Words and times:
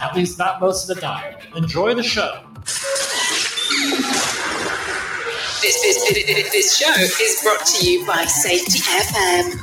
at 0.00 0.14
least 0.14 0.38
not 0.38 0.60
most 0.60 0.88
of 0.88 0.94
the 0.96 1.00
time. 1.00 1.34
Enjoy 1.54 1.94
the 1.94 2.02
show. 2.02 2.42
This, 5.62 5.80
this, 5.82 6.08
this, 6.08 6.50
this 6.52 6.76
show 6.76 6.92
is 7.00 7.40
brought 7.42 7.64
to 7.66 7.86
you 7.86 8.06
by 8.06 8.24
Safety 8.24 8.78
FM. 8.78 9.58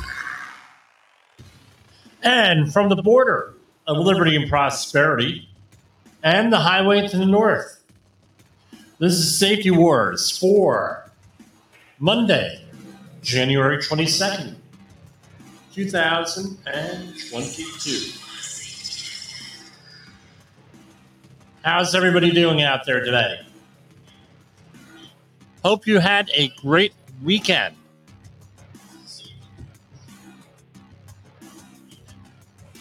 And 2.22 2.72
from 2.72 2.88
the 2.88 2.96
border 2.96 3.54
of 3.86 3.98
liberty 3.98 4.34
and 4.36 4.48
prosperity 4.48 5.48
and 6.22 6.52
the 6.52 6.60
highway 6.60 7.06
to 7.06 7.16
the 7.16 7.26
north, 7.26 7.82
this 8.98 9.12
is 9.14 9.38
Safety 9.38 9.70
Wars 9.70 10.36
for 10.36 11.08
Monday, 11.98 12.64
January 13.22 13.78
22nd, 13.78 14.56
2022. 15.74 18.23
How's 21.64 21.94
everybody 21.94 22.30
doing 22.30 22.60
out 22.60 22.84
there 22.84 23.02
today? 23.02 23.40
Hope 25.64 25.86
you 25.86 25.98
had 25.98 26.30
a 26.34 26.48
great 26.60 26.92
weekend. 27.22 27.74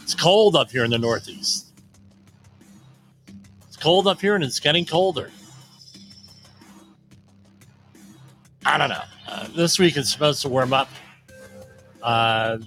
It's 0.02 0.14
cold 0.14 0.58
up 0.58 0.70
here 0.70 0.84
in 0.84 0.92
the 0.92 0.98
Northeast. 0.98 1.72
It's 3.68 3.78
cold 3.78 4.06
up 4.06 4.20
here 4.20 4.36
and 4.36 4.44
it's 4.44 4.60
getting 4.60 4.86
colder. 4.86 5.32
I 8.66 8.78
don't 8.78 8.90
know. 8.90 9.04
Uh, 9.30 9.48
this 9.56 9.80
week 9.80 9.96
is 9.96 10.12
supposed 10.12 10.42
to 10.42 10.50
warm 10.50 10.74
up. 10.74 10.90
Uh, 12.02 12.58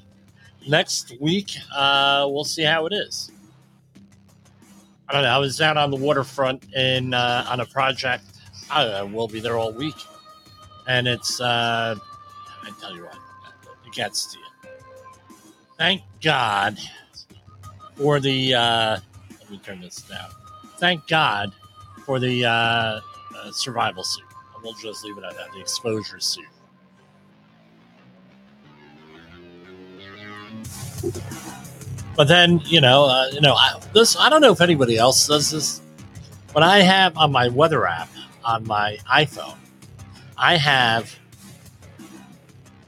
next 0.66 1.12
week, 1.20 1.58
uh, 1.74 2.26
we'll 2.26 2.44
see 2.44 2.62
how 2.62 2.86
it 2.86 2.94
is. 2.94 3.30
I 5.08 5.12
don't 5.12 5.22
know. 5.22 5.28
I 5.28 5.38
was 5.38 5.56
down 5.56 5.78
on 5.78 5.90
the 5.90 5.96
waterfront 5.96 6.64
in 6.74 7.14
uh, 7.14 7.46
on 7.48 7.60
a 7.60 7.66
project. 7.66 8.24
I 8.70 8.84
don't 8.84 8.92
know. 8.92 9.16
We'll 9.16 9.28
be 9.28 9.40
there 9.40 9.56
all 9.56 9.72
week, 9.72 9.94
and 10.86 11.06
it's. 11.06 11.40
Uh, 11.40 11.94
I 12.62 12.70
tell 12.80 12.94
you 12.94 13.04
what, 13.04 13.18
it 13.86 13.92
gets 13.92 14.32
to 14.32 14.38
you. 14.38 14.70
Thank 15.78 16.02
God 16.22 16.78
for 17.94 18.18
the. 18.18 18.54
Uh, 18.54 18.98
let 19.40 19.50
me 19.50 19.58
turn 19.58 19.80
this 19.80 20.02
down. 20.02 20.28
Thank 20.78 21.06
God 21.06 21.52
for 22.04 22.18
the 22.18 22.44
uh, 22.44 22.50
uh, 22.50 23.00
survival 23.52 24.02
suit. 24.02 24.24
We'll 24.62 24.74
just 24.74 25.04
leave 25.04 25.16
it 25.18 25.24
at 25.24 25.36
that. 25.36 25.52
The 25.52 25.60
exposure 25.60 26.18
suit. 26.18 26.44
But 32.16 32.28
then, 32.28 32.62
you 32.64 32.80
know, 32.80 33.04
uh, 33.04 33.28
you 33.32 33.42
know, 33.42 33.54
I, 33.54 33.78
this 33.92 34.16
I 34.16 34.30
don't 34.30 34.40
know 34.40 34.52
if 34.52 34.62
anybody 34.62 34.96
else 34.96 35.26
does 35.26 35.50
this, 35.50 35.82
but 36.54 36.62
I 36.62 36.80
have 36.80 37.16
on 37.18 37.30
my 37.30 37.48
weather 37.48 37.86
app 37.86 38.08
on 38.42 38.66
my 38.66 38.96
iPhone, 39.12 39.56
I 40.38 40.56
have 40.56 41.14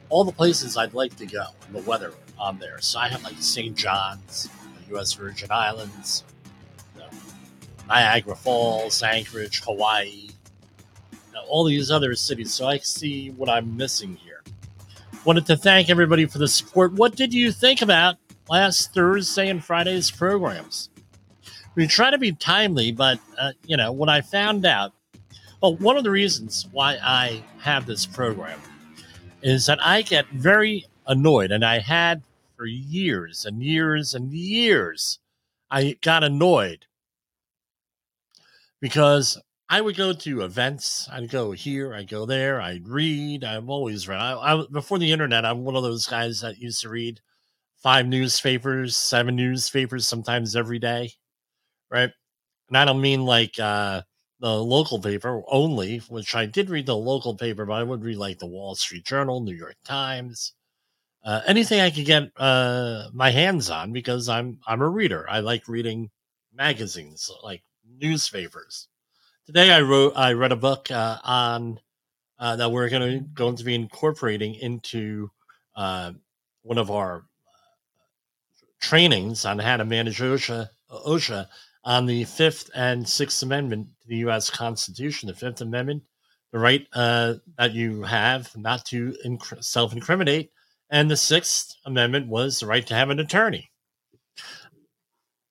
all 0.08 0.24
the 0.24 0.32
places 0.32 0.76
I'd 0.76 0.94
like 0.94 1.14
to 1.16 1.26
go 1.26 1.44
and 1.66 1.74
the 1.74 1.82
weather 1.82 2.14
on 2.38 2.58
there. 2.58 2.80
So 2.80 3.00
I 3.00 3.08
have 3.08 3.22
like 3.22 3.36
St. 3.38 3.76
John's, 3.76 4.48
the 4.86 4.94
U.S. 4.94 5.12
Virgin 5.12 5.48
Islands, 5.50 6.24
you 6.94 7.02
know, 7.02 7.08
Niagara 7.88 8.36
Falls, 8.36 9.02
Anchorage, 9.02 9.60
Hawaii, 9.62 10.30
you 11.12 11.18
know, 11.34 11.42
all 11.48 11.64
these 11.64 11.90
other 11.90 12.14
cities. 12.14 12.54
So 12.54 12.66
I 12.66 12.78
see 12.78 13.30
what 13.32 13.50
I'm 13.50 13.76
missing 13.76 14.16
here. 14.16 14.42
Wanted 15.24 15.44
to 15.46 15.56
thank 15.56 15.90
everybody 15.90 16.24
for 16.24 16.38
the 16.38 16.48
support. 16.48 16.92
What 16.94 17.16
did 17.16 17.34
you 17.34 17.52
think 17.52 17.82
about 17.82 18.16
last 18.48 18.94
Thursday 18.94 19.48
and 19.48 19.62
Friday's 19.62 20.10
programs. 20.10 20.90
We 21.74 21.86
try 21.86 22.10
to 22.10 22.18
be 22.18 22.32
timely, 22.32 22.92
but 22.92 23.20
uh, 23.38 23.52
you 23.66 23.76
know 23.76 23.92
what 23.92 24.08
I 24.08 24.20
found 24.20 24.66
out. 24.66 24.92
Well, 25.62 25.76
one 25.76 25.96
of 25.96 26.04
the 26.04 26.10
reasons 26.10 26.66
why 26.72 26.98
I 27.02 27.42
have 27.60 27.86
this 27.86 28.06
program 28.06 28.60
is 29.42 29.66
that 29.66 29.78
I 29.84 30.02
get 30.02 30.26
very 30.28 30.86
annoyed, 31.06 31.52
and 31.52 31.64
I 31.64 31.78
had 31.78 32.22
for 32.56 32.66
years 32.66 33.44
and 33.44 33.62
years 33.62 34.14
and 34.14 34.32
years. 34.32 35.20
I 35.70 35.96
got 36.02 36.24
annoyed 36.24 36.86
because 38.80 39.40
I 39.68 39.80
would 39.80 39.96
go 39.96 40.12
to 40.12 40.40
events. 40.42 41.08
I'd 41.12 41.30
go 41.30 41.52
here, 41.52 41.94
I'd 41.94 42.08
go 42.08 42.24
there, 42.24 42.60
I'd 42.60 42.88
read. 42.88 43.44
I've 43.44 43.68
always 43.68 44.08
read. 44.08 44.18
I, 44.18 44.54
I, 44.54 44.64
before 44.70 44.98
the 44.98 45.12
internet, 45.12 45.44
I'm 45.44 45.64
one 45.64 45.76
of 45.76 45.82
those 45.82 46.06
guys 46.06 46.40
that 46.40 46.58
used 46.58 46.80
to 46.82 46.88
read 46.88 47.20
five 47.82 48.06
newspapers, 48.06 48.96
seven 48.96 49.36
newspapers, 49.36 50.06
sometimes 50.06 50.56
every 50.56 50.78
day, 50.78 51.12
right? 51.90 52.10
And 52.68 52.76
I 52.76 52.84
don't 52.84 53.00
mean 53.00 53.24
like 53.24 53.58
uh, 53.58 54.02
the 54.40 54.62
local 54.62 55.00
paper 55.00 55.42
only, 55.48 55.98
which 56.08 56.34
I 56.34 56.46
did 56.46 56.70
read 56.70 56.86
the 56.86 56.96
local 56.96 57.36
paper, 57.36 57.64
but 57.66 57.74
I 57.74 57.82
would 57.82 58.04
read 58.04 58.18
like 58.18 58.38
the 58.38 58.46
Wall 58.46 58.74
Street 58.74 59.04
Journal, 59.04 59.40
New 59.40 59.54
York 59.54 59.76
Times, 59.84 60.52
uh, 61.24 61.40
anything 61.46 61.80
I 61.80 61.90
could 61.90 62.06
get 62.06 62.30
uh, 62.36 63.08
my 63.12 63.30
hands 63.30 63.70
on 63.70 63.92
because 63.92 64.28
I'm 64.28 64.60
I'm 64.66 64.80
a 64.80 64.88
reader. 64.88 65.28
I 65.28 65.40
like 65.40 65.68
reading 65.68 66.10
magazines, 66.54 67.30
like 67.42 67.62
newspapers. 67.86 68.88
Today 69.46 69.72
I 69.72 69.80
wrote 69.80 70.12
I 70.16 70.32
read 70.32 70.52
a 70.52 70.56
book 70.56 70.90
uh, 70.90 71.18
on 71.24 71.80
uh, 72.38 72.56
that 72.56 72.70
we're 72.70 72.88
going 72.88 73.20
to 73.20 73.24
going 73.34 73.56
to 73.56 73.64
be 73.64 73.74
incorporating 73.74 74.54
into 74.54 75.30
uh, 75.74 76.12
one 76.62 76.78
of 76.78 76.90
our 76.90 77.24
trainings 78.80 79.44
on 79.44 79.58
how 79.58 79.76
to 79.76 79.84
manage 79.84 80.18
OSHA, 80.18 80.68
OSHA 80.90 81.46
on 81.84 82.06
the 82.06 82.24
Fifth 82.24 82.70
and 82.74 83.08
Sixth 83.08 83.42
Amendment 83.42 83.88
to 84.02 84.08
the 84.08 84.16
U.S. 84.18 84.50
Constitution. 84.50 85.28
The 85.28 85.34
Fifth 85.34 85.60
Amendment, 85.60 86.02
the 86.52 86.58
right 86.58 86.86
uh, 86.92 87.34
that 87.56 87.72
you 87.72 88.02
have 88.02 88.54
not 88.56 88.84
to 88.86 89.16
inc- 89.24 89.64
self 89.64 89.92
incriminate, 89.92 90.50
and 90.90 91.10
the 91.10 91.16
Sixth 91.16 91.76
Amendment 91.84 92.28
was 92.28 92.60
the 92.60 92.66
right 92.66 92.86
to 92.86 92.94
have 92.94 93.10
an 93.10 93.20
attorney. 93.20 93.70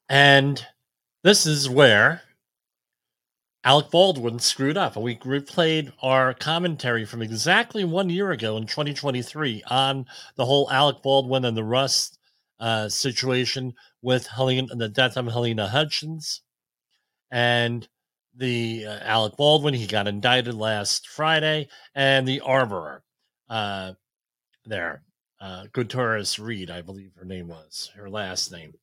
And 0.09 0.65
this 1.23 1.45
is 1.45 1.69
where 1.69 2.21
Alec 3.63 3.91
Baldwin 3.91 4.39
screwed 4.39 4.77
up. 4.77 4.95
We 4.95 5.17
replayed 5.17 5.91
our 6.01 6.33
commentary 6.33 7.03
from 7.03 7.21
exactly 7.21 7.83
one 7.83 8.09
year 8.09 8.31
ago 8.31 8.55
in 8.55 8.65
2023 8.65 9.63
on 9.67 10.05
the 10.35 10.45
whole 10.45 10.71
Alec 10.71 11.01
Baldwin 11.01 11.43
and 11.43 11.57
the 11.57 11.65
Rust 11.65 12.16
uh, 12.59 12.89
situation 12.89 13.73
with 14.01 14.27
Helena, 14.27 14.75
the 14.75 14.89
death 14.89 15.17
of 15.17 15.25
Halyna 15.25 15.69
Hutchins, 15.69 16.41
and 17.31 17.87
the 18.35 18.85
uh, 18.87 18.99
Alec 19.03 19.37
Baldwin. 19.37 19.73
He 19.73 19.87
got 19.87 20.07
indicted 20.07 20.53
last 20.53 21.07
Friday, 21.07 21.67
and 21.95 22.27
the 22.27 22.41
armorer 22.41 23.03
uh, 23.49 23.93
there, 24.65 25.03
uh, 25.39 25.65
Gutierrez 25.71 26.39
Reed, 26.39 26.69
I 26.69 26.81
believe 26.81 27.11
her 27.17 27.25
name 27.25 27.47
was 27.47 27.91
her 27.95 28.09
last 28.09 28.51
name. 28.51 28.73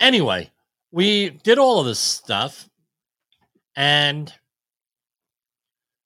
Anyway, 0.00 0.50
we 0.90 1.30
did 1.30 1.58
all 1.58 1.80
of 1.80 1.86
this 1.86 1.98
stuff, 1.98 2.68
and 3.74 4.32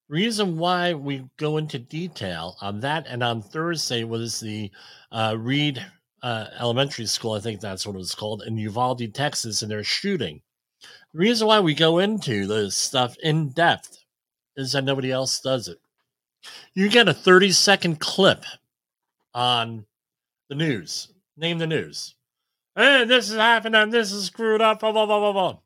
reason 0.09 0.59
why 0.59 0.93
we 0.93 1.25
go 1.37 1.57
into 1.57 1.79
detail 1.79 2.57
on 2.61 2.81
that 2.81 3.07
and 3.07 3.23
on 3.23 3.41
Thursday 3.41 4.03
was 4.03 4.41
the 4.41 4.71
uh, 5.13 5.37
Reed 5.39 5.85
uh, 6.23 6.47
elementary 6.59 7.07
school, 7.07 7.33
I 7.33 7.41
think 7.41 7.61
that's 7.61 7.87
what 7.87 7.95
it 7.95 7.99
was 7.99 8.15
called, 8.15 8.43
in 8.47 8.57
Uvalde, 8.57 9.15
Texas, 9.15 9.63
and 9.63 9.71
they're 9.71 9.85
shooting. 9.85 10.43
The 11.13 11.19
reason 11.19 11.47
why 11.47 11.61
we 11.61 11.75
go 11.75 11.99
into 11.99 12.47
this 12.47 12.77
stuff 12.77 13.17
in 13.23 13.51
depth 13.51 13.99
is 14.57 14.73
that 14.73 14.85
nobody 14.85 15.11
else 15.11 15.41
does 15.41 15.69
it. 15.69 15.79
You 16.75 16.89
get 16.89 17.09
a 17.09 17.15
30 17.15 17.53
second 17.53 18.01
clip 18.01 18.45
on 19.35 19.87
the 20.49 20.55
news. 20.55 21.13
Name 21.37 21.59
the 21.59 21.67
news. 21.67 22.15
Hey, 22.77 23.05
this 23.05 23.31
is 23.31 23.37
happening. 23.37 23.91
This 23.91 24.13
is 24.13 24.27
screwed 24.27 24.63
up. 24.63 24.81
Blah, 24.81 24.93
blah, 24.93 25.07
blah, 25.07 25.19
blah, 25.19 25.33
blah. 25.33 25.59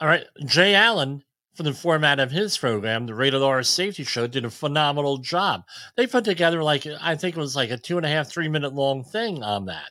All 0.00 0.08
right. 0.08 0.24
Jay 0.44 0.74
Allen 0.74 1.22
for 1.58 1.64
the 1.64 1.74
format 1.74 2.20
of 2.20 2.30
his 2.30 2.56
program, 2.56 3.04
the 3.06 3.16
Rated 3.16 3.42
R 3.42 3.64
Safety 3.64 4.04
Show, 4.04 4.28
did 4.28 4.44
a 4.44 4.50
phenomenal 4.50 5.18
job. 5.18 5.64
They 5.96 6.06
put 6.06 6.24
together 6.24 6.62
like 6.62 6.86
I 7.00 7.16
think 7.16 7.36
it 7.36 7.40
was 7.40 7.56
like 7.56 7.70
a 7.70 7.76
two 7.76 7.96
and 7.96 8.06
a 8.06 8.08
half, 8.08 8.28
three 8.28 8.48
minute 8.48 8.74
long 8.74 9.02
thing 9.02 9.42
on 9.42 9.66
that 9.66 9.90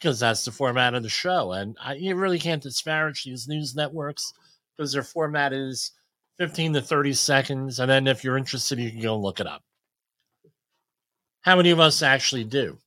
because 0.00 0.18
that's 0.18 0.44
the 0.44 0.50
format 0.50 0.94
of 0.94 1.04
the 1.04 1.08
show. 1.08 1.52
And 1.52 1.76
I, 1.80 1.94
you 1.94 2.16
really 2.16 2.40
can't 2.40 2.60
disparage 2.60 3.22
these 3.22 3.46
news 3.46 3.76
networks 3.76 4.32
because 4.76 4.92
their 4.92 5.04
format 5.04 5.52
is 5.52 5.92
15 6.38 6.72
to 6.72 6.82
30 6.82 7.12
seconds. 7.12 7.78
And 7.78 7.88
then 7.88 8.08
if 8.08 8.24
you're 8.24 8.36
interested, 8.36 8.80
you 8.80 8.90
can 8.90 9.00
go 9.00 9.14
and 9.14 9.22
look 9.22 9.38
it 9.38 9.46
up. 9.46 9.62
How 11.42 11.54
many 11.54 11.70
of 11.70 11.78
us 11.78 12.02
actually 12.02 12.42
do? 12.42 12.78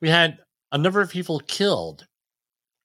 We 0.00 0.08
had 0.08 0.38
a 0.72 0.78
number 0.78 1.02
of 1.02 1.10
people 1.10 1.40
killed. 1.40 2.06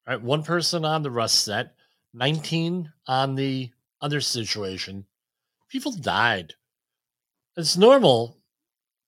Right, 0.06 0.22
one 0.22 0.44
person 0.44 0.84
on 0.84 1.04
the 1.04 1.12
Rust 1.12 1.46
set, 1.46 1.74
19 2.14 2.92
on 3.08 3.36
the 3.36 3.72
other 4.02 4.22
situation. 4.22 5.06
People 5.70 5.92
died. 5.92 6.56
It's 7.56 7.78
normal 7.78 8.38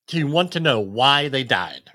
to 0.08 0.24
want 0.26 0.52
to 0.54 0.60
know 0.60 0.80
why 0.80 1.30
they 1.30 1.44
died. 1.44 1.90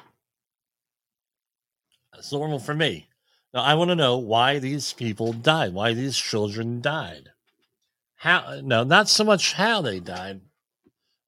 It's 2.16 2.32
normal 2.32 2.58
for 2.58 2.74
me. 2.74 3.08
Now, 3.54 3.62
I 3.62 3.74
want 3.74 3.90
to 3.90 3.96
know 3.96 4.18
why 4.18 4.58
these 4.58 4.92
people 4.92 5.32
died, 5.32 5.72
why 5.72 5.94
these 5.94 6.16
children 6.16 6.80
died. 6.80 7.30
How, 8.16 8.60
no, 8.62 8.82
not 8.82 9.08
so 9.08 9.24
much 9.24 9.54
how 9.54 9.80
they 9.80 10.00
died, 10.00 10.40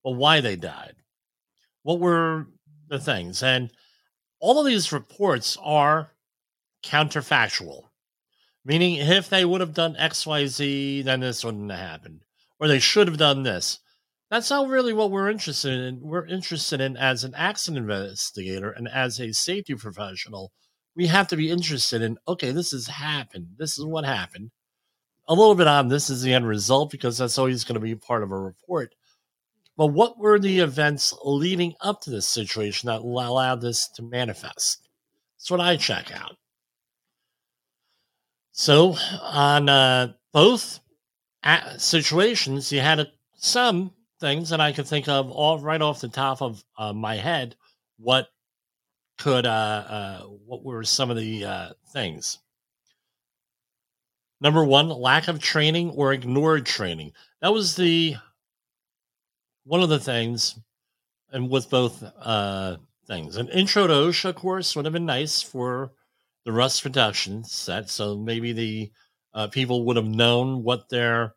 but 0.03 0.13
why 0.13 0.41
they 0.41 0.57
died. 0.57 0.97
What 1.83 2.01
were 2.01 2.49
the 2.89 2.99
things? 2.99 3.43
And 3.43 3.71
all 4.41 4.59
of 4.59 4.67
these 4.67 4.93
reports 4.93 5.57
are 5.63 6.13
counterfactual, 6.85 7.85
meaning 8.65 8.95
if 8.97 9.29
they 9.29 9.45
would 9.45 9.61
have 9.61 9.75
done 9.75 9.95
XYZ, 9.95 11.05
then 11.05 11.21
this 11.21 11.45
wouldn't 11.45 11.71
have 11.71 11.81
happened, 11.81 12.21
or 12.59 12.69
they 12.69 12.79
should 12.79 13.09
have 13.09 13.19
done 13.19 13.43
this. 13.43 13.81
That's 14.31 14.51
not 14.51 14.69
really 14.69 14.93
what 14.93 15.11
we're 15.11 15.31
interested 15.31 15.73
in. 15.73 16.01
We're 16.01 16.27
interested 16.27 16.81
in 16.81 16.97
as 16.97 17.25
an 17.25 17.35
accident 17.35 17.91
investigator 17.91 18.71
and 18.71 18.89
as 18.89 19.19
a 19.19 19.33
safety 19.33 19.75
professional 19.75 20.53
we 20.95 21.07
have 21.07 21.29
to 21.29 21.37
be 21.37 21.51
interested 21.51 22.03
in 22.03 22.19
okay, 22.27 22.51
this 22.51 22.73
has 22.73 22.87
happened. 22.87 23.55
This 23.59 23.79
is 23.79 23.85
what 23.85 24.05
happened. 24.05 24.51
A 25.29 25.35
little 25.35 25.55
bit 25.55 25.67
on 25.67 25.89
this 25.89 26.11
is 26.11 26.23
the 26.23 26.35
end 26.35 26.47
result 26.47 26.91
because 26.91 27.19
that's 27.19 27.39
always 27.39 27.65
going 27.65 27.75
to 27.75 27.81
be 27.81 27.95
part 27.95 28.23
of 28.23 28.33
a 28.33 28.37
report. 28.37 28.95
But 29.77 29.89
what 29.89 30.19
were 30.19 30.39
the 30.39 30.59
events 30.59 31.15
leading 31.25 31.75
up 31.81 32.01
to 32.03 32.11
this 32.11 32.27
situation 32.27 32.89
that 32.89 33.01
allowed 33.01 33.61
this 33.61 33.89
to 33.95 34.03
manifest? 34.03 34.89
That's 35.39 35.51
what 35.51 35.61
I 35.61 35.77
check 35.77 36.13
out. 36.13 36.37
So, 38.53 38.97
on 39.23 39.69
uh, 39.69 40.13
both 40.33 40.81
situations, 41.79 42.73
you 42.73 42.81
had 42.81 43.01
a, 43.01 43.07
some 43.37 43.93
things 44.21 44.51
that 44.51 44.61
I 44.61 44.73
could 44.73 44.87
think 44.87 45.09
of 45.09 45.31
all 45.31 45.59
right 45.59 45.81
off 45.81 46.01
the 46.01 46.09
top 46.09 46.43
of 46.43 46.63
uh, 46.77 46.93
my 46.93 47.17
head 47.17 47.57
what 48.01 48.29
could 49.19 49.47
uh, 49.47 49.85
uh, 49.89 50.21
what 50.23 50.65
were 50.65 50.83
some 50.83 51.11
of 51.11 51.17
the 51.17 51.45
uh, 51.45 51.69
things? 51.93 52.39
Number 54.41 54.65
one, 54.65 54.89
lack 54.89 55.29
of 55.29 55.39
training 55.39 55.91
or 55.91 56.13
ignored 56.13 56.65
training. 56.65 57.13
That 57.43 57.53
was 57.53 57.77
the 57.77 58.17
one 59.65 59.83
of 59.83 59.91
the 59.91 60.01
things, 60.01 60.59
and 61.31 61.51
with 61.51 61.69
both 61.69 62.03
uh, 62.19 62.77
things. 63.07 63.37
An 63.37 63.49
intro 63.49 63.87
to 63.87 63.93
OSHA 63.93 64.35
course 64.35 64.75
would 64.75 64.87
have 64.87 64.95
been 64.95 65.07
nice 65.07 65.43
for 65.43 65.93
the 66.51 66.57
Rust 66.57 66.83
production 66.83 67.45
set, 67.45 67.89
so 67.89 68.17
maybe 68.17 68.53
the 68.53 68.91
uh, 69.35 69.47
people 69.47 69.85
would 69.85 69.95
have 69.95 70.09
known 70.09 70.65
what 70.65 70.89
their. 70.89 71.37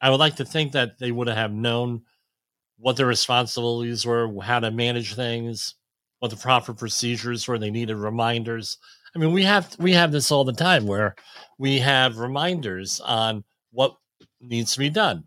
I 0.00 0.08
would 0.08 0.20
like 0.20 0.36
to 0.36 0.44
think 0.44 0.70
that 0.70 1.00
they 1.00 1.10
would 1.10 1.26
have 1.26 1.50
known 1.50 2.02
what 2.78 2.96
their 2.96 3.06
responsibilities 3.06 4.06
were, 4.06 4.32
how 4.40 4.60
to 4.60 4.70
manage 4.70 5.14
things, 5.14 5.74
what 6.20 6.30
the 6.30 6.36
proper 6.36 6.72
procedures 6.74 7.48
were. 7.48 7.58
They 7.58 7.72
needed 7.72 7.96
reminders. 7.96 8.78
I 9.16 9.18
mean, 9.18 9.32
we 9.32 9.42
have 9.42 9.74
we 9.80 9.92
have 9.94 10.12
this 10.12 10.30
all 10.30 10.44
the 10.44 10.52
time 10.52 10.86
where 10.86 11.16
we 11.58 11.80
have 11.80 12.18
reminders 12.18 13.00
on 13.00 13.42
what 13.72 13.96
needs 14.40 14.74
to 14.74 14.78
be 14.78 14.90
done, 14.90 15.24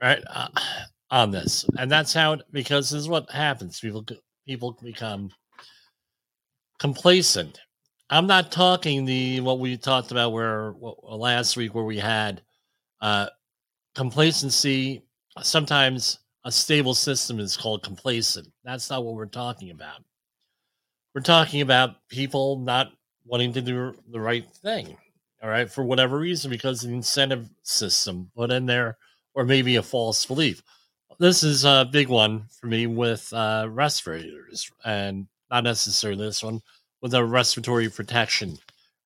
right? 0.00 0.22
Uh, 0.26 0.48
on 1.10 1.30
this, 1.30 1.66
and 1.78 1.90
that's 1.90 2.14
how 2.14 2.32
it, 2.32 2.40
because 2.50 2.88
this 2.88 3.02
is 3.02 3.08
what 3.10 3.30
happens. 3.30 3.78
People 3.78 4.06
people 4.46 4.78
become 4.82 5.30
complacent. 6.82 7.60
I'm 8.10 8.26
not 8.26 8.50
talking 8.50 9.04
the 9.04 9.38
what 9.38 9.60
we 9.60 9.76
talked 9.76 10.10
about 10.10 10.32
where 10.32 10.74
last 11.04 11.56
week 11.56 11.76
where 11.76 11.84
we 11.84 11.96
had 11.96 12.42
uh, 13.00 13.28
complacency. 13.94 15.04
Sometimes 15.42 16.18
a 16.44 16.50
stable 16.50 16.94
system 16.94 17.38
is 17.38 17.56
called 17.56 17.84
complacent. 17.84 18.48
That's 18.64 18.90
not 18.90 19.04
what 19.04 19.14
we're 19.14 19.26
talking 19.26 19.70
about. 19.70 20.02
We're 21.14 21.20
talking 21.20 21.60
about 21.60 22.08
people 22.08 22.58
not 22.58 22.90
wanting 23.24 23.52
to 23.52 23.62
do 23.62 23.94
the 24.10 24.20
right 24.20 24.44
thing, 24.56 24.96
all 25.40 25.50
right, 25.50 25.70
for 25.70 25.84
whatever 25.84 26.18
reason, 26.18 26.50
because 26.50 26.80
the 26.80 26.92
incentive 26.92 27.48
system 27.62 28.32
put 28.36 28.50
in 28.50 28.66
there, 28.66 28.98
or 29.34 29.44
maybe 29.44 29.76
a 29.76 29.84
false 29.84 30.26
belief. 30.26 30.64
This 31.20 31.44
is 31.44 31.64
a 31.64 31.88
big 31.92 32.08
one 32.08 32.46
for 32.60 32.66
me 32.66 32.88
with 32.88 33.32
uh, 33.32 33.68
respirators, 33.70 34.68
and 34.84 35.28
not 35.52 35.64
necessarily 35.64 36.24
this 36.24 36.42
one, 36.42 36.60
with 37.02 37.14
a 37.14 37.24
respiratory 37.24 37.90
protection, 37.90 38.56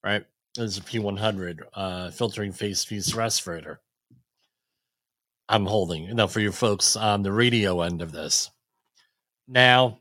right? 0.05 0.25
This 0.55 0.65
is 0.65 0.79
a 0.79 0.83
P100 0.83 1.61
uh, 1.75 2.11
filtering 2.13 2.53
face 2.53 2.85
piece 2.85 3.13
respirator. 3.15 3.81
I'm 5.49 5.67
holding, 5.67 6.15
know, 6.15 6.29
for 6.29 6.41
you 6.41 6.53
folks 6.53 6.97
on 6.97 7.23
the 7.23 7.33
radio 7.33 7.81
end 7.83 8.01
of 8.01 8.13
this. 8.13 8.51
Now, 9.49 9.99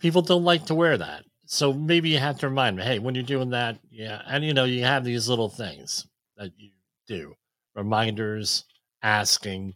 people 0.00 0.22
don't 0.22 0.44
like 0.44 0.66
to 0.66 0.74
wear 0.74 0.98
that. 0.98 1.24
So 1.46 1.72
maybe 1.72 2.10
you 2.10 2.18
have 2.18 2.38
to 2.40 2.48
remind 2.48 2.76
me, 2.76 2.82
hey, 2.82 2.98
when 2.98 3.14
you're 3.14 3.24
doing 3.24 3.50
that, 3.50 3.78
yeah, 3.90 4.22
and 4.26 4.44
you 4.44 4.54
know, 4.54 4.64
you 4.64 4.84
have 4.84 5.04
these 5.04 5.28
little 5.28 5.48
things 5.48 6.06
that 6.36 6.52
you 6.56 6.70
do 7.06 7.34
reminders, 7.74 8.64
asking, 9.02 9.74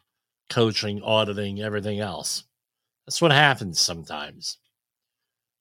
coaching, 0.51 1.03
auditing, 1.03 1.63
everything 1.63 2.01
else. 2.01 2.45
That's 3.07 3.23
what 3.23 3.33
happens 3.33 3.81
sometimes. 3.81 4.59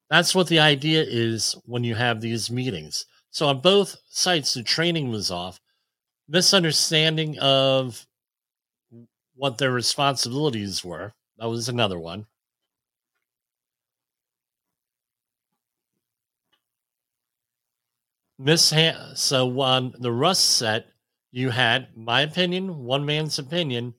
That's 0.10 0.36
what 0.36 0.48
the 0.48 0.60
idea 0.60 1.04
is 1.08 1.56
when 1.66 1.84
you 1.84 1.96
have 1.96 2.22
these 2.22 2.52
meetings. 2.52 3.06
So 3.32 3.48
on 3.48 3.62
both 3.62 3.98
sites, 4.10 4.54
the 4.54 4.64
training 4.64 5.10
was 5.10 5.32
off. 5.32 5.60
Misunderstanding 6.28 7.38
of 7.40 8.06
what 9.36 9.58
their 9.58 9.72
responsibilities 9.72 10.84
were. 10.84 11.14
That 11.38 11.50
was 11.50 11.68
another 11.68 12.00
one. 12.00 12.28
Miss 18.38 18.74
so 19.16 19.62
on 19.62 19.94
the 20.00 20.12
Rust 20.12 20.58
set, 20.58 20.88
you 21.32 21.50
had 21.50 21.88
my 21.96 22.22
opinion, 22.22 22.84
one 22.84 23.06
man's 23.06 23.40
opinion. 23.40 23.94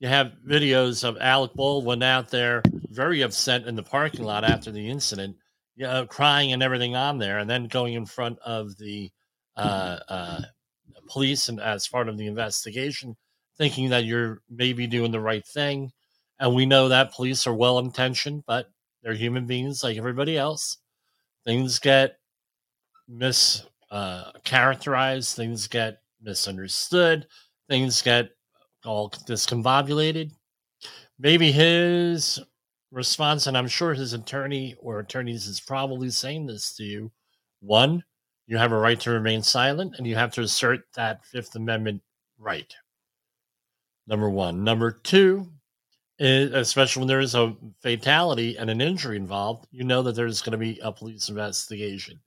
You 0.00 0.08
have 0.08 0.32
videos 0.46 1.04
of 1.04 1.18
Alec 1.20 1.52
Baldwin 1.54 2.02
out 2.02 2.28
there, 2.30 2.62
very 2.90 3.20
upset 3.22 3.66
in 3.66 3.76
the 3.76 3.82
parking 3.82 4.24
lot 4.24 4.44
after 4.44 4.70
the 4.70 4.88
incident, 4.88 5.36
you 5.76 5.84
know, 5.84 6.06
crying 6.06 6.52
and 6.52 6.62
everything 6.62 6.96
on 6.96 7.18
there, 7.18 7.38
and 7.38 7.48
then 7.48 7.66
going 7.66 7.94
in 7.94 8.06
front 8.06 8.38
of 8.44 8.76
the 8.78 9.10
uh, 9.56 9.98
uh, 10.08 10.40
police 11.08 11.48
and 11.48 11.60
as 11.60 11.88
part 11.88 12.08
of 12.08 12.16
the 12.18 12.26
investigation 12.26 13.16
thinking 13.58 13.90
that 13.90 14.04
you're 14.04 14.40
maybe 14.50 14.86
doing 14.86 15.12
the 15.12 15.20
right 15.20 15.46
thing. 15.46 15.92
And 16.38 16.54
we 16.54 16.66
know 16.66 16.88
that 16.88 17.12
police 17.12 17.46
are 17.46 17.54
well 17.54 17.78
intentioned, 17.78 18.44
but 18.46 18.66
they're 19.02 19.14
human 19.14 19.46
beings 19.46 19.82
like 19.84 19.96
everybody 19.96 20.36
else. 20.36 20.78
Things 21.44 21.78
get 21.78 22.16
mischaracterized, 23.10 23.62
uh, 23.90 25.36
things 25.36 25.66
get 25.68 25.98
misunderstood, 26.20 27.26
things 27.68 28.02
get 28.02 28.30
all 28.84 29.10
discombobulated. 29.10 30.32
Maybe 31.18 31.52
his 31.52 32.40
response, 32.92 33.48
and 33.48 33.58
I'm 33.58 33.68
sure 33.68 33.94
his 33.94 34.12
attorney 34.12 34.76
or 34.78 35.00
attorneys 35.00 35.48
is 35.48 35.60
probably 35.60 36.10
saying 36.10 36.46
this 36.46 36.76
to 36.76 36.84
you. 36.84 37.10
One, 37.60 38.04
you 38.46 38.58
have 38.58 38.72
a 38.72 38.78
right 38.78 39.00
to 39.00 39.10
remain 39.10 39.42
silent, 39.42 39.96
and 39.98 40.06
you 40.06 40.14
have 40.14 40.32
to 40.34 40.42
assert 40.42 40.82
that 40.94 41.24
Fifth 41.24 41.56
Amendment 41.56 42.02
right 42.38 42.72
number 44.06 44.30
one. 44.30 44.64
Number 44.64 44.90
two, 44.90 45.48
especially 46.20 47.00
when 47.00 47.08
there 47.08 47.20
is 47.20 47.34
a 47.34 47.56
fatality 47.80 48.56
and 48.56 48.70
an 48.70 48.80
injury 48.80 49.16
involved, 49.16 49.66
you 49.70 49.84
know 49.84 50.02
that 50.02 50.14
there's 50.14 50.42
going 50.42 50.52
to 50.52 50.58
be 50.58 50.78
a 50.82 50.92
police 50.92 51.28
investigation. 51.28 52.20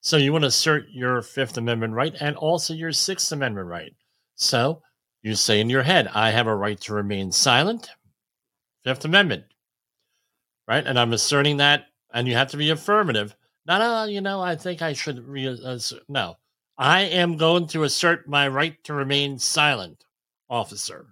So 0.00 0.16
you 0.16 0.32
want 0.32 0.42
to 0.42 0.48
assert 0.48 0.86
your 0.90 1.22
Fifth 1.22 1.56
Amendment 1.56 1.94
right 1.94 2.14
and 2.20 2.36
also 2.36 2.74
your 2.74 2.92
Sixth 2.92 3.30
Amendment 3.32 3.68
right. 3.68 3.92
So 4.34 4.82
you 5.22 5.34
say 5.34 5.60
in 5.60 5.70
your 5.70 5.82
head, 5.82 6.08
I 6.12 6.30
have 6.30 6.46
a 6.46 6.54
right 6.54 6.80
to 6.82 6.94
remain 6.94 7.30
silent. 7.30 7.90
Fifth 8.84 9.04
Amendment. 9.04 9.44
Right? 10.72 10.86
And 10.86 10.98
I'm 10.98 11.12
asserting 11.12 11.58
that, 11.58 11.88
and 12.14 12.26
you 12.26 12.34
have 12.34 12.48
to 12.52 12.56
be 12.56 12.70
affirmative. 12.70 13.36
Not, 13.66 13.82
uh, 13.82 14.06
you 14.08 14.22
know, 14.22 14.40
I 14.40 14.56
think 14.56 14.80
I 14.80 14.94
should. 14.94 15.18
Re- 15.28 15.60
no. 16.08 16.36
I 16.78 17.02
am 17.02 17.36
going 17.36 17.66
to 17.66 17.84
assert 17.84 18.26
my 18.26 18.48
right 18.48 18.82
to 18.84 18.94
remain 18.94 19.38
silent, 19.38 20.06
officer 20.48 21.08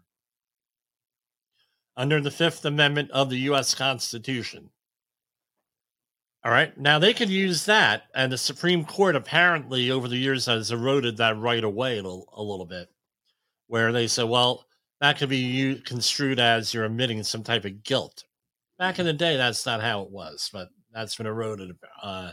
under 1.95 2.23
the 2.23 2.31
Fifth 2.31 2.65
Amendment 2.65 3.11
of 3.11 3.29
the 3.29 3.37
U.S. 3.51 3.75
Constitution. 3.75 4.71
All 6.43 6.51
right. 6.51 6.75
Now 6.79 6.99
they 6.99 7.13
could 7.13 7.29
use 7.29 7.67
that, 7.67 8.05
and 8.15 8.33
the 8.33 8.39
Supreme 8.39 8.87
Court 8.87 9.15
apparently 9.15 9.91
over 9.91 10.09
the 10.09 10.17
years 10.17 10.47
has 10.47 10.71
eroded 10.71 11.19
that 11.19 11.37
right 11.37 11.63
away 11.63 11.99
a 11.99 12.03
little, 12.03 12.33
a 12.33 12.43
little 12.43 12.65
bit, 12.65 12.89
where 13.67 13.93
they 13.93 14.07
said, 14.07 14.25
well, 14.25 14.65
that 15.03 15.19
could 15.19 15.29
be 15.29 15.83
construed 15.85 16.41
as 16.41 16.73
you're 16.73 16.87
admitting 16.87 17.23
some 17.25 17.43
type 17.43 17.67
of 17.67 17.85
guilt. 17.85 18.25
Back 18.81 18.99
in 18.99 19.05
the 19.05 19.13
day, 19.13 19.37
that's 19.37 19.67
not 19.67 19.83
how 19.83 20.01
it 20.01 20.11
was, 20.11 20.49
but 20.55 20.71
that's 20.91 21.15
been 21.15 21.27
eroded 21.27 21.77
uh, 22.03 22.33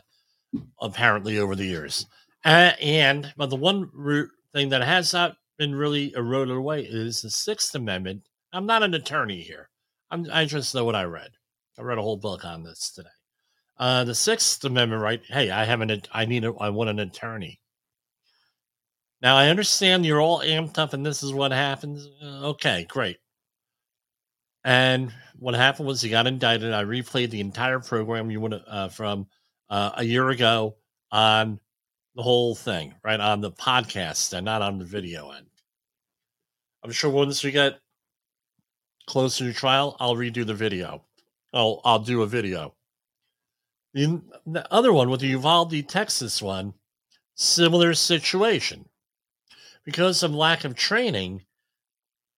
apparently 0.81 1.39
over 1.39 1.57
the 1.57 1.65
years. 1.65 2.05
Uh, 2.45 2.71
and 2.81 3.33
but 3.35 3.49
the 3.49 3.57
one 3.57 3.89
thing 4.53 4.69
that 4.69 4.81
has 4.81 5.11
not 5.11 5.35
been 5.57 5.75
really 5.75 6.13
eroded 6.15 6.55
away 6.55 6.83
is 6.83 7.21
the 7.21 7.29
Sixth 7.29 7.75
Amendment. 7.75 8.21
I'm 8.53 8.65
not 8.65 8.81
an 8.81 8.93
attorney 8.93 9.41
here. 9.41 9.67
I'm, 10.09 10.25
I 10.31 10.45
just 10.45 10.73
know 10.73 10.85
what 10.85 10.95
I 10.95 11.03
read. 11.03 11.31
I 11.77 11.81
read 11.81 11.97
a 11.97 12.01
whole 12.01 12.15
book 12.15 12.45
on 12.45 12.63
this 12.63 12.91
today. 12.91 13.09
Uh, 13.77 14.05
the 14.05 14.15
Sixth 14.15 14.63
Amendment 14.63 15.01
right. 15.01 15.21
Hey, 15.27 15.51
I 15.51 15.65
have 15.65 15.81
an. 15.81 16.01
I 16.13 16.23
need. 16.23 16.45
A, 16.45 16.53
I 16.61 16.69
want 16.69 16.89
an 16.89 16.99
attorney. 16.99 17.59
Now 19.21 19.35
I 19.35 19.49
understand 19.49 20.05
you're 20.05 20.21
all 20.21 20.39
amped 20.39 20.77
up, 20.77 20.93
and 20.93 21.05
this 21.05 21.23
is 21.23 21.33
what 21.33 21.51
happens. 21.51 22.07
Uh, 22.23 22.47
okay, 22.51 22.85
great. 22.89 23.17
And 24.67 25.13
what 25.39 25.55
happened 25.55 25.87
was 25.87 26.01
he 26.01 26.09
got 26.09 26.27
indicted. 26.27 26.73
I 26.73 26.83
replayed 26.83 27.29
the 27.29 27.39
entire 27.39 27.79
program 27.79 28.29
you 28.29 28.41
went 28.41 28.55
uh, 28.67 28.89
from 28.89 29.25
uh, 29.69 29.91
a 29.95 30.03
year 30.03 30.27
ago 30.27 30.75
on 31.09 31.61
the 32.15 32.21
whole 32.21 32.53
thing, 32.53 32.93
right 33.01 33.21
on 33.21 33.39
the 33.39 33.53
podcast 33.53 34.33
and 34.33 34.43
not 34.43 34.61
on 34.61 34.77
the 34.77 34.83
video 34.83 35.31
end. 35.31 35.45
I'm 36.83 36.91
sure 36.91 37.09
once 37.09 37.45
we 37.45 37.51
get 37.51 37.79
closer 39.05 39.45
to 39.45 39.53
trial, 39.53 39.95
I'll 40.01 40.15
redo 40.15 40.45
the 40.45 40.53
video. 40.53 41.05
I'll 41.53 41.79
I'll 41.85 41.99
do 41.99 42.23
a 42.23 42.27
video. 42.27 42.75
The, 43.93 44.21
the 44.45 44.69
other 44.73 44.91
one 44.91 45.09
with 45.09 45.21
the 45.21 45.27
Uvalde, 45.27 45.87
Texas 45.87 46.41
one, 46.41 46.73
similar 47.35 47.93
situation. 47.93 48.89
Because 49.85 50.23
of 50.23 50.35
lack 50.35 50.65
of 50.65 50.75
training, 50.75 51.43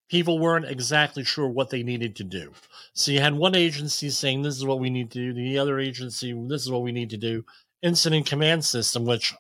people 0.10 0.40
weren't 0.40 0.66
exactly 0.66 1.24
sure 1.24 1.48
what 1.48 1.70
they 1.70 1.84
needed 1.84 2.16
to 2.18 2.24
do. 2.24 2.52
So 2.94 3.12
you 3.12 3.22
had 3.22 3.34
one 3.34 3.56
agency 3.56 4.10
saying, 4.10 4.42
This 4.42 4.58
is 4.58 4.66
what 4.66 4.80
we 4.80 4.90
need 4.90 5.12
to 5.12 5.20
do, 5.20 5.34
the 5.34 5.58
other 5.58 5.80
agency, 5.80 6.34
This 6.48 6.64
is 6.64 6.72
what 6.72 6.82
we 6.82 6.92
need 6.92 7.12
to 7.12 7.18
do. 7.18 7.46
Incident 7.82 8.26
command 8.26 8.66
system, 8.66 9.06
which 9.06 9.34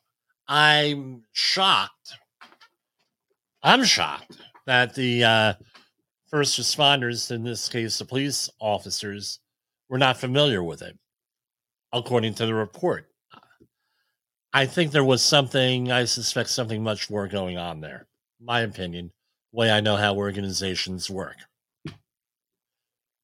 I'm 0.47 1.23
shocked. 1.33 2.17
I'm 3.61 3.83
shocked 3.83 4.37
that 4.65 4.93
the 4.93 5.23
uh, 5.23 5.53
first 6.29 6.57
responders, 6.57 7.31
in 7.31 7.43
this 7.43 7.67
case, 7.67 7.97
the 7.97 8.05
police 8.05 8.49
officers, 8.61 9.39
were 9.89 9.97
not 9.97 10.17
familiar 10.17 10.63
with 10.63 10.81
it, 10.81 10.97
according 11.91 12.35
to 12.35 12.45
the 12.45 12.53
report. 12.53 13.07
I 14.53 14.65
think 14.65 14.91
there 14.91 15.03
was 15.03 15.21
something, 15.21 15.91
I 15.91 16.05
suspect 16.05 16.49
something 16.49 16.81
much 16.81 17.09
more 17.09 17.27
going 17.27 17.57
on 17.57 17.81
there, 17.81 18.07
my 18.39 18.61
opinion 18.61 19.11
way 19.51 19.71
I 19.71 19.81
know 19.81 19.95
how 19.95 20.15
organizations 20.15 21.09
work. 21.09 21.37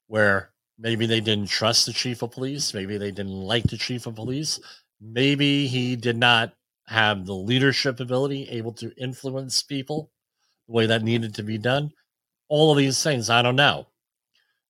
Where 0.08 0.52
maybe 0.78 1.06
they 1.06 1.20
didn't 1.20 1.50
trust 1.50 1.86
the 1.86 1.94
chief 1.94 2.22
of 2.22 2.32
police, 2.32 2.74
maybe 2.74 2.98
they 2.98 3.12
didn't 3.12 3.32
like 3.32 3.64
the 3.64 3.78
chief 3.78 4.06
of 4.06 4.16
police, 4.16 4.60
maybe 5.02 5.68
he 5.68 5.96
did 5.96 6.18
not 6.18 6.54
have 6.88 7.26
the 7.26 7.34
leadership 7.34 8.00
ability 8.00 8.48
able 8.50 8.74
to 8.74 8.94
influence 8.98 9.64
people 9.64 10.12
the 10.68 10.74
way 10.74 10.86
that 10.86 11.04
needed 11.04 11.34
to 11.36 11.44
be 11.44 11.58
done. 11.58 11.92
All 12.48 12.72
of 12.72 12.78
these 12.78 13.02
things, 13.02 13.30
I 13.30 13.42
don't 13.42 13.56
know. 13.56 13.88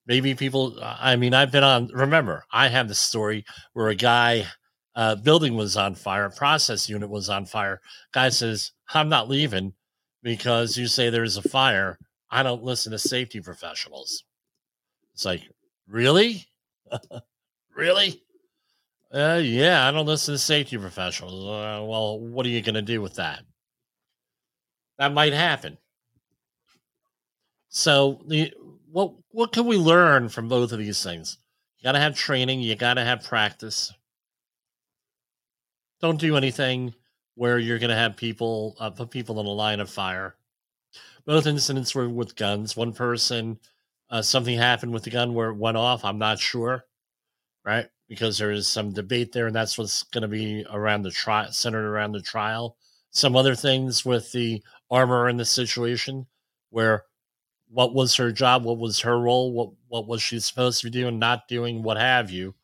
Maybe 0.06 0.34
people, 0.34 0.78
I 0.82 1.16
mean, 1.16 1.34
I've 1.34 1.50
been 1.50 1.64
on, 1.64 1.88
remember, 1.88 2.44
I 2.52 2.68
have 2.68 2.88
the 2.88 2.94
story 2.94 3.44
where 3.72 3.88
a 3.88 3.94
guy, 3.94 4.46
uh, 4.94 5.16
building 5.16 5.56
was 5.56 5.76
on 5.76 5.94
fire, 5.94 6.26
a 6.26 6.30
process 6.30 6.88
unit 6.88 7.10
was 7.10 7.28
on 7.28 7.44
fire. 7.44 7.80
Guy 8.14 8.30
says, 8.30 8.72
I'm 8.94 9.10
not 9.10 9.28
leaving 9.28 9.74
because 10.22 10.76
you 10.76 10.86
say 10.86 11.10
there's 11.10 11.36
a 11.36 11.48
fire. 11.48 11.98
I 12.30 12.42
don't 12.42 12.64
listen 12.64 12.92
to 12.92 12.98
safety 12.98 13.40
professionals. 13.40 14.24
It's 15.14 15.24
like, 15.24 15.42
really? 15.88 16.46
really? 17.76 18.22
Uh, 19.14 19.40
yeah, 19.42 19.86
I 19.86 19.92
don't 19.92 20.06
listen 20.06 20.34
to 20.34 20.38
safety 20.38 20.76
professionals. 20.76 21.34
Uh, 21.34 21.84
well, 21.84 22.18
what 22.18 22.44
are 22.44 22.50
you 22.50 22.60
going 22.60 22.74
to 22.74 22.82
do 22.82 23.00
with 23.00 23.14
that? 23.14 23.42
That 24.98 25.12
might 25.12 25.32
happen. 25.32 25.78
So, 27.68 28.20
the 28.26 28.52
what 28.90 29.12
what 29.30 29.52
can 29.52 29.66
we 29.66 29.76
learn 29.76 30.28
from 30.28 30.48
both 30.48 30.72
of 30.72 30.78
these 30.78 31.02
things? 31.02 31.38
You 31.78 31.84
got 31.84 31.92
to 31.92 32.00
have 32.00 32.16
training. 32.16 32.60
You 32.60 32.74
got 32.74 32.94
to 32.94 33.04
have 33.04 33.24
practice. 33.24 33.92
Don't 36.00 36.20
do 36.20 36.36
anything 36.36 36.94
where 37.36 37.58
you're 37.58 37.78
going 37.78 37.90
to 37.90 37.96
have 37.96 38.16
people 38.16 38.74
uh, 38.80 38.90
put 38.90 39.10
people 39.10 39.38
in 39.38 39.46
a 39.46 39.50
line 39.50 39.78
of 39.78 39.88
fire. 39.88 40.34
Both 41.26 41.46
incidents 41.46 41.94
were 41.94 42.08
with 42.08 42.34
guns. 42.34 42.76
One 42.76 42.92
person, 42.92 43.58
uh, 44.10 44.22
something 44.22 44.56
happened 44.56 44.92
with 44.92 45.04
the 45.04 45.10
gun 45.10 45.34
where 45.34 45.50
it 45.50 45.56
went 45.56 45.76
off. 45.76 46.04
I'm 46.04 46.18
not 46.18 46.38
sure, 46.38 46.84
right? 47.64 47.86
Because 48.08 48.38
there 48.38 48.52
is 48.52 48.66
some 48.66 48.92
debate 48.92 49.32
there, 49.32 49.46
and 49.46 49.54
that's 49.54 49.76
what's 49.76 50.04
going 50.04 50.22
to 50.22 50.28
be 50.28 50.64
around 50.70 51.02
the 51.02 51.10
trial, 51.10 51.52
centered 51.52 51.86
around 51.86 52.12
the 52.12 52.22
trial. 52.22 52.76
Some 53.10 53.36
other 53.36 53.54
things 53.54 54.04
with 54.04 54.32
the 54.32 54.62
armor 54.90 55.28
in 55.28 55.36
the 55.36 55.44
situation, 55.44 56.26
where 56.70 57.04
what 57.68 57.94
was 57.94 58.14
her 58.16 58.32
job, 58.32 58.64
what 58.64 58.78
was 58.78 59.00
her 59.00 59.18
role, 59.18 59.52
what 59.52 59.70
what 59.88 60.06
was 60.06 60.22
she 60.22 60.38
supposed 60.40 60.80
to 60.80 60.86
be 60.86 60.90
doing, 60.90 61.18
not 61.18 61.48
doing, 61.48 61.82
what 61.82 61.96
have 61.96 62.30
you. 62.30 62.54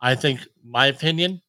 I 0.00 0.14
think 0.14 0.40
my 0.64 0.86
opinion 0.86 1.40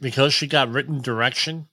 because 0.00 0.32
she 0.34 0.46
got 0.46 0.70
written 0.70 1.00
direction? 1.00 1.68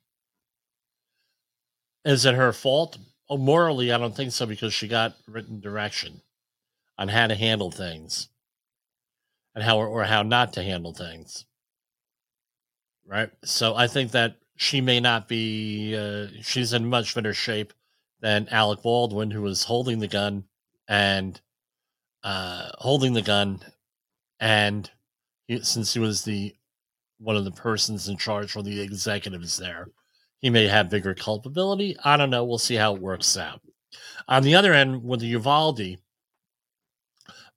Is 2.06 2.25
it 2.25 2.36
her 2.36 2.54
fault? 2.54 2.98
Oh, 3.30 3.38
morally, 3.38 3.92
I 3.92 3.98
don't 3.98 4.16
think 4.16 4.32
so 4.32 4.46
because 4.46 4.74
she 4.74 4.88
got 4.88 5.16
written 5.28 5.60
direction 5.60 6.22
on 6.98 7.10
how 7.10 7.28
to 7.28 7.36
handle 7.36 7.72
things 7.72 8.30
and 9.54 9.63
how 9.63 9.80
or 9.80 10.04
how 10.06 10.24
not 10.24 10.54
to 10.54 10.63
handle 10.63 10.94
things. 10.94 11.46
Right. 13.06 13.30
So 13.44 13.75
I 13.75 13.88
think 13.88 14.12
that 14.12 14.36
she 14.56 14.82
may 14.82 15.00
not 15.00 15.28
be. 15.28 15.96
Uh, 15.96 16.28
she's 16.42 16.74
in 16.74 16.89
much 16.89 17.16
better 17.16 17.34
shape 17.34 17.74
than 18.22 18.50
Alec 18.50 18.82
Baldwin, 18.82 19.32
who 19.32 19.42
was 19.42 19.63
holding 19.63 20.00
the 20.00 20.08
gun 20.08 20.44
and 20.88 21.39
uh, 22.24 22.70
holding 22.78 23.13
the 23.13 23.22
gun, 23.22 23.62
and 24.39 24.89
he, 25.48 25.62
since 25.63 25.94
he 25.94 26.00
was 26.00 26.24
the 26.24 26.56
one 27.19 27.35
of 27.35 27.45
the 27.45 27.51
persons 27.51 28.07
in 28.07 28.17
charge 28.17 28.55
or 28.55 28.63
the 28.63 28.81
executives 28.81 29.57
there. 29.57 29.89
He 30.39 30.49
may 30.49 30.67
have 30.67 30.89
bigger 30.89 31.13
culpability. 31.13 31.97
I 32.03 32.17
don't 32.17 32.29
know. 32.29 32.45
We'll 32.45 32.57
see 32.57 32.75
how 32.75 32.95
it 32.95 33.01
works 33.01 33.38
out. 33.38 33.61
On 34.27 34.43
the 34.43 34.55
other 34.55 34.73
end, 34.73 35.03
with 35.03 35.19
the 35.19 35.27
Uvalde, 35.27 35.97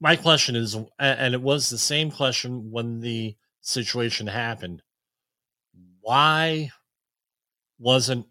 my 0.00 0.16
question 0.16 0.56
is, 0.56 0.76
and 0.98 1.34
it 1.34 1.40
was 1.40 1.70
the 1.70 1.78
same 1.78 2.10
question 2.10 2.70
when 2.70 3.00
the 3.00 3.36
situation 3.60 4.26
happened 4.26 4.82
why 6.02 6.70
wasn't 7.78 8.26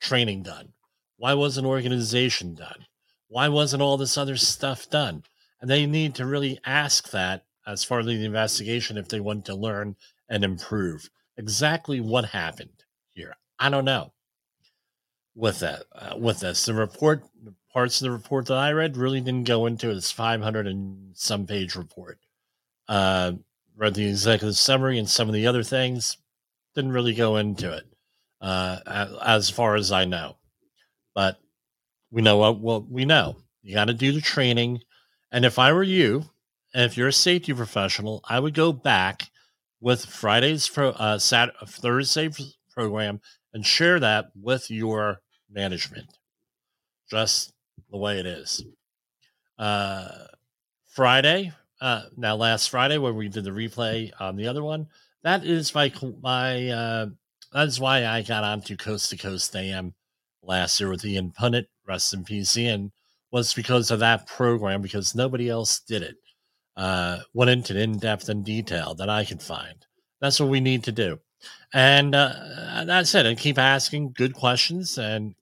training 0.00 0.44
done? 0.44 0.72
Why 1.16 1.34
wasn't 1.34 1.66
organization 1.66 2.54
done? 2.54 2.86
Why 3.28 3.48
wasn't 3.48 3.82
all 3.82 3.96
this 3.96 4.16
other 4.16 4.36
stuff 4.36 4.88
done? 4.88 5.24
And 5.60 5.68
they 5.68 5.84
need 5.86 6.14
to 6.16 6.26
really 6.26 6.60
ask 6.64 7.10
that 7.10 7.44
as 7.66 7.84
far 7.84 8.00
as 8.00 8.06
the 8.06 8.24
investigation 8.24 8.96
if 8.96 9.08
they 9.08 9.20
want 9.20 9.44
to 9.46 9.54
learn 9.54 9.96
and 10.32 10.42
improve. 10.42 11.10
Exactly 11.36 12.00
what 12.00 12.24
happened 12.24 12.84
here, 13.10 13.36
I 13.60 13.68
don't 13.68 13.84
know. 13.84 14.12
With 15.34 15.60
that, 15.60 15.84
uh, 15.94 16.16
with 16.18 16.40
this, 16.40 16.64
the 16.64 16.74
report, 16.74 17.22
parts 17.72 18.00
of 18.00 18.06
the 18.06 18.10
report 18.10 18.46
that 18.46 18.56
I 18.56 18.72
read 18.72 18.96
really 18.96 19.20
didn't 19.20 19.46
go 19.46 19.66
into 19.66 19.90
it. 19.90 19.96
It's 19.96 20.10
500 20.10 20.66
and 20.66 21.12
some 21.14 21.46
page 21.46 21.76
report. 21.76 22.18
Uh, 22.88 23.32
read 23.76 23.94
the 23.94 24.08
executive 24.08 24.56
summary 24.56 24.98
and 24.98 25.08
some 25.08 25.28
of 25.28 25.34
the 25.34 25.46
other 25.46 25.62
things. 25.62 26.16
Didn't 26.74 26.92
really 26.92 27.14
go 27.14 27.36
into 27.36 27.72
it, 27.72 27.84
uh, 28.40 28.78
as 29.22 29.50
far 29.50 29.76
as 29.76 29.92
I 29.92 30.06
know. 30.06 30.36
But 31.14 31.38
we 32.10 32.22
know 32.22 32.38
what, 32.38 32.58
what 32.58 32.88
we 32.90 33.04
know. 33.04 33.36
You 33.62 33.74
got 33.74 33.86
to 33.86 33.94
do 33.94 34.12
the 34.12 34.20
training. 34.20 34.80
And 35.30 35.44
if 35.44 35.58
I 35.58 35.72
were 35.72 35.82
you, 35.82 36.24
and 36.74 36.84
if 36.84 36.96
you're 36.96 37.08
a 37.08 37.12
safety 37.12 37.52
professional, 37.52 38.22
I 38.28 38.40
would 38.40 38.54
go 38.54 38.72
back 38.72 39.30
with 39.82 40.06
Friday's 40.06 40.68
pro, 40.68 40.90
uh, 40.90 41.18
Saturday, 41.18 41.58
Thursday 41.66 42.30
program 42.72 43.20
and 43.52 43.66
share 43.66 44.00
that 44.00 44.30
with 44.40 44.70
your 44.70 45.20
management. 45.50 46.06
Just 47.10 47.52
the 47.90 47.98
way 47.98 48.18
it 48.18 48.26
is. 48.26 48.64
Uh, 49.58 50.08
Friday, 50.88 51.52
uh, 51.80 52.02
now 52.16 52.36
last 52.36 52.70
Friday 52.70 52.96
when 52.96 53.16
we 53.16 53.28
did 53.28 53.44
the 53.44 53.50
replay 53.50 54.10
on 54.20 54.36
the 54.36 54.46
other 54.46 54.62
one, 54.62 54.86
that 55.22 55.44
is 55.44 55.74
my 55.74 55.92
my 56.20 56.68
uh, 56.68 57.06
that's 57.52 57.80
why 57.80 58.06
I 58.06 58.22
got 58.22 58.44
onto 58.44 58.76
Coast 58.76 59.10
to 59.10 59.16
Coast 59.16 59.54
AM 59.56 59.94
last 60.42 60.80
year 60.80 60.90
with 60.90 61.04
Ian 61.04 61.32
Punnett, 61.32 61.66
rest 61.86 62.14
in 62.14 62.24
peace, 62.24 62.56
Ian, 62.56 62.92
was 63.30 63.52
because 63.52 63.90
of 63.90 63.98
that 63.98 64.26
program 64.26 64.80
because 64.80 65.14
nobody 65.14 65.48
else 65.48 65.80
did 65.80 66.02
it. 66.02 66.16
Uh, 66.76 67.18
went 67.34 67.50
into 67.50 67.78
in 67.78 67.98
depth 67.98 68.28
and 68.28 68.44
detail 68.44 68.94
that 68.94 69.08
I 69.08 69.24
could 69.24 69.42
find. 69.42 69.86
That's 70.20 70.40
what 70.40 70.48
we 70.48 70.60
need 70.60 70.84
to 70.84 70.92
do. 70.92 71.18
And 71.74 72.14
uh, 72.14 72.84
that's 72.86 73.14
it. 73.14 73.26
And 73.26 73.38
keep 73.38 73.58
asking 73.58 74.12
good 74.16 74.34
questions 74.34 74.98
and 74.98 75.34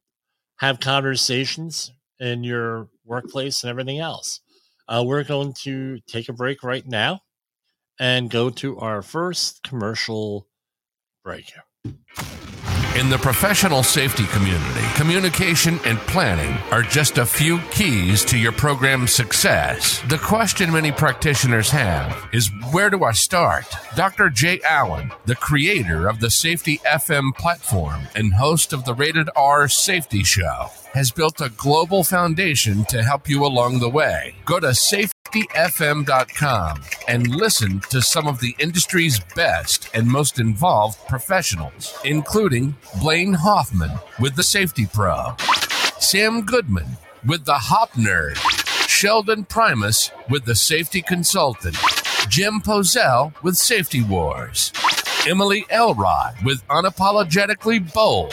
have 0.57 0.81
conversations 0.81 1.93
in 2.19 2.45
your 2.45 2.89
workplace 3.05 3.63
and 3.63 3.71
everything 3.71 3.99
else. 3.99 4.41
Uh, 4.89 5.05
we're 5.07 5.25
going 5.25 5.55
to 5.63 6.01
take 6.07 6.29
a 6.29 6.33
break 6.33 6.63
right 6.63 6.87
now 6.87 7.21
and 7.99 8.31
go 8.31 8.51
to 8.51 8.79
our 8.79 9.03
first 9.03 9.63
commercial 9.63 10.49
break. 11.23 11.53
In 12.97 13.09
the 13.09 13.19
professional 13.19 13.85
safety 13.85 14.25
community, 14.27 14.85
communication 14.97 15.79
and 15.85 15.97
planning 16.01 16.61
are 16.73 16.83
just 16.83 17.19
a 17.19 17.25
few 17.25 17.61
keys 17.71 18.25
to 18.25 18.37
your 18.37 18.51
program's 18.51 19.13
success. 19.13 20.03
The 20.09 20.19
question 20.19 20.73
many 20.73 20.91
practitioners 20.91 21.71
have 21.71 22.29
is 22.33 22.51
where 22.73 22.91
do 22.91 23.05
I 23.05 23.13
start? 23.13 23.65
Dr. 23.95 24.29
Jay 24.29 24.61
Allen, 24.69 25.13
the 25.25 25.37
creator 25.37 26.09
of 26.09 26.19
the 26.19 26.31
Safety 26.31 26.79
FM 26.79 27.33
platform 27.37 28.09
and 28.17 28.35
host 28.35 28.73
of 28.73 28.85
the 28.85 28.95
Rated 28.95 29.31
R 29.37 29.69
Safety 29.69 30.25
Show, 30.25 30.71
has 30.93 31.11
built 31.11 31.41
a 31.41 31.49
global 31.57 32.05
foundation 32.05 32.85
to 32.87 33.03
help 33.03 33.29
you 33.29 33.45
along 33.45 33.79
the 33.79 33.89
way. 33.89 34.35
Go 34.45 34.61
to 34.61 34.69
safetyfm.com 34.69 36.81
and 37.09 37.27
listen 37.29 37.81
to 37.91 38.03
some 38.03 38.27
of 38.27 38.41
the 38.41 38.55
industry's 38.59 39.21
best 39.37 39.89
and 39.95 40.07
most 40.07 40.41
involved 40.41 40.99
professionals, 41.09 41.97
including 42.05 42.77
Blaine 43.01 43.35
Hoffman 43.35 43.93
with 44.19 44.37
the 44.37 44.43
Safety 44.43 44.87
Pro, 44.87 45.35
Sam 45.99 46.43
Goodman 46.43 46.97
with 47.27 47.45
the 47.45 47.55
Hop 47.55 47.93
Nerd, 47.93 48.37
Sheldon 48.89 49.45
Primus 49.45 50.11
with 50.29 50.45
the 50.45 50.57
Safety 50.57 51.03
Consultant, 51.03 51.77
Jim 52.29 52.61
Poesl 52.61 53.33
with 53.43 53.57
Safety 53.57 54.03
Wars, 54.03 54.73
Emily 55.27 55.65
Elrod 55.71 56.35
with 56.45 56.67
Unapologetically 56.69 57.93
Bold 57.93 58.33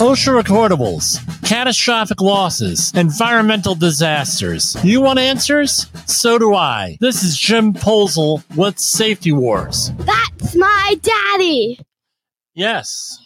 OSHA 0.00 0.42
recordables, 0.42 1.18
catastrophic 1.46 2.22
losses, 2.22 2.90
environmental 2.94 3.74
disasters. 3.74 4.74
You 4.82 5.02
want 5.02 5.18
answers? 5.18 5.88
So 6.06 6.38
do 6.38 6.54
I. 6.54 6.96
This 7.00 7.22
is 7.22 7.36
Jim 7.36 7.74
Poesl 7.74 8.42
with 8.56 8.78
Safety 8.78 9.30
Wars. 9.30 9.92
That's 9.98 10.56
my 10.56 10.96
daddy. 11.02 11.78
Yes. 12.54 13.18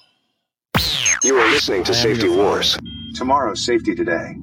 You 1.22 1.36
are 1.36 1.48
listening 1.52 1.84
to 1.84 1.92
I 1.92 1.96
am 1.96 2.02
Safety. 2.02 2.28
Wars. 2.28 2.76
Tomorrow's 3.14 3.64
Safety 3.64 3.94
Today. 3.94 4.34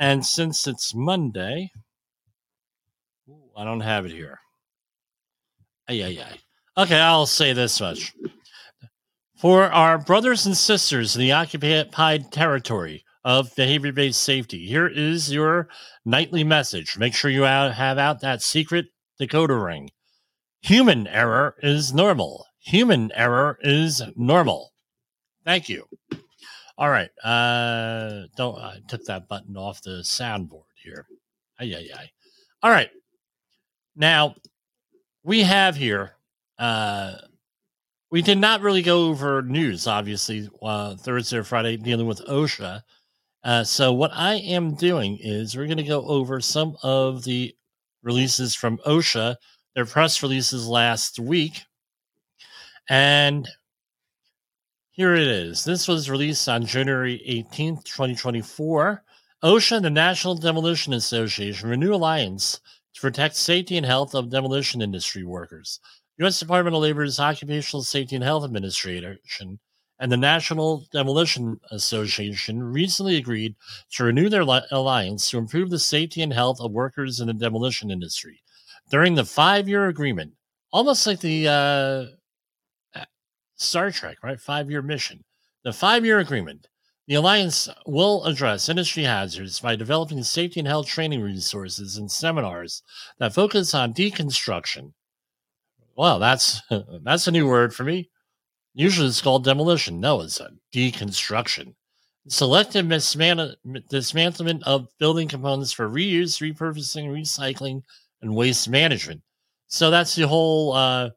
And 0.00 0.26
since 0.26 0.66
it's 0.66 0.96
Monday, 0.96 1.70
I 3.56 3.64
don't 3.64 3.82
have 3.82 4.04
it 4.04 4.10
here. 4.10 4.40
Ay, 5.88 6.02
ay, 6.02 6.18
ay. 6.28 6.82
Okay, 6.82 6.98
I'll 6.98 7.26
say 7.26 7.52
this 7.52 7.80
much. 7.80 8.12
For 9.44 9.64
our 9.64 9.98
brothers 9.98 10.46
and 10.46 10.56
sisters 10.56 11.14
in 11.14 11.20
the 11.20 11.32
occupied 11.32 12.32
territory 12.32 13.04
of 13.26 13.54
behavior 13.54 13.92
based 13.92 14.22
safety, 14.22 14.66
here 14.66 14.86
is 14.86 15.30
your 15.30 15.68
nightly 16.02 16.44
message. 16.44 16.96
Make 16.96 17.12
sure 17.12 17.30
you 17.30 17.42
have 17.42 17.98
out 17.98 18.22
that 18.22 18.40
secret 18.40 18.86
decoder 19.20 19.62
ring. 19.62 19.90
Human 20.62 21.06
error 21.06 21.56
is 21.62 21.92
normal. 21.92 22.46
Human 22.60 23.12
error 23.14 23.58
is 23.60 24.00
normal. 24.16 24.72
Thank 25.44 25.68
you. 25.68 25.84
All 26.78 26.88
right. 26.88 27.10
Uh, 27.22 28.22
don't 28.38 28.58
I 28.58 28.78
took 28.88 29.04
that 29.04 29.28
button 29.28 29.58
off 29.58 29.82
the 29.82 30.00
soundboard 30.06 30.72
here. 30.82 31.04
Ay, 31.60 31.74
ay, 31.76 31.88
ay. 31.94 32.10
All 32.62 32.70
right. 32.70 32.88
Now 33.94 34.36
we 35.22 35.42
have 35.42 35.76
here. 35.76 36.12
Uh, 36.58 37.16
we 38.14 38.22
did 38.22 38.38
not 38.38 38.60
really 38.60 38.80
go 38.80 39.08
over 39.08 39.42
news, 39.42 39.88
obviously, 39.88 40.48
uh, 40.62 40.94
Thursday 40.94 41.36
or 41.36 41.42
Friday 41.42 41.76
dealing 41.76 42.06
with 42.06 42.24
OSHA. 42.28 42.80
Uh, 43.42 43.64
so 43.64 43.92
what 43.92 44.12
I 44.14 44.34
am 44.34 44.76
doing 44.76 45.18
is 45.20 45.56
we're 45.56 45.66
going 45.66 45.78
to 45.78 45.82
go 45.82 46.06
over 46.06 46.40
some 46.40 46.76
of 46.84 47.24
the 47.24 47.56
releases 48.04 48.54
from 48.54 48.78
OSHA, 48.86 49.34
their 49.74 49.84
press 49.84 50.22
releases 50.22 50.68
last 50.68 51.18
week, 51.18 51.62
and 52.88 53.48
here 54.92 55.16
it 55.16 55.26
is. 55.26 55.64
This 55.64 55.88
was 55.88 56.08
released 56.08 56.48
on 56.48 56.66
January 56.66 57.20
18th, 57.28 57.82
2024. 57.82 59.02
OSHA 59.42 59.76
and 59.78 59.84
the 59.84 59.90
National 59.90 60.36
Demolition 60.36 60.92
Association 60.92 61.68
renew 61.68 61.92
alliance 61.92 62.60
to 62.94 63.00
protect 63.00 63.34
safety 63.34 63.76
and 63.76 63.84
health 63.84 64.14
of 64.14 64.30
demolition 64.30 64.80
industry 64.82 65.24
workers. 65.24 65.80
U.S. 66.18 66.38
Department 66.38 66.76
of 66.76 66.82
Labor's 66.82 67.18
Occupational 67.18 67.82
Safety 67.82 68.14
and 68.14 68.24
Health 68.24 68.44
Administration 68.44 69.58
and 69.98 70.12
the 70.12 70.16
National 70.16 70.84
Demolition 70.92 71.60
Association 71.70 72.62
recently 72.62 73.16
agreed 73.16 73.54
to 73.92 74.04
renew 74.04 74.28
their 74.28 74.44
li- 74.44 74.60
alliance 74.70 75.30
to 75.30 75.38
improve 75.38 75.70
the 75.70 75.78
safety 75.78 76.22
and 76.22 76.32
health 76.32 76.60
of 76.60 76.72
workers 76.72 77.20
in 77.20 77.26
the 77.26 77.34
demolition 77.34 77.90
industry. 77.90 78.40
During 78.90 79.14
the 79.14 79.24
five 79.24 79.68
year 79.68 79.88
agreement, 79.88 80.32
almost 80.72 81.06
like 81.06 81.20
the 81.20 81.48
uh, 81.48 83.02
Star 83.56 83.90
Trek, 83.90 84.18
right? 84.22 84.38
Five 84.38 84.70
year 84.70 84.82
mission. 84.82 85.24
The 85.64 85.72
five 85.72 86.04
year 86.04 86.18
agreement. 86.18 86.68
The 87.06 87.14
Alliance 87.16 87.68
will 87.86 88.24
address 88.24 88.68
industry 88.68 89.02
hazards 89.02 89.60
by 89.60 89.76
developing 89.76 90.22
safety 90.22 90.60
and 90.60 90.66
health 90.66 90.86
training 90.86 91.20
resources 91.20 91.96
and 91.96 92.10
seminars 92.10 92.82
that 93.18 93.34
focus 93.34 93.74
on 93.74 93.92
deconstruction. 93.92 94.92
Well, 95.96 96.18
that's 96.18 96.60
that's 97.02 97.26
a 97.26 97.32
new 97.32 97.46
word 97.46 97.74
for 97.74 97.84
me. 97.84 98.10
Usually 98.74 99.08
it's 99.08 99.22
called 99.22 99.44
demolition. 99.44 100.00
No, 100.00 100.20
it's 100.20 100.40
a 100.40 100.50
deconstruction. 100.74 101.74
Selective 102.28 102.86
misman- 102.86 103.54
dismantlement 103.92 104.62
of 104.64 104.88
building 104.98 105.28
components 105.28 105.72
for 105.72 105.88
reuse, 105.88 106.40
repurposing, 106.40 107.06
recycling, 107.08 107.82
and 108.22 108.34
waste 108.34 108.68
management. 108.68 109.22
So 109.68 109.90
that's 109.90 110.14
the 110.14 110.26
whole 110.26 110.72
uh, 110.72 111.10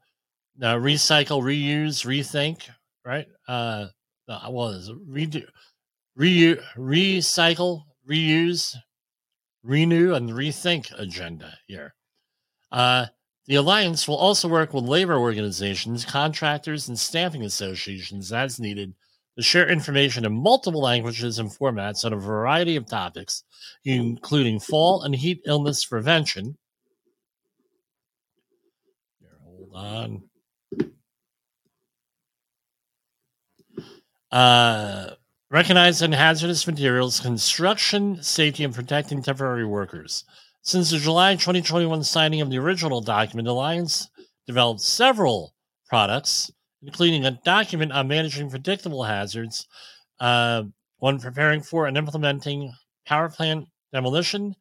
uh, 0.61 0.75
recycle, 0.75 1.41
reuse, 1.41 2.05
rethink, 2.05 2.69
right? 3.05 3.27
Uh, 3.47 3.87
what 4.47 4.75
is? 4.75 4.91
Redo, 4.91 5.43
reu- 6.19 6.61
recycle, 6.77 7.83
reuse, 8.09 8.75
renew, 9.63 10.13
and 10.13 10.29
rethink 10.31 10.91
agenda 10.99 11.53
here. 11.67 11.93
Uh, 12.71 13.05
the 13.47 13.55
alliance 13.55 14.07
will 14.07 14.17
also 14.17 14.47
work 14.47 14.73
with 14.73 14.83
labor 14.83 15.17
organizations, 15.17 16.03
contractors, 16.03 16.89
and 16.89 16.99
staffing 16.99 17.43
associations 17.43 18.33
as 18.33 18.59
needed 18.59 18.93
to 19.37 19.43
share 19.43 19.69
information 19.69 20.25
in 20.25 20.33
multiple 20.33 20.81
languages 20.81 21.39
and 21.39 21.49
formats 21.49 22.03
on 22.03 22.11
a 22.11 22.17
variety 22.17 22.75
of 22.75 22.85
topics, 22.85 23.43
including 23.85 24.59
fall 24.59 25.03
and 25.03 25.15
heat 25.15 25.41
illness 25.45 25.85
prevention. 25.85 26.57
Here, 29.19 29.37
hold 29.43 29.71
on. 29.75 30.23
Uh, 34.29 35.11
recognizing 35.49 36.11
hazardous 36.11 36.67
materials, 36.67 37.21
construction 37.21 38.21
safety, 38.21 38.65
and 38.65 38.75
protecting 38.75 39.21
temporary 39.21 39.65
workers. 39.65 40.25
Since 40.67 40.91
the 40.91 40.97
July 40.97 41.35
2021 41.35 42.03
signing 42.03 42.41
of 42.41 42.49
the 42.49 42.57
original 42.57 42.99
document, 42.99 43.47
Alliance 43.47 44.09
developed 44.47 44.81
several 44.81 45.53
products, 45.87 46.51
including 46.81 47.25
a 47.25 47.39
document 47.45 47.93
on 47.93 48.09
managing 48.09 48.49
predictable 48.49 49.05
hazards, 49.05 49.65
uh, 50.19 50.63
one 50.97 51.21
preparing 51.21 51.61
for 51.61 51.87
and 51.87 51.95
implementing 51.95 52.73
power 53.05 53.29
plant 53.29 53.69
demolition, 53.93 54.55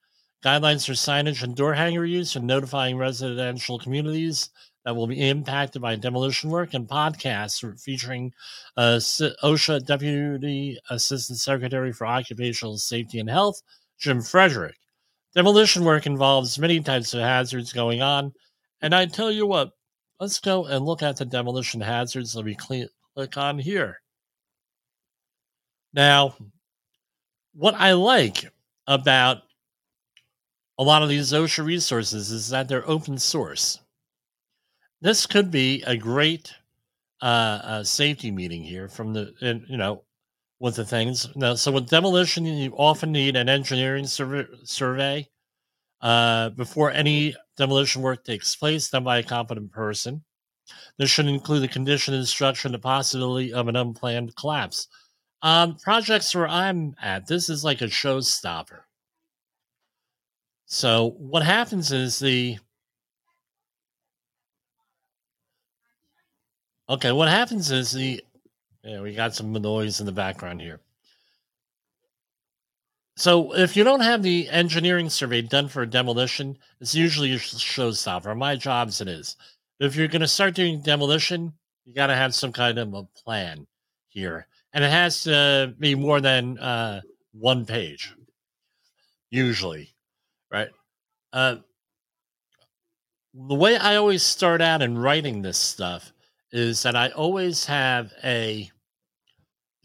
guidelines 0.45 0.87
for 0.87 0.93
signage 0.93 1.43
and 1.43 1.57
door 1.57 1.75
hanger 1.75 2.05
use, 2.05 2.37
and 2.37 2.47
notifying 2.47 2.97
residential 2.97 3.77
communities 3.77 4.51
that 4.85 4.95
will 4.95 5.09
be 5.09 5.29
impacted 5.29 5.83
by 5.83 5.97
demolition 5.97 6.51
work, 6.51 6.73
and 6.73 6.87
podcasts 6.87 7.81
featuring 7.81 8.33
uh, 8.77 9.01
OSHA 9.43 9.85
Deputy 9.85 10.79
Assistant 10.89 11.41
Secretary 11.41 11.93
for 11.93 12.07
Occupational 12.07 12.79
Safety 12.79 13.19
and 13.19 13.29
Health, 13.29 13.61
Jim 13.99 14.23
Frederick. 14.23 14.77
Demolition 15.37 15.85
work 15.85 16.07
involves 16.07 16.59
many 16.59 16.81
types 16.81 17.13
of 17.13 17.21
hazards 17.21 17.71
going 17.71 18.01
on, 18.01 18.33
and 18.81 18.95
I 18.95 19.05
tell 19.05 19.31
you 19.31 19.47
what, 19.47 19.71
let's 20.19 20.41
go 20.41 20.65
and 20.65 20.83
look 20.83 21.03
at 21.03 21.19
the 21.19 21.27
demolition 21.27 21.79
hazards 21.79 22.33
that 22.33 22.45
we 22.47 22.55
click 22.55 23.37
on 23.37 23.59
here. 23.59 24.01
Now, 25.93 26.35
what 27.53 27.75
I 27.75 27.93
like 27.93 28.51
about 28.87 29.43
a 30.79 30.83
lot 30.83 31.03
of 31.03 31.11
these 31.11 31.33
OSHA 31.33 31.67
resources 31.67 32.31
is 32.31 32.49
that 32.49 32.67
they're 32.67 32.89
open 32.89 33.19
source. 33.19 33.81
This 35.03 35.27
could 35.27 35.51
be 35.51 35.83
a 35.87 35.99
great 35.99 36.51
uh, 37.21 37.61
uh, 37.63 37.85
safety 37.85 38.31
meeting 38.31 38.63
here 38.63 38.89
from 38.89 39.13
the, 39.13 39.35
you 39.69 39.77
know, 39.77 40.03
with 40.59 40.77
the 40.77 40.85
things. 40.85 41.29
Now, 41.37 41.55
so 41.55 41.71
with 41.73 41.89
demolition, 41.89 42.47
you 42.47 42.73
often 42.77 43.13
need 43.13 43.37
an 43.37 43.49
engineering 43.49 44.07
survey, 44.07 44.47
survey 44.65 45.29
uh, 46.01 46.51
before 46.51 46.91
any 46.91 47.35
demolition 47.57 48.03
work 48.03 48.25
takes 48.25 48.57
place 48.57 48.89
done 48.89 49.05
by 49.05 49.19
a 49.19 49.23
competent 49.23 49.73
person. 49.73 50.23
This 50.99 51.11
should 51.11 51.27
include 51.27 51.63
the 51.63 51.69
condition, 51.69 52.15
instruction, 52.15 52.73
the 52.73 52.79
possibility 52.79 53.53
of 53.53 53.69
an 53.69 53.77
unplanned 53.77 54.35
collapse. 54.37 54.89
Um, 55.43 55.77
projects 55.77 56.35
where 56.35 56.49
I'm 56.49 56.97
at, 57.01 57.27
this 57.27 57.49
is 57.49 57.63
like 57.63 57.83
a 57.83 57.87
showstopper. 57.87 58.81
So 60.67 61.15
what 61.19 61.45
happens 61.45 61.93
is 61.93 62.19
the 62.19 62.59
okay, 66.89 67.13
what 67.13 67.29
happens 67.29 67.71
is 67.71 67.93
the 67.93 68.21
yeah, 68.87 69.01
we 69.01 69.15
got 69.15 69.35
some 69.35 69.53
noise 69.53 69.99
in 69.99 70.07
the 70.07 70.13
background 70.13 70.61
here. 70.61 70.81
So 73.17 73.53
if 73.55 73.77
you 73.77 73.83
don't 73.83 74.01
have 74.01 74.23
the 74.23 74.49
engineering 74.49 75.11
survey 75.11 75.43
done 75.43 75.69
for 75.69 75.83
a 75.83 75.91
demolition, 75.91 76.57
it's 76.81 76.95
usually 76.95 77.33
a 77.33 77.39
showstopper. 77.39 78.37
My 78.37 78.55
jobs 78.55 79.01
it 79.01 79.09
is. 79.09 79.37
If 79.81 79.97
you're 79.97 80.07
going 80.07 80.21
to 80.21 80.29
start 80.29 80.55
doing 80.55 80.83
demolition, 80.83 81.53
you 81.85 81.95
got 81.95 82.07
to 82.09 82.15
have 82.15 82.35
some 82.35 82.53
kind 82.53 82.79
of 82.79 82.95
a 82.95 83.03
plan 83.25 83.67
here, 84.09 84.47
and 84.73 84.85
it 84.85 84.91
has 84.91 85.25
to 85.25 85.75
be 85.79 85.95
more 85.95 86.21
than 86.21 86.59
uh, 86.59 87.01
one 87.33 87.67
page, 87.67 88.15
usually, 89.31 89.95
right? 90.51 90.69
Uh, 91.33 91.57
the 93.35 93.55
way 93.55 93.77
I 93.77 93.97
always 93.97 94.23
start 94.23 94.61
out 94.61 94.81
in 94.81 94.97
writing 94.97 95.43
this 95.43 95.59
stuff 95.59 96.13
is 96.53 96.83
that 96.85 96.97
I 96.97 97.09
always 97.11 97.67
have 97.67 98.13
a 98.23 98.71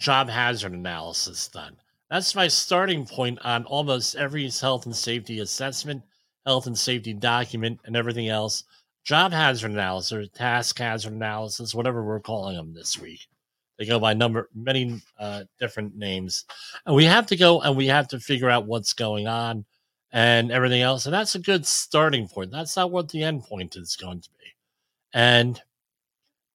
job 0.01 0.27
hazard 0.27 0.73
analysis 0.73 1.47
done. 1.47 1.77
That's 2.09 2.35
my 2.35 2.47
starting 2.47 3.05
point 3.05 3.37
on 3.43 3.65
almost 3.65 4.15
every 4.15 4.49
health 4.49 4.85
and 4.85 4.95
safety 4.95 5.39
assessment, 5.39 6.01
health 6.45 6.65
and 6.65 6.77
safety 6.77 7.13
document, 7.13 7.79
and 7.85 7.95
everything 7.95 8.27
else. 8.27 8.63
Job 9.05 9.31
hazard 9.31 9.71
analysis, 9.71 10.27
task 10.33 10.79
hazard 10.79 11.13
analysis, 11.13 11.75
whatever 11.75 12.03
we're 12.03 12.19
calling 12.19 12.55
them 12.55 12.73
this 12.73 12.99
week. 12.99 13.27
They 13.77 13.85
go 13.85 13.99
by 13.99 14.13
number, 14.13 14.49
many 14.55 15.01
uh, 15.19 15.43
different 15.59 15.95
names. 15.95 16.45
And 16.85 16.95
we 16.95 17.05
have 17.05 17.27
to 17.27 17.35
go 17.35 17.61
and 17.61 17.77
we 17.77 17.87
have 17.87 18.07
to 18.09 18.19
figure 18.19 18.49
out 18.49 18.67
what's 18.67 18.93
going 18.93 19.27
on 19.27 19.65
and 20.11 20.51
everything 20.51 20.81
else. 20.81 21.05
And 21.05 21.13
that's 21.13 21.35
a 21.35 21.39
good 21.39 21.65
starting 21.65 22.27
point. 22.27 22.51
That's 22.51 22.75
not 22.75 22.91
what 22.91 23.09
the 23.09 23.23
end 23.23 23.43
point 23.43 23.75
is 23.75 23.95
going 23.95 24.21
to 24.21 24.29
be. 24.29 24.45
And 25.13 25.61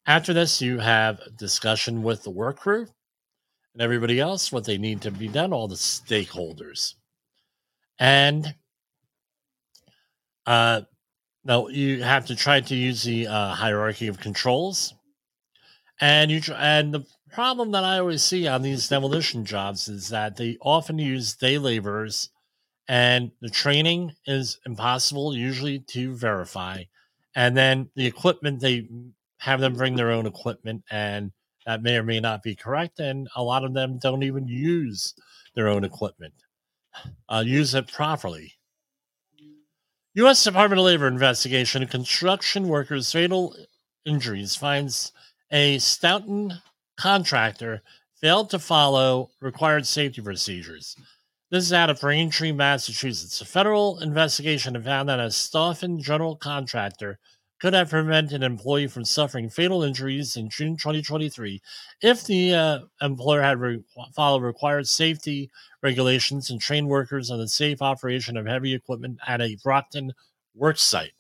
after 0.05 0.33
this, 0.33 0.61
you 0.61 0.79
have 0.79 1.21
discussion 1.37 2.03
with 2.03 2.23
the 2.25 2.31
work 2.31 2.59
crew 2.59 2.87
and 3.77 3.83
everybody 3.83 4.19
else 4.19 4.51
what 4.51 4.65
they 4.65 4.79
need 4.79 5.03
to 5.03 5.11
be 5.11 5.29
done, 5.29 5.53
all 5.53 5.69
the 5.69 5.75
stakeholders. 5.75 6.95
And 7.99 8.55
uh, 10.47 10.81
now 11.45 11.69
you 11.69 12.03
have 12.03 12.25
to 12.27 12.37
try 12.37 12.63
to 12.63 12.75
use 12.75 13.03
the 13.03 13.27
uh, 13.27 13.53
hierarchy 13.53 14.07
of 14.07 14.19
controls. 14.19 14.95
And 16.01 16.31
you 16.31 16.41
and 16.55 16.95
the 16.95 17.05
problem 17.31 17.73
that 17.73 17.85
I 17.85 17.99
always 17.99 18.23
see 18.23 18.49
on 18.49 18.63
these 18.63 18.89
demolition 18.89 19.45
jobs 19.45 19.89
is 19.89 20.09
that 20.09 20.39
they 20.39 20.57
often 20.63 20.99
use 20.99 21.37
day 21.37 21.59
laborers, 21.59 22.31
and 22.89 23.31
the 23.43 23.51
training 23.51 24.15
is 24.27 24.59
impossible 24.65 25.37
usually 25.37 25.81
to 25.91 26.15
verify. 26.15 26.85
And 27.35 27.55
then 27.55 27.91
the 27.95 28.07
equipment 28.07 28.61
they 28.61 28.89
have 29.41 29.61
them 29.61 29.75
bring 29.75 29.97
their 29.97 30.13
own 30.13 30.25
equipment 30.25 30.83
and 30.91 31.31
that 31.67 31.83
may 31.83 31.97
or 31.97 32.03
may 32.03 32.21
not 32.21 32.43
be 32.43 32.55
correct, 32.55 33.01
and 33.01 33.29
a 33.37 33.43
lot 33.43 33.65
of 33.65 33.75
them 33.75 33.99
don't 33.99 34.23
even 34.23 34.47
use 34.47 35.15
their 35.55 35.69
own 35.69 35.85
equipment, 35.85 36.35
uh, 37.29 37.43
use 37.45 37.75
it 37.75 37.93
properly. 37.93 38.53
U.S. 40.15 40.43
Department 40.43 40.79
of 40.79 40.87
Labor 40.87 41.09
investigation 41.09 41.83
of 41.83 41.91
construction 41.91 42.69
workers' 42.69 43.13
fatal 43.13 43.55
injuries 44.07 44.57
finds 44.57 45.13
a 45.51 45.79
Stoughton 45.79 46.55
contractor 46.97 47.83
failed 48.21 48.49
to 48.51 48.59
follow 48.59 49.31
required 49.41 49.87
safety 49.87 50.23
procedures. 50.23 50.97
This 51.51 51.65
is 51.65 51.73
out 51.73 51.91
of 51.91 52.01
Braintree, 52.01 52.53
Massachusetts. 52.53 53.41
A 53.41 53.45
federal 53.45 54.01
investigation 54.01 54.81
found 54.83 55.09
that 55.09 55.21
a 55.21 55.31
Stoughton 55.31 56.01
general 56.01 56.35
contractor 56.35 57.19
could 57.61 57.73
have 57.73 57.91
prevented 57.91 58.35
an 58.35 58.43
employee 58.43 58.87
from 58.87 59.05
suffering 59.05 59.49
fatal 59.49 59.83
injuries 59.83 60.37
in 60.37 60.51
June 60.51 60.77
2023 60.77 61.61
if 62.03 62.25
the 62.25 62.55
uh, 62.55 62.79
employer 63.01 63.41
had 63.41 63.59
re- 63.59 63.83
followed 64.15 64.43
required 64.43 64.87
safety 64.87 65.51
regulations 65.83 66.51
and 66.51 66.61
trained 66.61 66.89
workers 66.89 67.31
on 67.31 67.39
the 67.39 67.49
safe 67.49 67.81
operation 67.81 68.37
of 68.37 68.47
heavy 68.47 68.75
equipment 68.75 69.19
at 69.27 69.41
a 69.41 69.57
Brockton 69.63 70.13
work 70.55 70.79
site. 70.79 71.13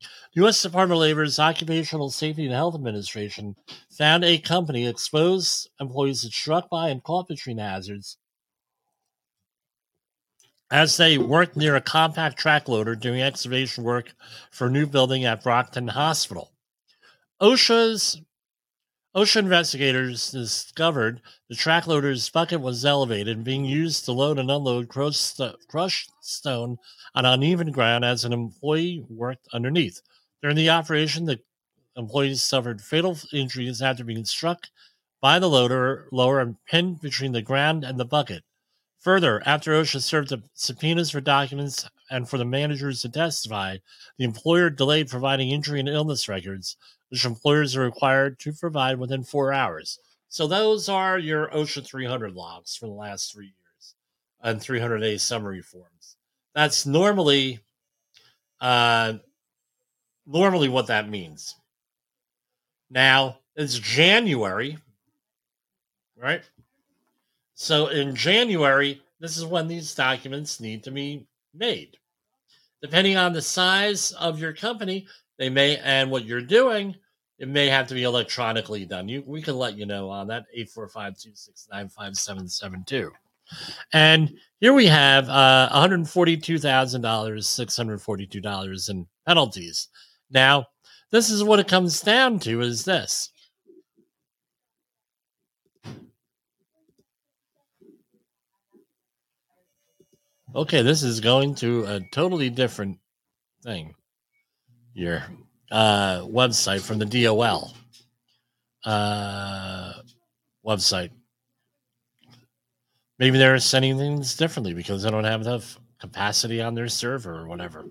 The 0.00 0.42
U.S. 0.42 0.62
Department 0.62 0.98
of 0.98 1.02
Labor's 1.02 1.38
Occupational 1.38 2.10
Safety 2.10 2.44
and 2.44 2.54
Health 2.54 2.74
Administration 2.74 3.56
found 3.90 4.24
a 4.24 4.38
company 4.38 4.86
exposed 4.86 5.70
employees 5.80 6.22
that 6.22 6.32
struck 6.32 6.68
by 6.68 6.90
and 6.90 7.02
caught 7.02 7.28
between 7.28 7.58
hazards 7.58 8.18
as 10.70 10.96
they 10.96 11.16
worked 11.16 11.56
near 11.56 11.76
a 11.76 11.80
compact 11.80 12.38
track 12.38 12.68
loader 12.68 12.96
doing 12.96 13.22
excavation 13.22 13.84
work 13.84 14.14
for 14.50 14.66
a 14.66 14.70
new 14.70 14.86
building 14.86 15.24
at 15.24 15.42
Brockton 15.42 15.88
Hospital. 15.88 16.52
OSHA's 17.40 18.20
OSHA 19.14 19.36
investigators 19.36 20.30
discovered 20.30 21.22
the 21.48 21.54
track 21.54 21.86
loader's 21.86 22.28
bucket 22.28 22.60
was 22.60 22.84
elevated 22.84 23.36
and 23.36 23.44
being 23.44 23.64
used 23.64 24.04
to 24.04 24.12
load 24.12 24.38
and 24.38 24.50
unload 24.50 24.88
crushed 24.88 26.10
stone 26.20 26.76
on 27.14 27.24
uneven 27.24 27.72
ground 27.72 28.04
as 28.04 28.24
an 28.24 28.32
employee 28.34 29.04
worked 29.08 29.48
underneath. 29.54 30.02
During 30.42 30.56
the 30.56 30.68
operation, 30.68 31.24
the 31.24 31.40
employees 31.96 32.42
suffered 32.42 32.82
fatal 32.82 33.16
injuries 33.32 33.80
after 33.80 34.04
being 34.04 34.26
struck 34.26 34.66
by 35.22 35.38
the 35.38 35.48
loader 35.48 36.08
lower 36.12 36.40
and 36.40 36.56
pinned 36.66 37.00
between 37.00 37.32
the 37.32 37.40
ground 37.40 37.84
and 37.84 37.98
the 37.98 38.04
bucket. 38.04 38.44
Further, 39.06 39.40
after 39.46 39.70
OSHA 39.70 40.02
served 40.02 40.34
subpoenas 40.54 41.12
for 41.12 41.20
documents 41.20 41.88
and 42.10 42.28
for 42.28 42.38
the 42.38 42.44
managers 42.44 43.02
to 43.02 43.08
testify, 43.08 43.76
the 44.18 44.24
employer 44.24 44.68
delayed 44.68 45.08
providing 45.08 45.50
injury 45.50 45.78
and 45.78 45.88
illness 45.88 46.28
records, 46.28 46.76
which 47.08 47.24
employers 47.24 47.76
are 47.76 47.82
required 47.82 48.40
to 48.40 48.52
provide 48.52 48.98
within 48.98 49.22
four 49.22 49.52
hours. 49.52 50.00
So 50.28 50.48
those 50.48 50.88
are 50.88 51.20
your 51.20 51.46
OSHA 51.50 51.86
300 51.86 52.34
logs 52.34 52.74
for 52.74 52.86
the 52.86 52.94
last 52.94 53.32
three 53.32 53.44
years 53.44 53.94
and 54.40 54.60
300 54.60 54.98
day 54.98 55.18
summary 55.18 55.62
forms. 55.62 56.16
That's 56.56 56.84
normally, 56.84 57.60
uh, 58.60 59.18
normally 60.26 60.68
what 60.68 60.88
that 60.88 61.08
means. 61.08 61.54
Now 62.90 63.38
it's 63.54 63.78
January, 63.78 64.78
right? 66.16 66.42
So 67.56 67.88
in 67.88 68.14
January, 68.14 69.02
this 69.18 69.36
is 69.38 69.46
when 69.46 69.66
these 69.66 69.94
documents 69.94 70.60
need 70.60 70.84
to 70.84 70.90
be 70.90 71.26
made. 71.54 71.96
Depending 72.82 73.16
on 73.16 73.32
the 73.32 73.40
size 73.40 74.12
of 74.12 74.38
your 74.38 74.52
company, 74.52 75.06
they 75.38 75.48
may 75.48 75.78
and 75.78 76.10
what 76.10 76.26
you're 76.26 76.42
doing, 76.42 76.94
it 77.38 77.48
may 77.48 77.68
have 77.68 77.88
to 77.88 77.94
be 77.94 78.02
electronically 78.02 78.84
done. 78.84 79.08
You 79.08 79.24
we 79.26 79.40
can 79.40 79.56
let 79.56 79.78
you 79.78 79.86
know 79.86 80.10
on 80.10 80.26
that 80.28 80.44
845-269-5772. 80.56 83.10
And 83.94 84.36
here 84.60 84.74
we 84.74 84.86
have 84.86 85.30
uh, 85.30 85.70
$142,000, 85.72 87.00
$642 87.00 88.90
in 88.90 89.06
penalties. 89.26 89.88
Now, 90.30 90.66
this 91.10 91.30
is 91.30 91.42
what 91.42 91.60
it 91.60 91.68
comes 91.68 92.02
down 92.02 92.38
to 92.40 92.60
is 92.60 92.84
this. 92.84 93.30
Okay, 100.56 100.80
this 100.80 101.02
is 101.02 101.20
going 101.20 101.54
to 101.56 101.84
a 101.84 102.00
totally 102.12 102.48
different 102.48 102.98
thing. 103.62 103.94
Your 104.94 105.22
uh, 105.70 106.20
website 106.20 106.80
from 106.80 106.98
the 106.98 107.04
DOL 107.04 107.74
uh, 108.82 109.92
website. 110.66 111.10
Maybe 113.18 113.36
they're 113.36 113.58
sending 113.58 113.98
things 113.98 114.34
differently 114.34 114.72
because 114.72 115.02
they 115.02 115.10
don't 115.10 115.24
have 115.24 115.42
enough 115.42 115.78
capacity 116.00 116.62
on 116.62 116.74
their 116.74 116.88
server 116.88 117.34
or 117.34 117.46
whatever. 117.46 117.84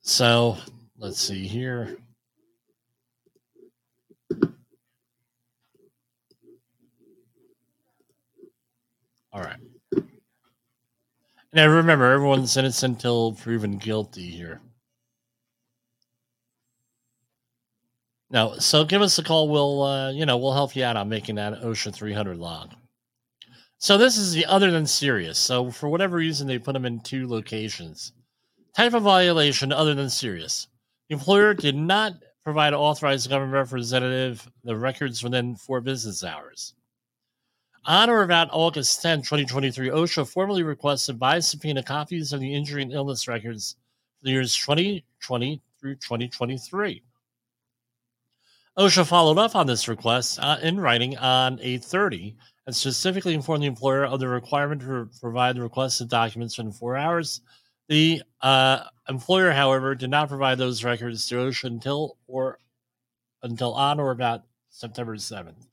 So 0.00 0.56
let's 0.98 1.20
see 1.20 1.46
here. 1.46 1.96
All 9.32 9.42
right. 9.42 9.58
Now 11.52 11.68
remember, 11.68 12.10
everyone's 12.12 12.56
innocent 12.56 12.96
until 12.96 13.32
proven 13.32 13.78
guilty 13.78 14.30
here. 14.30 14.60
No, 18.30 18.54
so 18.58 18.84
give 18.84 19.02
us 19.02 19.18
a 19.18 19.24
call. 19.24 19.48
We'll, 19.48 19.82
uh, 19.82 20.12
you 20.12 20.24
know, 20.24 20.38
we'll 20.38 20.52
help 20.52 20.76
you 20.76 20.84
out 20.84 20.96
on 20.96 21.08
making 21.08 21.34
that 21.34 21.60
OSHA 21.62 21.92
300 21.92 22.36
log. 22.38 22.72
So 23.78 23.98
this 23.98 24.16
is 24.16 24.32
the 24.32 24.46
other 24.46 24.70
than 24.70 24.86
serious. 24.86 25.38
So 25.38 25.70
for 25.70 25.88
whatever 25.88 26.16
reason, 26.16 26.46
they 26.46 26.58
put 26.58 26.74
them 26.74 26.84
in 26.84 27.00
two 27.00 27.26
locations. 27.26 28.12
Type 28.76 28.94
of 28.94 29.02
violation 29.02 29.72
other 29.72 29.94
than 29.94 30.10
serious. 30.10 30.68
The 31.08 31.14
employer 31.14 31.54
did 31.54 31.74
not 31.74 32.12
provide 32.44 32.72
authorized 32.72 33.28
government 33.28 33.54
representative 33.54 34.48
the 34.62 34.76
records 34.76 35.24
within 35.24 35.56
four 35.56 35.80
business 35.80 36.22
hours. 36.22 36.74
On 37.86 38.10
or 38.10 38.22
about 38.22 38.50
August 38.52 39.00
10, 39.00 39.20
2023, 39.20 39.88
OSHA 39.88 40.28
formally 40.28 40.62
requested 40.62 41.18
by 41.18 41.38
subpoena 41.38 41.82
copies 41.82 42.32
of 42.32 42.40
the 42.40 42.54
injury 42.54 42.82
and 42.82 42.92
illness 42.92 43.26
records 43.26 43.76
for 44.18 44.26
the 44.26 44.32
years 44.32 44.54
2020 44.54 45.62
through 45.80 45.94
2023. 45.94 47.02
OSHA 48.78 49.06
followed 49.06 49.38
up 49.38 49.56
on 49.56 49.66
this 49.66 49.88
request 49.88 50.38
uh, 50.42 50.58
in 50.62 50.78
writing 50.78 51.16
on 51.16 51.54
830 51.54 52.36
and 52.66 52.76
specifically 52.76 53.32
informed 53.32 53.62
the 53.62 53.68
employer 53.68 54.04
of 54.04 54.20
the 54.20 54.28
requirement 54.28 54.82
to 54.82 55.08
provide 55.18 55.56
the 55.56 55.62
requested 55.62 56.10
documents 56.10 56.58
within 56.58 56.72
four 56.72 56.98
hours. 56.98 57.40
The 57.88 58.22
uh, 58.42 58.84
employer, 59.08 59.52
however, 59.52 59.94
did 59.94 60.10
not 60.10 60.28
provide 60.28 60.58
those 60.58 60.84
records 60.84 61.26
to 61.28 61.36
OSHA 61.36 61.64
until 61.64 62.18
or 62.26 62.58
until 63.42 63.72
on 63.72 63.98
or 63.98 64.10
about 64.10 64.44
September 64.68 65.16
7th. 65.16 65.69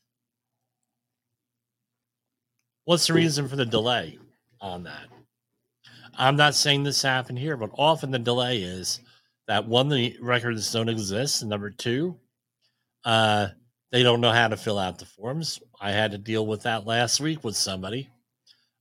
What's 2.88 3.08
the 3.08 3.16
reason 3.16 3.50
for 3.50 3.58
the 3.58 3.66
delay 3.66 4.18
on 4.62 4.84
that? 4.84 5.08
I'm 6.18 6.38
not 6.38 6.56
saying 6.56 6.84
this 6.84 7.02
happened 7.02 7.38
here, 7.38 7.58
but 7.58 7.72
often 7.78 8.12
the 8.12 8.18
delay 8.18 8.60
is 8.60 9.02
that 9.50 9.68
one, 9.68 9.90
the 9.90 10.16
records 10.22 10.72
don't 10.72 10.88
exist, 10.88 11.42
and 11.42 11.50
number 11.50 11.70
two, 11.70 12.16
uh, 13.04 13.48
they 13.92 14.04
don't 14.04 14.22
know 14.22 14.32
how 14.32 14.48
to 14.48 14.56
fill 14.56 14.80
out 14.80 15.00
the 15.00 15.06
forms. 15.06 15.60
I 15.82 15.92
had 15.92 16.12
to 16.12 16.18
deal 16.18 16.48
with 16.48 16.64
that 16.64 16.88
last 16.88 17.20
week 17.20 17.44
with 17.44 17.58
somebody. 17.58 18.10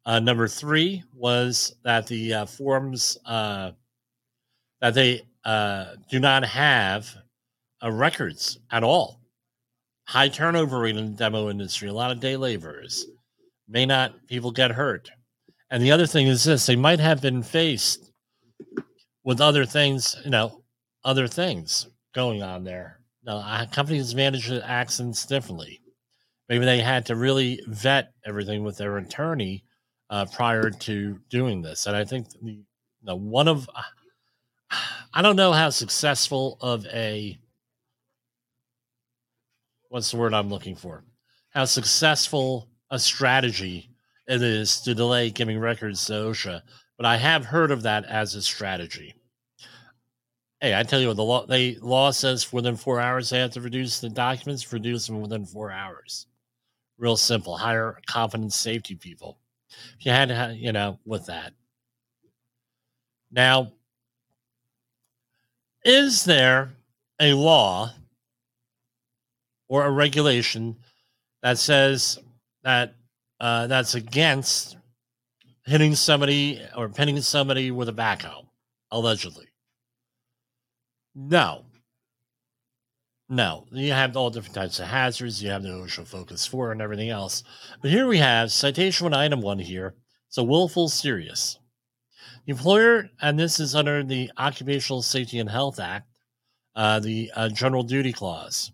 Uh, 0.04 0.20
number 0.20 0.46
three 0.46 1.02
was 1.12 1.74
that 1.82 2.06
the 2.06 2.32
uh, 2.32 2.46
forms 2.46 3.18
uh, 3.26 3.72
that 4.80 4.94
they 4.94 5.22
uh, 5.44 5.96
do 6.08 6.20
not 6.20 6.44
have 6.44 7.12
uh, 7.82 7.90
records 7.90 8.60
at 8.70 8.84
all. 8.84 9.20
High 10.04 10.28
turnover 10.28 10.78
rate 10.78 10.96
in 10.96 11.06
the 11.06 11.18
demo 11.18 11.50
industry, 11.50 11.88
a 11.88 11.92
lot 11.92 12.12
of 12.12 12.20
day 12.20 12.36
laborers 12.36 13.06
may 13.68 13.87
not 13.87 14.26
people 14.26 14.50
get 14.50 14.70
hurt. 14.70 15.11
And 15.70 15.83
the 15.83 15.92
other 15.92 16.07
thing 16.07 16.26
is 16.26 16.44
this 16.44 16.66
they 16.66 16.76
might 16.76 17.00
have 17.00 17.20
been 17.20 17.42
faced 17.42 18.12
with 19.24 19.40
other 19.40 19.64
things, 19.64 20.16
you 20.24 20.31
know, 20.31 20.62
other 21.05 21.26
things 21.26 21.88
going 22.14 22.42
on 22.42 22.64
there. 22.64 23.00
Now, 23.24 23.66
companies 23.72 24.14
manage 24.14 24.50
accidents 24.50 25.26
differently. 25.26 25.81
Maybe 26.48 26.64
they 26.64 26.79
had 26.79 27.05
to 27.07 27.16
really 27.16 27.61
vet 27.66 28.12
everything 28.24 28.62
with 28.62 28.79
their 28.79 28.98
attorney 28.98 29.64
uh, 30.11 30.26
prior 30.26 30.70
to 30.70 31.18
doing 31.29 31.61
this. 31.61 31.87
And 31.87 31.96
I 31.96 32.05
think 32.05 32.29
the, 32.40 32.62
the 33.02 33.16
one 33.16 33.48
of, 33.48 33.68
I 35.12 35.22
don't 35.22 35.35
know 35.35 35.52
how 35.52 35.70
successful 35.70 36.57
of 36.61 36.87
a, 36.87 37.37
what's 39.88 40.12
the 40.12 40.18
word 40.18 40.35
I'm 40.35 40.48
looking 40.50 40.76
for? 40.76 41.05
How 41.50 41.64
successful 41.64 42.68
a 42.90 42.99
strategy 42.99 43.90
it 44.27 44.42
is 44.42 44.81
to 44.81 44.94
delay 44.94 45.31
giving 45.31 45.59
records 45.59 46.05
to 46.07 46.12
OSHA, 46.12 46.62
but 46.96 47.07
I 47.07 47.16
have 47.16 47.44
heard 47.44 47.70
of 47.70 47.83
that 47.83 48.05
as 48.07 48.35
a 48.35 48.42
strategy. 48.42 49.14
Hey, 50.61 50.75
I 50.75 50.83
tell 50.83 51.01
you 51.01 51.09
what, 51.09 51.16
the 51.16 51.22
law 51.22 51.46
law 51.81 52.11
says 52.11 52.53
within 52.53 52.77
four 52.77 52.99
hours 52.99 53.31
they 53.31 53.38
have 53.38 53.53
to 53.53 53.61
produce 53.61 54.01
the 54.01 54.09
documents, 54.09 54.64
produce 54.64 55.07
them 55.07 55.20
within 55.20 55.44
four 55.44 55.70
hours. 55.70 56.27
Real 56.99 57.16
simple. 57.16 57.57
Higher 57.57 58.01
confidence 58.07 58.57
safety 58.57 58.94
people. 58.94 59.38
If 59.99 60.07
you 60.07 60.12
had 60.12 60.29
to, 60.29 60.57
you 60.57 60.72
know, 60.72 60.99
with 61.05 61.27
that. 61.27 61.53
Now, 63.31 63.72
is 65.85 66.25
there 66.25 66.72
a 67.20 67.35
law 67.35 67.92
or 69.68 69.85
a 69.85 69.90
regulation 69.90 70.77
that 71.42 71.59
says 71.59 72.18
that 72.66 72.96
uh, 73.38 73.68
that's 73.68 73.94
against 73.94 74.76
hitting 75.66 75.94
somebody 75.94 76.61
or 76.76 76.88
pinning 76.88 77.20
somebody 77.20 77.70
with 77.70 77.88
a 77.88 77.92
backhoe, 77.92 78.44
allegedly. 78.90 79.46
No. 81.14 81.64
No, 83.29 83.66
you 83.70 83.92
have 83.92 84.16
all 84.16 84.31
different 84.31 84.57
types 84.57 84.81
of 84.81 84.88
hazards. 84.88 85.40
You 85.40 85.50
have 85.50 85.62
the 85.62 85.68
OSHA 85.68 86.09
Focus 86.09 86.44
4 86.44 86.72
and 86.72 86.83
everything 86.83 87.09
else. 87.09 87.44
But 87.83 87.92
here 87.92 88.09
we 88.09 88.18
have 88.18 88.50
citation 88.50 89.05
one, 89.05 89.14
item 89.14 89.42
one 89.42 89.61
here. 89.61 89.94
So 90.29 90.42
willful 90.42 90.88
serious. 90.88 91.61
The 92.46 92.52
employer, 92.52 93.11
and 93.22 93.38
this 93.38 93.61
is 93.61 93.76
under 93.76 94.02
the 94.02 94.31
Occupational 94.38 95.02
Safety 95.02 95.38
and 95.38 95.50
Health 95.50 95.79
Act, 95.79 96.09
uh, 96.74 96.98
the 96.98 97.31
uh, 97.37 97.48
General 97.48 97.85
Duty 97.85 98.12
Clause. 98.12 98.72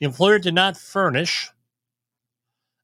The 0.00 0.06
employer 0.06 0.38
did 0.38 0.54
not 0.54 0.78
furnish 0.78 1.50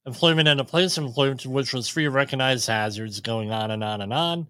employment 0.05 0.47
and 0.47 0.59
a 0.59 0.63
place 0.65 0.97
of 0.97 1.03
employment 1.03 1.45
which 1.45 1.73
was 1.73 1.87
free 1.87 2.05
of 2.05 2.13
recognized 2.13 2.67
hazards 2.67 3.19
going 3.21 3.51
on 3.51 3.71
and 3.71 3.83
on 3.83 4.01
and 4.01 4.13
on, 4.13 4.47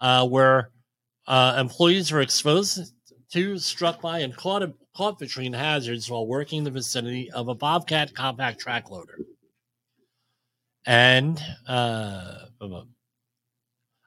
uh, 0.00 0.26
where 0.26 0.70
uh, 1.26 1.56
employees 1.58 2.12
were 2.12 2.20
exposed 2.20 2.92
to, 3.32 3.58
struck 3.58 4.00
by, 4.00 4.20
and 4.20 4.36
caught, 4.36 4.62
caught 4.96 5.18
between 5.18 5.52
hazards 5.52 6.10
while 6.10 6.26
working 6.26 6.58
in 6.58 6.64
the 6.64 6.70
vicinity 6.70 7.30
of 7.30 7.48
a 7.48 7.54
Bobcat 7.54 8.14
compact 8.14 8.60
track 8.60 8.90
loader. 8.90 9.18
And, 10.86 11.42
uh, 11.66 12.46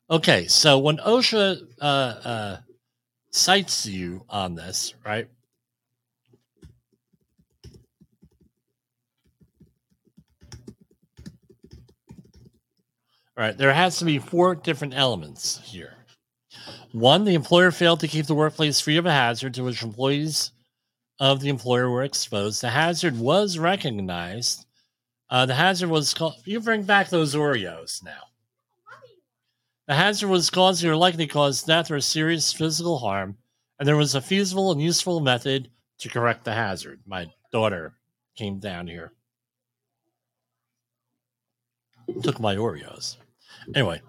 okay, 0.09 0.47
so 0.47 0.79
when 0.79 0.97
OSHA 0.97 1.61
uh, 1.79 1.83
uh, 1.83 2.57
cites 3.31 3.85
you 3.85 4.25
on 4.29 4.55
this, 4.55 4.95
right? 5.05 5.27
All 13.37 13.45
right, 13.45 13.57
there 13.57 13.73
has 13.73 13.97
to 13.97 14.05
be 14.05 14.19
four 14.19 14.55
different 14.55 14.93
elements 14.93 15.61
here. 15.63 16.05
One, 16.91 17.23
the 17.23 17.33
employer 17.33 17.71
failed 17.71 18.01
to 18.01 18.07
keep 18.07 18.25
the 18.25 18.35
workplace 18.35 18.81
free 18.81 18.97
of 18.97 19.05
a 19.05 19.11
hazard 19.11 19.53
to 19.53 19.63
which 19.63 19.83
employees 19.83 20.51
of 21.19 21.39
the 21.39 21.49
employer 21.49 21.89
were 21.89 22.03
exposed. 22.03 22.61
The 22.61 22.71
hazard 22.71 23.17
was 23.17 23.57
recognized. 23.57 24.65
Uh, 25.29 25.45
the 25.45 25.55
hazard 25.55 25.89
was 25.89 26.13
called. 26.13 26.35
You 26.43 26.59
bring 26.59 26.83
back 26.83 27.09
those 27.09 27.33
Oreos 27.35 28.03
now. 28.03 28.23
The 29.87 29.95
hazard 29.95 30.29
was 30.29 30.49
causing 30.49 30.89
or 30.89 30.95
likely 30.97 31.27
cause 31.27 31.63
death 31.63 31.89
or 31.89 32.01
serious 32.01 32.51
physical 32.51 32.99
harm, 32.99 33.37
and 33.79 33.87
there 33.87 33.97
was 33.97 34.15
a 34.15 34.21
feasible 34.21 34.71
and 34.71 34.81
useful 34.81 35.21
method 35.21 35.69
to 35.99 36.09
correct 36.09 36.43
the 36.43 36.53
hazard. 36.53 37.01
My 37.05 37.27
daughter 37.51 37.93
came 38.35 38.59
down 38.59 38.87
here, 38.87 39.13
took 42.23 42.39
my 42.39 42.55
Oreos. 42.55 43.17
Anyway, 43.75 44.01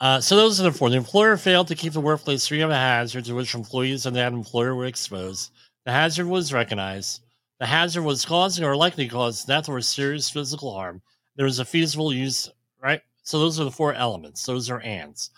uh, 0.00 0.20
so 0.20 0.36
those 0.36 0.60
are 0.60 0.64
the 0.64 0.72
four. 0.72 0.90
The 0.90 0.96
employer 0.96 1.36
failed 1.36 1.68
to 1.68 1.74
keep 1.74 1.92
the 1.92 2.00
workplace 2.00 2.46
free 2.46 2.60
of 2.60 2.70
a 2.70 2.74
hazard 2.74 3.24
to 3.26 3.34
which 3.34 3.54
employees 3.54 4.06
of 4.06 4.14
that 4.14 4.32
employer 4.32 4.74
were 4.74 4.86
exposed. 4.86 5.52
The 5.84 5.92
hazard 5.92 6.26
was 6.26 6.52
recognized. 6.52 7.22
The 7.60 7.66
hazard 7.66 8.02
was 8.02 8.24
causing 8.24 8.64
or 8.64 8.76
likely 8.76 9.08
caused 9.08 9.46
death 9.46 9.68
or 9.68 9.80
serious 9.80 10.28
physical 10.28 10.74
harm. 10.74 11.00
There 11.36 11.46
was 11.46 11.58
a 11.58 11.64
feasible 11.64 12.12
use, 12.12 12.50
right? 12.82 13.00
So 13.22 13.38
those 13.38 13.58
are 13.60 13.64
the 13.64 13.70
four 13.70 13.94
elements. 13.94 14.44
Those 14.44 14.70
are 14.70 14.80
ands. 14.80 15.30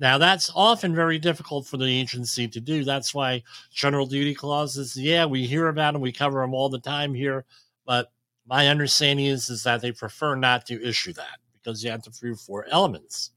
Now 0.00 0.16
that's 0.18 0.50
often 0.54 0.94
very 0.94 1.18
difficult 1.18 1.66
for 1.66 1.76
the 1.76 1.84
agency 1.84 2.46
to 2.48 2.60
do. 2.60 2.84
That's 2.84 3.14
why 3.14 3.42
general 3.72 4.06
duty 4.06 4.34
clauses, 4.34 4.96
yeah, 4.96 5.26
we 5.26 5.46
hear 5.46 5.68
about 5.68 5.92
them, 5.92 6.02
we 6.02 6.12
cover 6.12 6.40
them 6.40 6.54
all 6.54 6.68
the 6.68 6.78
time 6.78 7.14
here, 7.14 7.44
but 7.84 8.12
my 8.48 8.68
understanding 8.68 9.26
is 9.26 9.50
is 9.50 9.62
that 9.64 9.82
they 9.82 9.92
prefer 9.92 10.34
not 10.34 10.66
to 10.66 10.82
issue 10.82 11.12
that 11.12 11.38
because 11.52 11.84
you 11.84 11.90
have 11.90 12.02
to 12.02 12.10
prove 12.10 12.40
four 12.40 12.66
elements. 12.70 13.30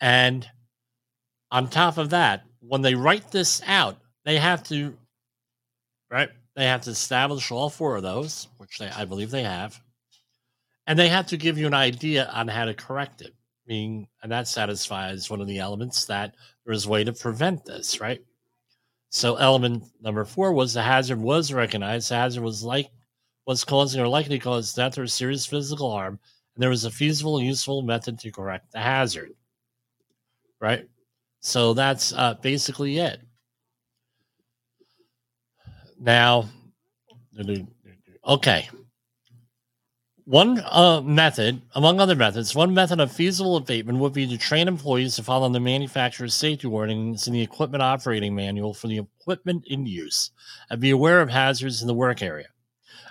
And 0.00 0.48
on 1.50 1.68
top 1.68 1.98
of 1.98 2.10
that, 2.10 2.44
when 2.60 2.82
they 2.82 2.94
write 2.94 3.30
this 3.30 3.60
out, 3.66 3.98
they 4.24 4.38
have 4.38 4.62
to, 4.64 4.96
right? 6.10 6.30
They 6.54 6.66
have 6.66 6.82
to 6.82 6.90
establish 6.90 7.50
all 7.50 7.68
four 7.68 7.96
of 7.96 8.02
those, 8.02 8.48
which 8.58 8.78
they, 8.78 8.88
I 8.88 9.04
believe 9.04 9.30
they 9.30 9.42
have, 9.42 9.80
and 10.86 10.98
they 10.98 11.08
have 11.08 11.26
to 11.28 11.36
give 11.36 11.58
you 11.58 11.66
an 11.66 11.74
idea 11.74 12.30
on 12.32 12.48
how 12.48 12.66
to 12.66 12.74
correct 12.74 13.22
it. 13.22 13.34
Meaning, 13.66 14.06
and 14.22 14.30
that 14.30 14.46
satisfies 14.46 15.30
one 15.30 15.40
of 15.40 15.48
the 15.48 15.58
elements 15.58 16.04
that 16.04 16.34
there 16.64 16.74
is 16.74 16.86
a 16.86 16.90
way 16.90 17.02
to 17.02 17.12
prevent 17.12 17.64
this, 17.64 18.00
right? 18.00 18.20
So 19.08 19.36
element 19.36 19.84
number 20.00 20.24
four 20.24 20.52
was 20.52 20.74
the 20.74 20.82
hazard 20.82 21.18
was 21.18 21.52
recognized. 21.52 22.10
The 22.10 22.16
hazard 22.16 22.42
was 22.42 22.62
like 22.62 22.90
was 23.46 23.64
causing 23.64 24.00
or 24.00 24.08
likely 24.08 24.38
to 24.38 24.44
cause 24.44 24.74
death 24.74 24.98
or 24.98 25.06
serious 25.06 25.46
physical 25.46 25.90
harm, 25.90 26.18
and 26.54 26.62
there 26.62 26.70
was 26.70 26.84
a 26.84 26.90
feasible 26.90 27.38
and 27.38 27.46
useful 27.46 27.82
method 27.82 28.18
to 28.20 28.30
correct 28.30 28.72
the 28.72 28.78
hazard. 28.78 29.32
Right. 30.60 30.88
So 31.40 31.74
that's 31.74 32.12
uh, 32.14 32.34
basically 32.34 32.98
it. 32.98 33.20
Now, 36.00 36.48
okay. 38.26 38.68
One 40.26 40.62
uh, 40.70 41.02
method, 41.02 41.60
among 41.74 42.00
other 42.00 42.14
methods, 42.14 42.54
one 42.54 42.72
method 42.72 42.98
of 42.98 43.12
feasible 43.12 43.56
abatement 43.56 43.98
would 43.98 44.14
be 44.14 44.26
to 44.26 44.38
train 44.38 44.68
employees 44.68 45.16
to 45.16 45.22
follow 45.22 45.50
the 45.50 45.60
manufacturer's 45.60 46.32
safety 46.32 46.66
warnings 46.66 47.26
in 47.26 47.34
the 47.34 47.42
equipment 47.42 47.82
operating 47.82 48.34
manual 48.34 48.72
for 48.72 48.86
the 48.86 48.98
equipment 48.98 49.64
in 49.66 49.84
use 49.84 50.30
and 50.70 50.80
be 50.80 50.90
aware 50.90 51.20
of 51.20 51.28
hazards 51.28 51.82
in 51.82 51.88
the 51.88 51.94
work 51.94 52.22
area. 52.22 52.46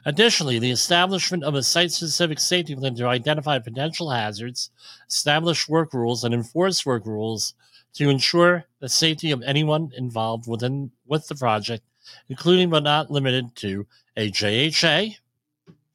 Additionally, 0.06 0.60
the 0.60 0.72
establishment 0.72 1.44
of 1.44 1.56
a 1.56 1.64
site 1.64 1.92
specific 1.92 2.40
safety 2.40 2.76
plan 2.76 2.96
to 2.96 3.08
identify 3.08 3.58
potential 3.60 4.10
hazards, 4.10 4.72
establish 5.10 5.70
work 5.70 5.94
rules, 5.94 6.24
and 6.24 6.34
enforce 6.34 6.86
work 6.86 7.06
rules 7.06 7.54
to 7.94 8.10
ensure 8.10 8.66
the 8.80 8.90
safety 8.90 9.32
of 9.32 9.42
anyone 9.44 9.92
involved 9.96 10.48
within 10.48 10.92
with 11.06 11.28
the 11.28 11.36
project, 11.36 11.84
including 12.28 12.70
but 12.70 12.84
not 12.84 13.12
limited 13.12 13.56
to 13.56 13.86
a 14.18 14.30
JHA, 14.30 15.16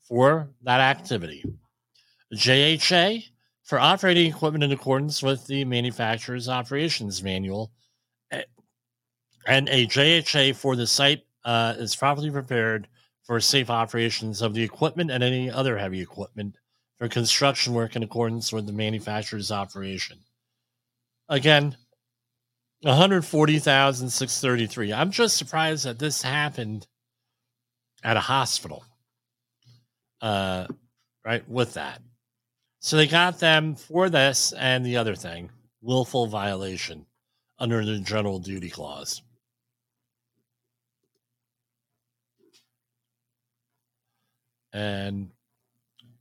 for 0.08 0.48
that 0.62 0.80
activity. 0.80 1.44
A 2.32 2.34
JHA 2.34 3.24
for 3.62 3.78
operating 3.78 4.30
equipment 4.30 4.64
in 4.64 4.72
accordance 4.72 5.22
with 5.22 5.46
the 5.46 5.64
manufacturer's 5.66 6.48
operations 6.48 7.22
manual, 7.22 7.70
and 8.30 9.68
a 9.68 9.86
JHA 9.86 10.56
for 10.56 10.76
the 10.76 10.86
site 10.86 11.24
uh, 11.44 11.74
is 11.76 11.94
properly 11.94 12.30
prepared 12.30 12.88
for 13.28 13.38
safe 13.40 13.68
operations 13.68 14.40
of 14.40 14.54
the 14.54 14.62
equipment 14.62 15.10
and 15.10 15.22
any 15.22 15.50
other 15.50 15.76
heavy 15.76 16.00
equipment 16.00 16.56
for 16.96 17.08
construction 17.08 17.74
work 17.74 17.94
in 17.94 18.02
accordance 18.02 18.54
with 18.54 18.64
the 18.66 18.72
manufacturer's 18.72 19.52
operation. 19.52 20.16
Again, 21.28 21.76
140,633. 22.80 24.94
I'm 24.94 25.10
just 25.10 25.36
surprised 25.36 25.84
that 25.84 25.98
this 25.98 26.22
happened 26.22 26.86
at 28.02 28.16
a 28.16 28.20
hospital 28.20 28.82
uh, 30.22 30.66
right, 31.22 31.46
with 31.46 31.74
that. 31.74 32.00
So 32.80 32.96
they 32.96 33.06
got 33.06 33.40
them 33.40 33.74
for 33.74 34.08
this 34.08 34.52
and 34.52 34.86
the 34.86 34.96
other 34.96 35.14
thing 35.14 35.50
willful 35.82 36.28
violation 36.28 37.04
under 37.58 37.84
the 37.84 37.98
general 37.98 38.38
duty 38.38 38.70
clause. 38.70 39.20
And 44.78 45.30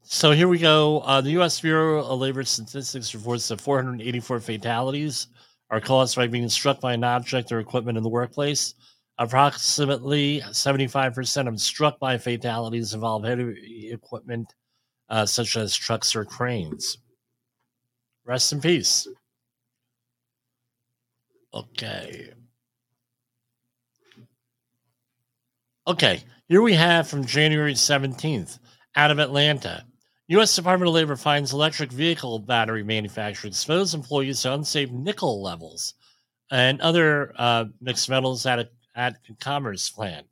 so 0.01 0.31
here 0.31 0.47
we 0.47 0.57
go. 0.57 1.01
Uh, 1.01 1.21
the 1.21 1.29
U.S. 1.31 1.61
Bureau 1.61 2.03
of 2.03 2.19
Labor 2.19 2.43
Statistics 2.43 3.13
reports 3.13 3.47
that 3.49 3.61
484 3.61 4.39
fatalities 4.39 5.27
are 5.69 5.79
caused 5.79 6.15
by 6.15 6.25
being 6.25 6.49
struck 6.49 6.81
by 6.81 6.93
an 6.93 7.03
object 7.03 7.51
or 7.51 7.59
equipment 7.59 7.97
in 7.97 8.03
the 8.03 8.09
workplace. 8.09 8.73
Approximately 9.19 10.41
75% 10.41 11.47
of 11.47 11.61
struck 11.61 11.99
by 11.99 12.17
fatalities 12.17 12.95
involve 12.95 13.23
heavy 13.23 13.91
equipment 13.91 14.51
uh, 15.09 15.27
such 15.27 15.55
as 15.55 15.75
trucks 15.75 16.15
or 16.15 16.25
cranes. 16.25 16.97
Rest 18.25 18.53
in 18.53 18.59
peace. 18.59 19.07
Okay. 21.53 22.31
Okay, 25.87 26.21
here 26.49 26.61
we 26.61 26.73
have 26.73 27.07
from 27.07 27.25
January 27.25 27.73
17th 27.73 28.59
out 28.97 29.09
of 29.09 29.19
Atlanta. 29.19 29.85
U.S. 30.27 30.53
Department 30.53 30.89
of 30.89 30.93
Labor 30.93 31.15
finds 31.15 31.53
electric 31.53 31.93
vehicle 31.93 32.39
battery 32.39 32.83
manufacturer 32.83 33.47
exposed 33.47 33.95
employees 33.95 34.41
to 34.41 34.53
unsafe 34.53 34.91
nickel 34.91 35.41
levels 35.41 35.93
and 36.51 36.81
other 36.81 37.31
uh, 37.37 37.65
mixed 37.79 38.09
metals 38.09 38.45
at 38.45 38.59
a 38.59 38.69
at 38.97 39.15
Commerce 39.39 39.89
Plant. 39.89 40.27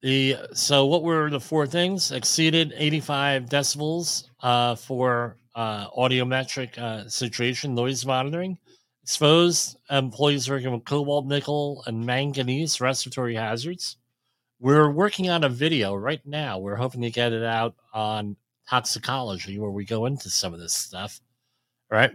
The 0.00 0.38
so 0.54 0.86
what 0.86 1.02
were 1.02 1.28
the 1.28 1.38
four 1.38 1.66
things? 1.66 2.10
Exceeded 2.10 2.72
85 2.74 3.50
decibels 3.50 4.28
uh, 4.40 4.76
for 4.76 5.36
uh, 5.54 5.90
audiometric 5.90 6.78
uh, 6.78 7.06
situation 7.06 7.74
noise 7.74 8.06
monitoring. 8.06 8.56
Exposed 9.02 9.76
employees 9.90 10.48
working 10.48 10.72
with 10.72 10.84
cobalt, 10.84 11.26
nickel, 11.26 11.82
and 11.86 12.06
manganese 12.06 12.80
respiratory 12.80 13.34
hazards. 13.34 13.96
We're 14.60 14.90
working 14.90 15.28
on 15.28 15.42
a 15.42 15.48
video 15.48 15.94
right 15.94 16.24
now. 16.24 16.58
We're 16.58 16.76
hoping 16.76 17.02
to 17.02 17.10
get 17.10 17.32
it 17.32 17.42
out 17.42 17.74
on 17.92 18.36
toxicology, 18.68 19.58
where 19.58 19.72
we 19.72 19.84
go 19.84 20.06
into 20.06 20.30
some 20.30 20.54
of 20.54 20.60
this 20.60 20.74
stuff. 20.74 21.20
Right. 21.90 22.12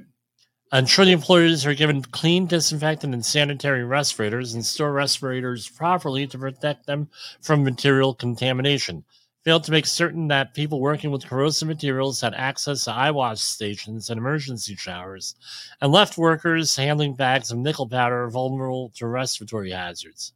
Ensure 0.72 1.04
the 1.06 1.12
employers 1.12 1.66
are 1.66 1.74
given 1.74 2.02
clean, 2.04 2.46
disinfectant, 2.46 3.14
and 3.14 3.26
sanitary 3.26 3.84
respirators 3.84 4.54
and 4.54 4.66
store 4.66 4.94
respirators 4.94 5.68
properly 5.70 6.26
to 6.28 6.38
protect 6.38 6.86
them 6.86 7.10
from 7.42 7.64
material 7.64 8.14
contamination. 8.14 9.04
Failed 9.48 9.64
to 9.64 9.72
make 9.72 9.86
certain 9.86 10.28
that 10.28 10.54
people 10.54 10.82
working 10.82 11.10
with 11.10 11.26
corrosive 11.26 11.70
materials 11.70 12.20
had 12.20 12.34
access 12.34 12.84
to 12.84 12.92
eye 12.92 13.12
wash 13.12 13.40
stations 13.40 14.10
and 14.10 14.18
emergency 14.18 14.76
showers, 14.76 15.36
and 15.80 15.90
left 15.90 16.18
workers 16.18 16.76
handling 16.76 17.16
bags 17.16 17.50
of 17.50 17.58
nickel 17.58 17.88
powder 17.88 18.30
vulnerable 18.30 18.92
to 18.98 19.08
respiratory 19.08 19.72
hazards. 19.72 20.34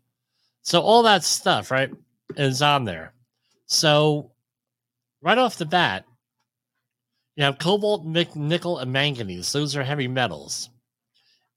So, 0.62 0.80
all 0.80 1.04
that 1.04 1.26
stuff, 1.26 1.72
right, 1.72 1.92
is 2.38 2.62
on 2.62 2.86
there. 2.86 3.12
So, 3.66 4.32
right 5.22 5.38
off 5.38 5.58
the 5.58 5.66
bat, 5.66 6.06
you 7.36 7.44
have 7.44 7.60
cobalt, 7.60 8.06
nickel, 8.06 8.78
and 8.78 8.94
manganese. 8.94 9.52
Those 9.52 9.76
are 9.76 9.84
heavy 9.84 10.08
metals. 10.08 10.70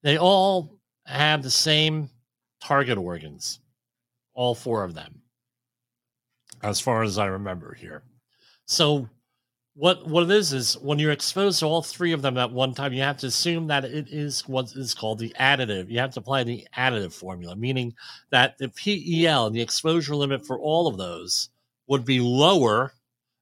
They 0.03 0.19
all 0.19 0.77
have 1.07 1.45
the 1.45 1.53
same 1.53 2.11
target 2.61 2.99
organs, 2.99 3.61
all 4.33 4.57
four 4.57 4.83
of 4.83 4.95
them, 4.95 5.23
as 6.65 6.81
far 6.81 7.03
as 7.03 7.19
I 7.19 7.27
remember 7.27 7.75
here. 7.75 8.03
So, 8.67 9.09
what 9.77 10.07
what 10.07 10.23
it 10.25 10.31
is 10.31 10.53
is 10.53 10.79
when 10.79 10.99
you're 10.99 11.13
exposed 11.13 11.59
to 11.59 11.67
all 11.67 11.83
three 11.83 12.13
of 12.13 12.23
them 12.23 12.39
at 12.39 12.51
one 12.51 12.75
time, 12.75 12.93
you 12.93 13.03
have 13.03 13.19
to 13.19 13.27
assume 13.27 13.67
that 13.67 13.85
it 13.85 14.09
is 14.09 14.49
what 14.49 14.73
is 14.75 14.95
called 14.95 15.19
the 15.19 15.35
additive. 15.39 15.91
You 15.91 15.99
have 15.99 16.15
to 16.15 16.21
apply 16.21 16.45
the 16.45 16.67
additive 16.77 17.13
formula, 17.13 17.57
meaning 17.57 17.95
that 18.31 18.57
the 18.59 18.69
PEL, 18.69 19.51
the 19.51 19.61
exposure 19.61 20.15
limit 20.15 20.47
for 20.47 20.59
all 20.59 20.87
of 20.87 20.97
those, 20.97 21.51
would 21.89 22.05
be 22.05 22.21
lower 22.21 22.93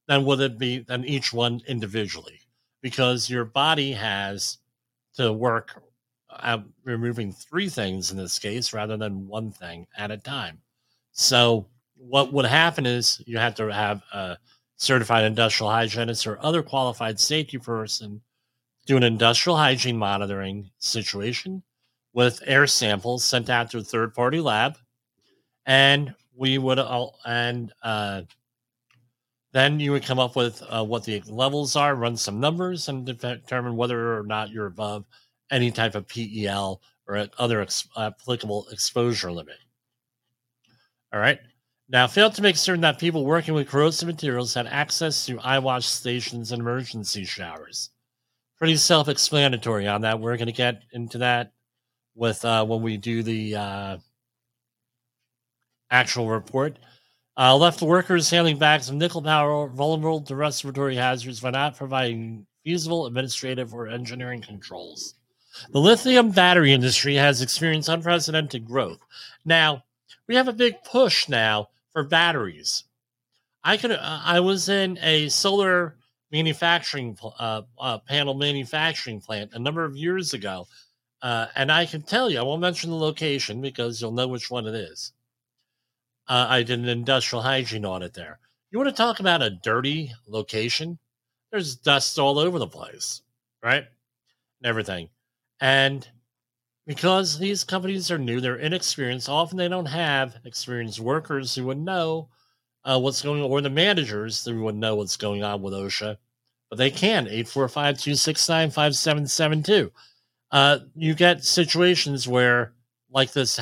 than 0.07 0.25
would 0.25 0.41
it 0.41 0.57
be 0.57 0.79
than 0.79 1.05
each 1.05 1.31
one 1.31 1.61
individually 1.67 2.41
because 2.81 3.29
your 3.29 3.45
body 3.45 3.93
has 3.93 4.57
to 5.15 5.31
work 5.31 5.81
at 6.41 6.63
removing 6.83 7.31
three 7.31 7.69
things 7.69 8.11
in 8.11 8.17
this 8.17 8.39
case 8.39 8.73
rather 8.73 8.97
than 8.97 9.27
one 9.27 9.51
thing 9.51 9.87
at 9.97 10.11
a 10.11 10.17
time. 10.17 10.59
So 11.11 11.67
what 12.07 12.33
would 12.33 12.45
happen 12.45 12.85
is 12.85 13.21
you 13.25 13.37
have 13.37 13.55
to 13.55 13.71
have 13.71 14.01
a 14.13 14.37
certified 14.75 15.23
industrial 15.23 15.71
hygienist 15.71 16.27
or 16.27 16.43
other 16.43 16.61
qualified 16.61 17.19
safety 17.19 17.57
person 17.57 18.21
do 18.85 18.97
an 18.97 19.03
industrial 19.03 19.57
hygiene 19.57 19.97
monitoring 19.97 20.69
situation 20.79 21.63
with 22.13 22.43
air 22.45 22.67
samples 22.67 23.23
sent 23.23 23.49
out 23.49 23.71
to 23.71 23.77
a 23.77 23.83
third 23.83 24.13
party 24.13 24.39
lab 24.39 24.77
and 25.65 26.13
we 26.35 26.57
would 26.57 26.79
all 26.79 27.19
and 27.25 27.71
uh, 27.83 28.21
then 29.53 29.79
you 29.79 29.91
would 29.91 30.03
come 30.03 30.19
up 30.19 30.35
with 30.35 30.63
uh, 30.67 30.83
what 30.83 31.03
the 31.03 31.21
levels 31.27 31.75
are, 31.75 31.95
run 31.95 32.17
some 32.17 32.39
numbers, 32.39 32.89
and 32.89 33.05
determine 33.05 33.77
whether 33.77 34.17
or 34.17 34.23
not 34.23 34.49
you're 34.49 34.65
above 34.65 35.05
any 35.51 35.69
type 35.69 35.93
of 35.93 36.07
PEL 36.07 36.81
or 37.07 37.27
other 37.37 37.61
ex- 37.61 37.87
applicable 37.95 38.65
exposure 38.71 39.31
limit. 39.31 39.57
All 41.13 41.19
right. 41.19 41.39
Now, 41.93 42.07
fail 42.07 42.31
to 42.31 42.41
make 42.41 42.57
certain 42.57 42.81
that 42.81 42.97
people 42.97 43.23
working 43.23 43.53
with 43.53 43.69
corrosive 43.69 44.07
materials 44.07 44.55
had 44.55 44.65
access 44.65 45.27
to 45.27 45.39
eye 45.39 45.59
wash 45.59 45.85
stations 45.85 46.51
and 46.51 46.59
emergency 46.59 47.23
showers. 47.23 47.91
Pretty 48.57 48.77
self 48.77 49.07
explanatory 49.07 49.87
on 49.87 50.01
that. 50.01 50.19
We're 50.19 50.37
going 50.37 50.47
to 50.47 50.53
get 50.53 50.81
into 50.91 51.19
that 51.19 51.53
with 52.15 52.43
uh, 52.43 52.65
when 52.65 52.81
we 52.81 52.97
do 52.97 53.21
the 53.21 53.55
uh, 53.55 53.97
actual 55.91 56.29
report. 56.29 56.79
Uh, 57.37 57.55
left 57.55 57.83
workers 57.83 58.27
handling 58.27 58.57
bags 58.57 58.89
of 58.89 58.95
nickel 58.95 59.21
power 59.21 59.67
vulnerable 59.67 60.21
to 60.21 60.35
respiratory 60.35 60.95
hazards 60.95 61.41
by 61.41 61.51
not 61.51 61.77
providing 61.77 62.47
feasible 62.63 63.05
administrative 63.05 63.71
or 63.71 63.87
engineering 63.87 64.41
controls. 64.41 65.13
The 65.71 65.79
lithium 65.79 66.31
battery 66.31 66.73
industry 66.73 67.13
has 67.15 67.43
experienced 67.43 67.89
unprecedented 67.89 68.65
growth. 68.65 68.99
Now, 69.45 69.83
we 70.25 70.33
have 70.33 70.47
a 70.47 70.53
big 70.53 70.83
push 70.83 71.29
now 71.29 71.67
for 71.93 72.03
batteries. 72.03 72.85
I 73.63 73.77
could 73.77 73.91
uh, 73.91 74.21
I 74.23 74.39
was 74.41 74.69
in 74.69 74.97
a 75.01 75.29
solar 75.29 75.97
manufacturing 76.31 77.17
uh, 77.39 77.61
uh, 77.79 77.99
panel 77.99 78.33
manufacturing 78.33 79.21
plant 79.21 79.51
a 79.53 79.59
number 79.59 79.85
of 79.85 79.95
years 79.97 80.33
ago 80.33 80.67
Uh, 81.21 81.47
and 81.55 81.71
I 81.71 81.85
can 81.87 82.03
tell 82.03 82.29
you, 82.29 82.39
I 82.39 82.43
won't 82.43 82.61
mention 82.61 82.91
the 82.91 82.97
location 82.97 83.61
because 83.61 84.01
you'll 84.01 84.11
know 84.11 84.27
which 84.27 84.51
one 84.51 84.67
it 84.67 84.75
is. 84.75 85.13
Uh, 86.27 86.47
I 86.49 86.63
did 86.63 86.79
an 86.79 86.89
industrial 86.89 87.43
hygiene 87.43 87.85
audit 87.85 88.13
there. 88.13 88.39
You 88.71 88.79
want 88.79 88.89
to 88.89 88.95
talk 88.95 89.19
about 89.19 89.41
a 89.41 89.49
dirty 89.49 90.13
location? 90.27 90.99
There's 91.51 91.75
dust 91.75 92.19
all 92.19 92.39
over 92.39 92.59
the 92.59 92.67
place, 92.67 93.21
right? 93.63 93.85
And 93.85 94.65
everything. 94.65 95.09
And 95.61 96.07
because 96.85 97.39
these 97.39 97.63
companies 97.63 98.11
are 98.11 98.17
new, 98.17 98.41
they're 98.41 98.55
inexperienced. 98.55 99.29
Often 99.29 99.57
they 99.57 99.69
don't 99.69 99.85
have 99.85 100.35
experienced 100.45 100.99
workers 100.99 101.55
who 101.55 101.65
would 101.65 101.77
know 101.77 102.29
uh, 102.83 102.99
what's 102.99 103.21
going 103.21 103.41
on, 103.41 103.49
or 103.49 103.61
the 103.61 103.69
managers 103.69 104.43
who 104.43 104.63
would 104.63 104.75
know 104.75 104.95
what's 104.95 105.17
going 105.17 105.43
on 105.43 105.61
with 105.61 105.73
OSHA. 105.73 106.17
But 106.69 106.77
they 106.77 106.89
can 106.89 107.27
845 107.27 107.99
269 107.99 108.69
5772. 108.71 109.91
Uh, 110.51 110.79
you 110.95 111.13
get 111.13 111.43
situations 111.43 112.27
where, 112.27 112.73
like 113.09 113.31
this, 113.31 113.59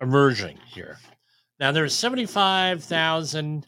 emerging 0.00 0.58
here. 0.66 0.98
Now 1.58 1.72
there's 1.72 1.94
seventy-five 1.94 2.82
thousand 2.82 3.66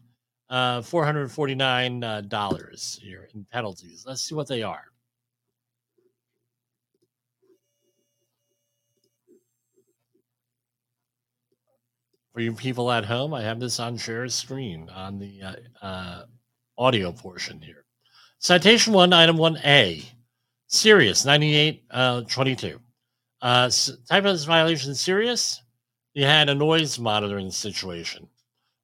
uh, 0.49 0.83
four 0.83 1.05
hundred 1.05 1.31
forty-nine 1.31 2.03
uh, 2.03 2.21
dollars 2.23 2.99
here 3.03 3.29
in 3.35 3.45
penalties. 3.53 4.05
Let's 4.07 4.23
see 4.23 4.35
what 4.35 4.49
they 4.49 4.63
are. 4.63 4.92
For 12.33 12.41
you 12.41 12.55
people 12.55 12.91
at 12.91 13.05
home, 13.05 13.35
I 13.35 13.43
have 13.43 13.61
this 13.61 13.79
on 13.79 13.99
share 13.99 14.27
screen 14.29 14.89
on 14.89 15.19
the 15.19 15.43
uh, 15.43 15.85
uh, 15.85 16.25
audio 16.79 17.13
portion 17.13 17.61
here. 17.61 17.85
Citation 18.39 18.95
one, 18.95 19.13
item 19.13 19.37
one 19.37 19.59
A, 19.65 20.03
serious 20.67 21.27
ninety-eight 21.27 21.85
uh, 21.91 22.23
twenty-two. 22.23 22.81
Uh, 23.43 23.71
type 24.09 24.25
of 24.25 24.45
violation 24.45 24.95
serious. 24.95 25.61
You 26.15 26.25
had 26.25 26.49
a 26.49 26.55
noise 26.55 26.99
monitoring 26.99 27.51
situation 27.51 28.29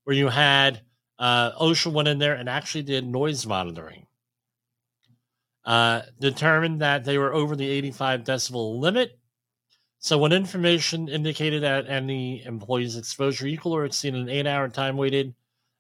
where 0.05 0.17
you 0.17 0.29
had 0.29 0.83
uh, 1.19 1.53
OSHA 1.53 1.93
went 1.93 2.09
in 2.09 2.19
there 2.19 2.35
and 2.35 2.49
actually 2.49 2.83
did 2.83 3.07
noise 3.07 3.47
monitoring. 3.47 4.07
Uh, 5.65 6.03
determined 6.21 6.81
that 6.81 7.05
they 7.05 7.19
were 7.19 7.35
over 7.35 7.57
the 7.57 7.69
85 7.69 8.25
decibel 8.25 8.79
limit. 8.79 9.19
So 10.01 10.17
when 10.17 10.33
information 10.33 11.09
indicated 11.09 11.63
that 11.63 11.89
any 11.89 12.45
employee's 12.45 12.97
exposure 12.97 13.47
equal 13.47 13.75
or 13.75 13.85
exceeded 13.85 14.21
an 14.21 14.29
eight-hour 14.29 14.69
time 14.69 14.97
weighted 14.97 15.35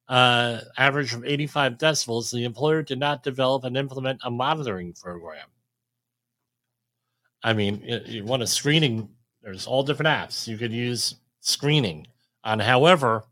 uh, 0.09 0.61
average 0.77 1.15
of 1.15 1.25
85 1.25 1.79
decibels, 1.79 2.33
the 2.33 2.45
employer 2.45 2.83
did 2.83 2.99
not 2.99 3.23
develop 3.23 3.65
and 3.65 3.77
implement 3.77 4.21
a 4.25 4.31
monitoring 4.31 4.93
program. 4.93 5.47
I 7.43 7.53
mean, 7.53 7.83
you, 8.07 8.25
want 8.25 8.43
a 8.43 8.47
screening. 8.47 9.09
There's 9.43 9.67
all 9.67 9.85
different 9.85 10.09
apps 10.09 10.49
you 10.49 10.59
could 10.59 10.73
use 10.73 11.15
screening 11.41 12.07
on. 12.43 12.59
However, 12.59 13.25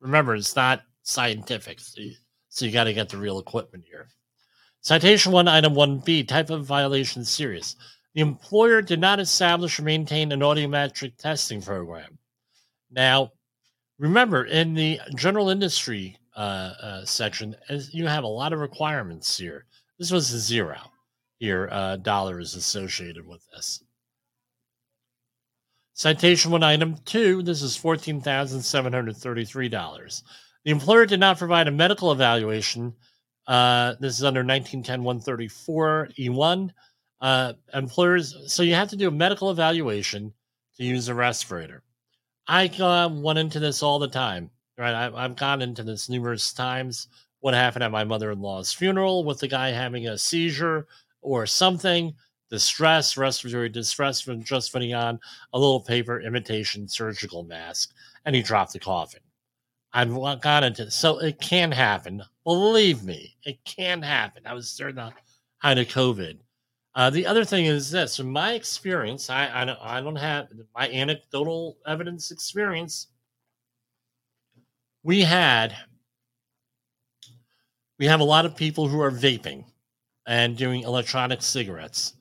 remember 0.00 0.34
it's 0.34 0.54
not 0.54 0.82
scientific, 1.02 1.80
so 1.80 2.02
you, 2.02 2.12
so 2.50 2.66
you 2.66 2.72
got 2.72 2.84
to 2.84 2.92
get 2.92 3.08
the 3.08 3.16
real 3.16 3.38
equipment 3.38 3.84
here. 3.88 4.08
Citation 4.82 5.32
one, 5.32 5.48
item 5.48 5.74
one 5.74 5.98
B, 6.00 6.22
type 6.22 6.50
of 6.50 6.66
violation 6.66 7.24
serious. 7.24 7.76
The 8.14 8.20
employer 8.20 8.80
did 8.80 9.00
not 9.00 9.18
establish 9.18 9.78
or 9.78 9.82
maintain 9.82 10.30
an 10.30 10.40
audiometric 10.40 11.16
testing 11.16 11.60
program. 11.60 12.18
Now, 12.90 13.32
remember 13.98 14.44
in 14.44 14.74
the 14.74 15.00
general 15.16 15.50
industry 15.50 16.16
uh, 16.36 16.74
uh, 16.80 17.04
section, 17.04 17.56
you 17.90 18.06
have 18.06 18.24
a 18.24 18.28
lot 18.28 18.52
of 18.52 18.60
requirements 18.60 19.36
here. 19.36 19.66
This 19.98 20.12
was 20.12 20.32
a 20.32 20.38
zero 20.38 20.78
here, 21.38 21.68
uh, 21.72 21.96
dollars 21.96 22.54
associated 22.54 23.26
with 23.26 23.42
this. 23.52 23.82
Citation 25.92 26.50
one, 26.50 26.64
item 26.64 26.96
two. 27.04 27.42
This 27.42 27.62
is 27.62 27.76
fourteen 27.76 28.20
thousand 28.20 28.62
seven 28.62 28.92
hundred 28.92 29.16
thirty-three 29.16 29.68
dollars. 29.68 30.24
The 30.64 30.72
employer 30.72 31.06
did 31.06 31.20
not 31.20 31.38
provide 31.38 31.68
a 31.68 31.72
medical 31.72 32.10
evaluation. 32.10 32.94
Uh, 33.46 33.94
this 34.00 34.18
is 34.18 34.24
under 34.24 34.40
1910 34.40 35.04
134 35.04 36.08
E1. 36.18 36.70
Uh, 37.24 37.54
employers, 37.72 38.36
so 38.52 38.62
you 38.62 38.74
have 38.74 38.90
to 38.90 38.96
do 38.96 39.08
a 39.08 39.10
medical 39.10 39.50
evaluation 39.50 40.30
to 40.76 40.84
use 40.84 41.08
a 41.08 41.14
respirator. 41.14 41.82
I 42.46 42.66
uh, 42.66 43.08
went 43.10 43.38
into 43.38 43.58
this 43.58 43.82
all 43.82 43.98
the 43.98 44.08
time, 44.08 44.50
right? 44.76 44.92
I, 44.92 45.24
I've 45.24 45.34
gone 45.34 45.62
into 45.62 45.82
this 45.82 46.10
numerous 46.10 46.52
times. 46.52 47.08
What 47.40 47.54
happened 47.54 47.82
at 47.82 47.90
my 47.90 48.04
mother 48.04 48.30
in 48.30 48.42
law's 48.42 48.74
funeral 48.74 49.24
with 49.24 49.38
the 49.38 49.48
guy 49.48 49.70
having 49.70 50.06
a 50.06 50.18
seizure 50.18 50.86
or 51.22 51.46
something, 51.46 52.12
distress, 52.50 53.16
respiratory 53.16 53.70
distress 53.70 54.20
from 54.20 54.44
just 54.44 54.70
putting 54.70 54.92
on 54.92 55.18
a 55.54 55.58
little 55.58 55.80
paper 55.80 56.20
imitation 56.20 56.86
surgical 56.86 57.42
mask, 57.42 57.94
and 58.26 58.36
he 58.36 58.42
dropped 58.42 58.74
the 58.74 58.78
coffin. 58.78 59.22
I've 59.94 60.12
gone 60.42 60.64
into 60.64 60.90
so 60.90 61.20
it 61.20 61.40
can 61.40 61.72
happen. 61.72 62.22
Believe 62.44 63.02
me, 63.02 63.34
it 63.44 63.64
can 63.64 64.02
happen. 64.02 64.42
I 64.44 64.52
was 64.52 64.76
during 64.76 64.96
the 64.96 65.10
height 65.62 65.78
of 65.78 65.86
COVID. 65.86 66.36
Uh, 66.94 67.10
the 67.10 67.26
other 67.26 67.44
thing 67.44 67.66
is 67.66 67.90
this: 67.90 68.16
from 68.16 68.30
my 68.30 68.52
experience, 68.54 69.28
I 69.28 69.62
I 69.62 69.64
don't, 69.64 69.78
I 69.80 70.00
don't 70.00 70.16
have 70.16 70.48
my 70.74 70.88
anecdotal 70.90 71.78
evidence 71.86 72.30
experience. 72.30 73.08
We 75.04 75.22
had 75.22 75.76
we 77.98 78.06
have 78.06 78.20
a 78.20 78.24
lot 78.24 78.46
of 78.46 78.56
people 78.56 78.88
who 78.88 79.00
are 79.00 79.10
vaping 79.10 79.64
and 80.26 80.56
doing 80.56 80.82
electronic 80.82 81.42
cigarettes. 81.42 82.14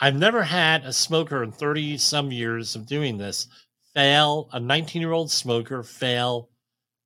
I've 0.00 0.16
never 0.16 0.42
had 0.42 0.84
a 0.84 0.92
smoker 0.92 1.42
in 1.42 1.52
30 1.52 1.98
some 1.98 2.30
years 2.30 2.76
of 2.76 2.86
doing 2.86 3.16
this 3.18 3.48
fail, 3.94 4.48
a 4.52 4.60
19 4.60 5.00
year 5.02 5.12
old 5.12 5.30
smoker 5.30 5.82
fail 5.82 6.50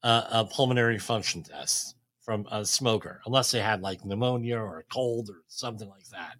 uh, 0.02 0.24
a 0.30 0.44
pulmonary 0.44 0.98
function 0.98 1.42
test 1.42 1.96
from 2.22 2.46
a 2.50 2.64
smoker, 2.64 3.20
unless 3.26 3.50
they 3.50 3.60
had 3.60 3.82
like 3.82 4.04
pneumonia 4.04 4.58
or 4.58 4.78
a 4.78 4.84
cold 4.84 5.30
or 5.30 5.42
something 5.48 5.88
like 5.88 6.08
that. 6.10 6.36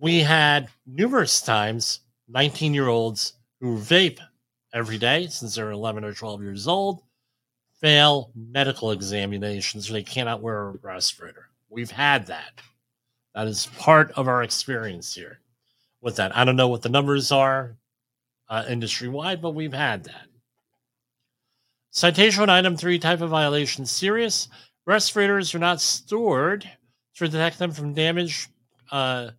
We 0.00 0.20
had 0.20 0.68
numerous 0.86 1.42
times 1.42 2.00
19 2.28 2.72
year 2.72 2.88
olds 2.88 3.34
who 3.60 3.76
vape 3.76 4.18
every 4.72 4.96
day 4.96 5.26
since 5.26 5.54
they're 5.54 5.70
11 5.70 6.04
or 6.04 6.14
12 6.14 6.42
years 6.42 6.66
old 6.66 7.02
fail 7.80 8.30
medical 8.34 8.92
examinations 8.92 9.86
so 9.86 9.92
they 9.92 10.02
cannot 10.02 10.42
wear 10.42 10.68
a 10.68 10.70
respirator. 10.82 11.48
We've 11.68 11.90
had 11.90 12.26
that. 12.26 12.60
That 13.34 13.46
is 13.46 13.66
part 13.78 14.10
of 14.12 14.28
our 14.28 14.42
experience 14.42 15.14
here 15.14 15.40
with 16.00 16.16
that. 16.16 16.36
I 16.36 16.44
don't 16.44 16.56
know 16.56 16.68
what 16.68 16.82
the 16.82 16.88
numbers 16.88 17.30
are 17.30 17.76
uh, 18.48 18.64
industry 18.68 19.08
wide, 19.08 19.40
but 19.40 19.54
we've 19.54 19.72
had 19.72 20.04
that. 20.04 20.26
Citation 21.90 22.48
item 22.48 22.76
three 22.76 22.98
type 22.98 23.20
of 23.20 23.30
violation 23.30 23.86
serious. 23.86 24.48
Respirators 24.86 25.54
are 25.54 25.58
not 25.58 25.80
stored 25.80 26.62
to 26.62 26.68
protect 27.18 27.58
them 27.58 27.72
from 27.72 27.94
damage, 27.94 28.48
uh, 28.90 29.30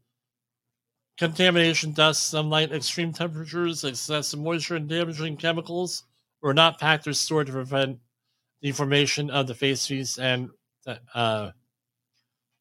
contamination, 1.17 1.91
dust, 1.91 2.29
sunlight, 2.29 2.71
extreme 2.71 3.13
temperatures, 3.13 3.83
excessive 3.83 4.39
moisture, 4.39 4.75
and 4.75 4.89
damaging 4.89 5.37
chemicals, 5.37 6.03
were 6.41 6.53
not 6.53 6.79
packed 6.79 7.07
or 7.07 7.13
stored 7.13 7.47
to 7.47 7.53
prevent 7.53 7.99
the 8.61 8.71
formation 8.71 9.29
of 9.29 9.47
the 9.47 9.53
face 9.53 9.87
piece 9.87 10.17
and 10.17 10.49
uh, 11.13 11.51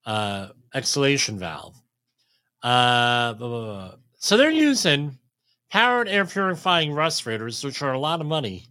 uh, 0.07 0.49
exhalation 0.75 1.39
valve. 1.39 1.81
Uh, 2.63 3.33
blah, 3.35 3.49
blah, 3.49 3.65
blah. 3.65 3.95
So 4.19 4.37
they're 4.37 4.51
using 4.51 5.19
powered 5.71 6.09
air 6.09 6.27
purifying 6.27 6.93
respirators, 6.93 7.65
which 7.65 7.81
are 7.83 7.93
a 7.93 7.99
lot 7.99 8.21
of 8.21 8.27
money 8.27 8.67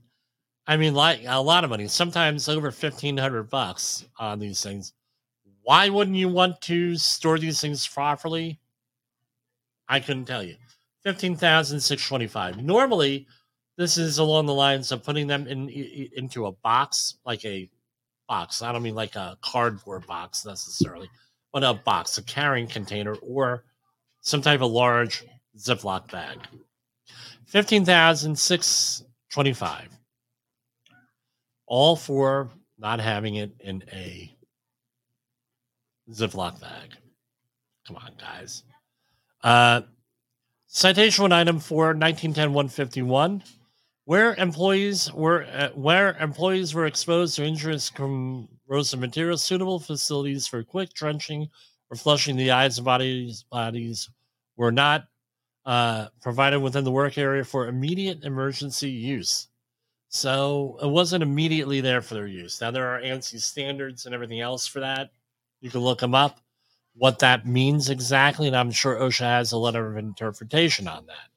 I 0.69 0.77
mean, 0.77 0.93
like 0.93 1.21
a 1.25 1.41
lot 1.41 1.63
of 1.63 1.71
money, 1.71 1.87
sometimes 1.87 2.47
over 2.47 2.69
fifteen 2.69 3.17
hundred 3.17 3.49
bucks 3.49 4.05
on 4.19 4.37
these 4.37 4.61
things. 4.61 4.93
Why 5.63 5.89
wouldn't 5.89 6.15
you 6.15 6.29
want 6.29 6.61
to 6.61 6.95
store 6.95 7.39
these 7.39 7.59
things 7.59 7.87
properly? 7.87 8.59
I 9.89 9.99
couldn't 9.99 10.25
tell 10.25 10.43
you. 10.43 10.55
15,625. 11.03 12.63
Normally, 12.63 13.27
this 13.77 13.97
is 13.97 14.19
along 14.19 14.45
the 14.45 14.53
lines 14.53 14.91
of 14.91 15.03
putting 15.03 15.27
them 15.27 15.47
in 15.47 15.69
into 15.69 16.45
a 16.45 16.51
box, 16.51 17.17
like 17.25 17.43
a 17.45 17.69
box. 18.27 18.61
I 18.61 18.71
don't 18.71 18.83
mean 18.83 18.95
like 18.95 19.15
a 19.15 19.37
cardboard 19.41 20.05
box 20.05 20.45
necessarily, 20.45 21.09
but 21.51 21.63
a 21.63 21.73
box, 21.73 22.17
a 22.17 22.23
carrying 22.23 22.67
container, 22.67 23.15
or 23.15 23.63
some 24.21 24.41
type 24.41 24.61
of 24.61 24.71
large 24.71 25.23
Ziploc 25.57 26.11
bag. 26.11 26.37
Fifteen 27.45 27.85
thousand 27.85 28.37
six 28.37 29.03
twenty-five 29.31 29.89
all 31.69 31.95
for 31.95 32.49
not 32.77 32.99
having 32.99 33.35
it 33.35 33.51
in 33.61 33.83
a 33.93 34.35
Ziploc 36.11 36.59
bag. 36.59 36.95
Come 37.87 37.95
on, 37.95 38.11
guys. 38.19 38.63
Uh, 39.43 39.81
citation 40.67 41.23
one 41.23 41.31
item 41.31 41.59
for 41.59 41.87
1910 41.87 42.53
151 42.53 43.43
where 44.05 44.35
employees 44.35 45.11
were 45.13 45.43
uh, 45.53 45.69
where 45.69 46.17
employees 46.17 46.73
were 46.73 46.85
exposed 46.85 47.35
to 47.35 47.43
injurious 47.43 47.89
corrosive 47.89 48.99
materials 48.99 49.43
suitable 49.43 49.79
facilities 49.79 50.45
for 50.45 50.63
quick 50.63 50.93
drenching 50.93 51.47
or 51.89 51.97
flushing 51.97 52.35
the 52.35 52.51
eyes 52.51 52.77
and 52.77 52.85
bodies 52.85 53.45
bodies 53.51 54.09
were 54.57 54.71
not 54.71 55.07
uh, 55.65 56.07
provided 56.21 56.59
within 56.59 56.83
the 56.83 56.91
work 56.91 57.17
area 57.17 57.43
for 57.43 57.67
immediate 57.67 58.23
emergency 58.23 58.89
use. 58.89 59.47
So 60.09 60.79
it 60.81 60.87
wasn't 60.87 61.21
immediately 61.21 61.81
there 61.81 62.01
for 62.01 62.15
their 62.15 62.27
use. 62.27 62.59
Now 62.59 62.71
there 62.71 62.87
are 62.87 62.99
ANSI 62.99 63.39
standards 63.39 64.05
and 64.05 64.15
everything 64.15 64.39
else 64.41 64.65
for 64.65 64.79
that. 64.79 65.11
You 65.61 65.69
can 65.69 65.81
look 65.81 65.99
them 65.99 66.15
up, 66.15 66.39
what 66.95 67.19
that 67.19 67.45
means 67.45 67.89
exactly, 67.89 68.47
and 68.47 68.55
I'm 68.55 68.71
sure 68.71 68.95
OSHA 68.95 69.21
has 69.21 69.51
a 69.51 69.57
letter 69.57 69.89
of 69.89 69.97
interpretation 69.97 70.87
on 70.87 71.05
that. 71.07 71.29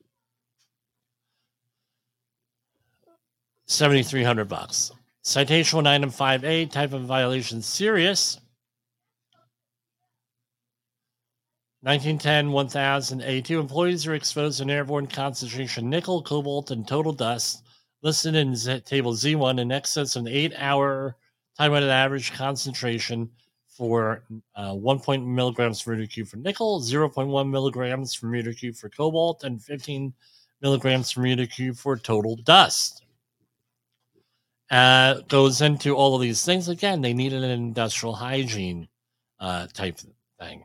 Seventy 3.67 4.03
three 4.03 4.25
hundred 4.25 4.49
bucks. 4.49 4.93
Citation 5.23 5.77
one 5.77 5.87
item 5.87 6.11
five 6.11 6.45
A 6.45 6.67
type 6.67 6.93
of 6.93 7.03
violation 7.03 7.63
serious. 7.63 8.39
1910 11.85 12.53
1000 12.53 13.23
A2 13.23 13.59
employees 13.59 14.07
are 14.07 14.15
exposed 14.15 14.59
to 14.59 14.63
an 14.63 14.71
airborne 14.71 15.09
concentration 15.09 15.91
nickel, 15.91 16.23
cobalt, 16.23 16.71
and 16.71 16.87
total 16.87 17.13
dust 17.13 17.65
listed 18.03 18.37
in 18.37 18.55
Z- 18.55 18.83
table 18.83 19.15
Z1 19.15 19.59
in 19.59 19.73
excess 19.73 20.15
of 20.15 20.27
an 20.27 20.29
eight 20.29 20.53
hour 20.57 21.17
time 21.59 21.73
weighted 21.73 21.91
average 21.91 22.33
concentration 22.35 23.29
for 23.77 24.23
uh, 24.55 24.75
1. 24.75 24.99
point 25.01 25.27
milligrams 25.27 25.83
per 25.83 25.95
meter 25.95 26.07
cube 26.07 26.29
for 26.29 26.37
nickel, 26.37 26.81
0.1 26.81 27.51
milligrams 27.51 28.17
per 28.17 28.27
meter 28.27 28.53
cube 28.53 28.77
for 28.77 28.89
cobalt, 28.89 29.45
and 29.45 29.63
15 29.63 30.13
milligrams 30.61 31.13
per 31.13 31.23
meter 31.23 31.47
cube 31.47 31.77
for 31.77 31.97
total 31.97 32.37
dust. 32.37 33.05
Uh, 34.71 35.21
goes 35.29 35.61
into 35.61 35.95
all 35.95 36.15
of 36.15 36.21
these 36.21 36.45
things. 36.45 36.69
Again, 36.69 37.01
they 37.01 37.13
needed 37.13 37.43
an 37.43 37.51
industrial 37.51 38.15
hygiene 38.15 38.89
uh, 39.41 39.67
type 39.73 39.99
thing 40.39 40.65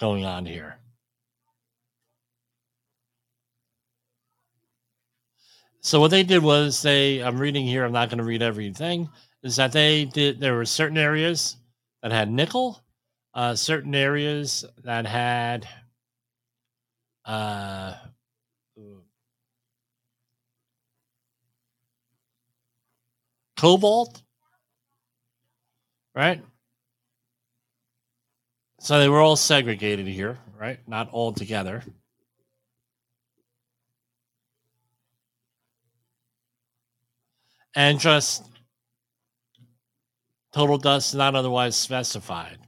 going 0.00 0.24
on 0.24 0.44
here. 0.44 0.78
So 5.80 6.00
what 6.00 6.10
they 6.10 6.22
did 6.22 6.42
was 6.42 6.80
they 6.80 7.22
I'm 7.22 7.38
reading 7.38 7.66
here, 7.66 7.84
I'm 7.84 7.92
not 7.92 8.08
going 8.08 8.18
to 8.18 8.24
read 8.24 8.42
everything, 8.42 9.08
is 9.42 9.56
that 9.56 9.72
they 9.72 10.06
did 10.06 10.40
there 10.40 10.54
were 10.54 10.64
certain 10.64 10.96
areas 10.96 11.56
that 12.04 12.12
had 12.12 12.30
nickel, 12.30 12.84
uh, 13.32 13.54
certain 13.54 13.94
areas 13.94 14.62
that 14.84 15.06
had 15.06 15.66
uh 17.24 17.94
cobalt, 23.56 24.22
right? 26.14 26.42
So 28.80 28.98
they 28.98 29.08
were 29.08 29.20
all 29.20 29.36
segregated 29.36 30.06
here, 30.06 30.38
right? 30.60 30.78
Not 30.86 31.08
all 31.10 31.32
together. 31.32 31.82
And 37.74 37.98
just 37.98 38.44
total 40.54 40.78
dust 40.78 41.16
not 41.16 41.34
otherwise 41.34 41.74
specified. 41.74 42.58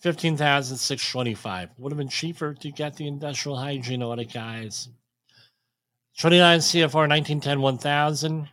15,625. 0.00 1.68
Would 1.76 1.92
have 1.92 1.98
been 1.98 2.08
cheaper 2.08 2.54
to 2.54 2.70
get 2.70 2.96
the 2.96 3.06
industrial 3.06 3.58
hygiene 3.58 4.02
audit, 4.02 4.32
guys. 4.32 4.88
29 6.18 6.58
CFR 6.60 7.08
1910 7.08 7.60
1000. 7.60 8.48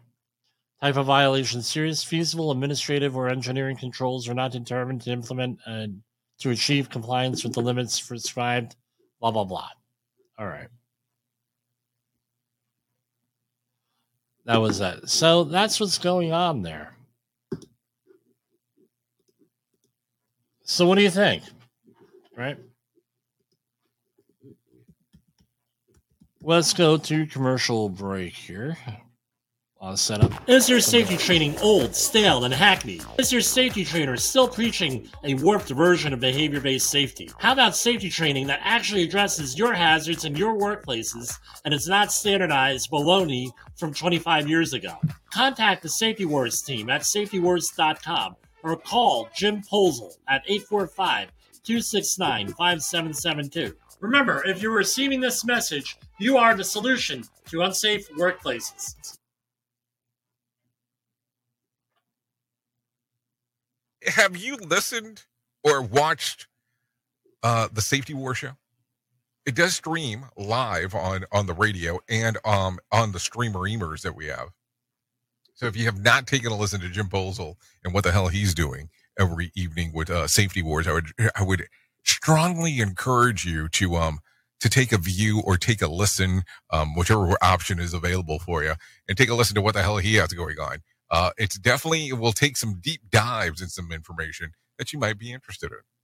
Type 0.82 0.98
of 0.98 1.06
violation 1.06 1.62
serious, 1.64 2.04
feasible, 2.04 2.52
administrative, 2.52 3.16
or 3.16 3.30
engineering 3.30 3.78
controls 3.78 4.28
are 4.28 4.34
not 4.34 4.52
determined 4.52 5.02
to 5.02 5.12
implement 5.12 5.58
and 5.66 6.02
to 6.40 6.52
achieve 6.52 6.90
compliance 6.90 7.44
with 7.44 7.54
the 7.54 7.62
limits 7.62 8.00
prescribed, 8.00 8.76
blah, 9.22 9.32
blah, 9.32 9.46
blah. 9.46 9.70
All 10.38 10.46
right. 10.46 10.68
That 14.46 14.58
was 14.58 14.80
that. 14.80 15.10
So 15.10 15.46
that's 15.46 15.80
what's 15.80 15.98
going 15.98 16.32
on 16.32 16.62
there. 16.62 16.97
So 20.68 20.86
what 20.86 20.96
do 20.96 21.02
you 21.02 21.10
think? 21.10 21.44
Right? 22.36 22.58
Let's 26.44 26.74
go 26.74 26.98
to 26.98 27.26
commercial 27.26 27.88
break 27.88 28.34
here. 28.34 28.78
Uh, 29.80 29.96
setup. 29.96 30.32
Is 30.50 30.68
your 30.68 30.82
safety 30.82 31.16
training 31.16 31.56
old, 31.60 31.96
stale, 31.96 32.44
and 32.46 32.54
hackneyed? 32.54 33.06
Is 33.20 33.32
your 33.32 33.42
safety 33.42 33.86
trainer 33.86 34.18
still 34.18 34.48
preaching 34.48 35.08
a 35.24 35.36
warped 35.36 35.70
version 35.70 36.14
of 36.14 36.20
behavior 36.20 36.60
based 36.60 36.90
safety? 36.90 37.30
How 37.38 37.54
about 37.54 37.76
safety 37.76 38.10
training 38.10 38.48
that 38.48 38.60
actually 38.64 39.04
addresses 39.04 39.58
your 39.58 39.74
hazards 39.74 40.26
in 40.26 40.36
your 40.36 40.58
workplaces 40.58 41.32
and 41.64 41.74
is 41.74 41.88
not 41.88 42.12
standardized 42.12 42.90
baloney 42.92 43.52
from 43.78 43.94
25 43.94 44.50
years 44.50 44.74
ago? 44.74 44.98
Contact 45.32 45.84
the 45.84 45.90
Safety 45.90 46.26
Wars 46.26 46.62
team 46.62 46.90
at 46.90 47.06
safetywars.com 47.06 48.36
or 48.68 48.78
call 48.78 49.30
Jim 49.36 49.62
Poesl 49.62 50.18
at 50.28 50.44
845 50.48 51.30
269 51.64 52.48
5772. 52.50 53.76
Remember, 54.00 54.44
if 54.46 54.62
you're 54.62 54.72
receiving 54.72 55.20
this 55.22 55.44
message, 55.44 55.98
you 56.20 56.38
are 56.38 56.56
the 56.56 56.64
solution 56.64 57.24
to 57.50 57.62
unsafe 57.62 58.10
workplaces. 58.12 59.18
have 64.08 64.38
you 64.38 64.56
listened 64.58 65.26
or 65.64 65.82
watched 65.82 66.48
uh 67.44 67.68
the 67.72 67.82
safety 67.82 68.14
war 68.14 68.34
show 68.34 68.52
it 69.46 69.56
does 69.56 69.76
stream 69.76 70.26
live 70.38 70.96
on 70.96 71.26
on 71.32 71.46
the 71.46 71.54
radio 71.54 72.00
and 72.10 72.38
um 72.46 72.80
on 72.92 73.12
the 73.12 73.20
streamer 73.20 73.62
emers 73.62 74.02
that 74.02 74.16
we 74.16 74.28
have 74.28 74.50
so 75.58 75.68
if 75.68 75.78
you 75.78 75.86
have 75.86 76.02
not 76.04 76.28
taken 76.28 76.54
a 76.54 76.58
listen 76.58 76.82
to 76.82 76.90
jim 76.90 77.10
Poesl 77.10 77.56
and 77.86 77.94
what 77.94 78.06
the 78.06 78.14
hell 78.14 78.30
he's 78.30 78.56
doing 78.56 78.90
every 79.20 79.52
evening 79.56 79.92
with 79.94 80.10
uh 80.10 80.28
safety 80.28 80.64
wars 80.64 80.88
i 80.88 80.94
would 80.94 81.08
i 81.36 81.44
would 81.44 81.68
strongly 82.06 82.80
encourage 82.80 83.46
you 83.46 83.70
to 83.70 83.98
um 83.98 84.20
to 84.62 84.70
take 84.70 84.94
a 84.94 85.00
view 85.00 85.42
or 85.46 85.58
take 85.58 85.82
a 85.84 85.88
listen 85.88 86.44
um 86.72 86.96
whichever 86.96 87.38
option 87.44 87.80
is 87.80 87.94
available 87.94 88.40
for 88.40 88.64
you 88.64 88.76
and 89.10 89.18
take 89.18 89.30
a 89.30 89.36
listen 89.36 89.56
to 89.56 89.62
what 89.62 89.76
the 89.76 89.84
hell 89.84 89.98
he 89.98 90.16
has 90.16 90.34
going 90.34 90.60
on 90.60 90.80
uh, 91.10 91.32
it's 91.38 91.58
definitely 91.58 92.10
it 92.10 92.20
will 92.20 92.34
take 92.34 92.58
some 92.58 92.80
deep 92.82 93.02
dives 93.12 93.62
and 93.62 93.72
some 93.72 93.92
information 93.92 94.52
that 94.78 94.94
you 94.94 95.00
might 95.00 95.18
be 95.18 95.32
interested 95.32 95.72
in. 95.72 95.97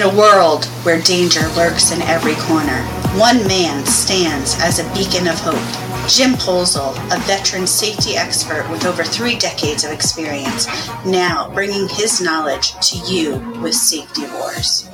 In 0.00 0.02
a 0.02 0.16
world 0.16 0.64
where 0.84 1.02
danger 1.02 1.46
lurks 1.56 1.92
in 1.92 2.00
every 2.02 2.34
corner, 2.36 2.80
one 3.18 3.46
man 3.46 3.84
stands 3.84 4.56
as 4.62 4.78
a 4.78 4.94
beacon 4.94 5.28
of 5.28 5.38
hope. 5.38 6.08
Jim 6.08 6.34
Poesl, 6.34 6.96
a 7.14 7.18
veteran 7.26 7.66
safety 7.66 8.16
expert 8.16 8.66
with 8.70 8.86
over 8.86 9.04
three 9.04 9.36
decades 9.36 9.84
of 9.84 9.90
experience, 9.90 10.68
now 11.04 11.50
bringing 11.52 11.86
his 11.88 12.20
knowledge 12.20 12.72
to 12.80 12.96
you 13.12 13.40
with 13.60 13.74
Safety 13.74 14.22
Wars. 14.32 14.88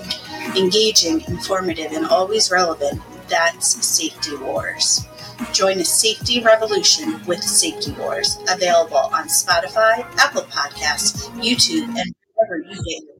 Engaging, 0.56 1.20
informative, 1.28 1.92
and 1.92 2.06
always 2.06 2.50
relevant, 2.50 3.00
that's 3.28 3.86
Safety 3.86 4.34
Wars. 4.36 5.06
Join 5.52 5.78
a 5.78 5.84
safety 5.84 6.42
revolution 6.42 7.24
with 7.26 7.44
Safety 7.44 7.92
Wars, 7.92 8.38
available 8.48 8.96
on 8.96 9.28
Spotify, 9.28 10.00
Apple 10.18 10.42
Podcasts, 10.42 11.30
YouTube, 11.32 11.86
and 11.96 12.14
wherever 12.34 12.58
you 12.58 12.74
get 12.74 13.04
your 13.06 13.15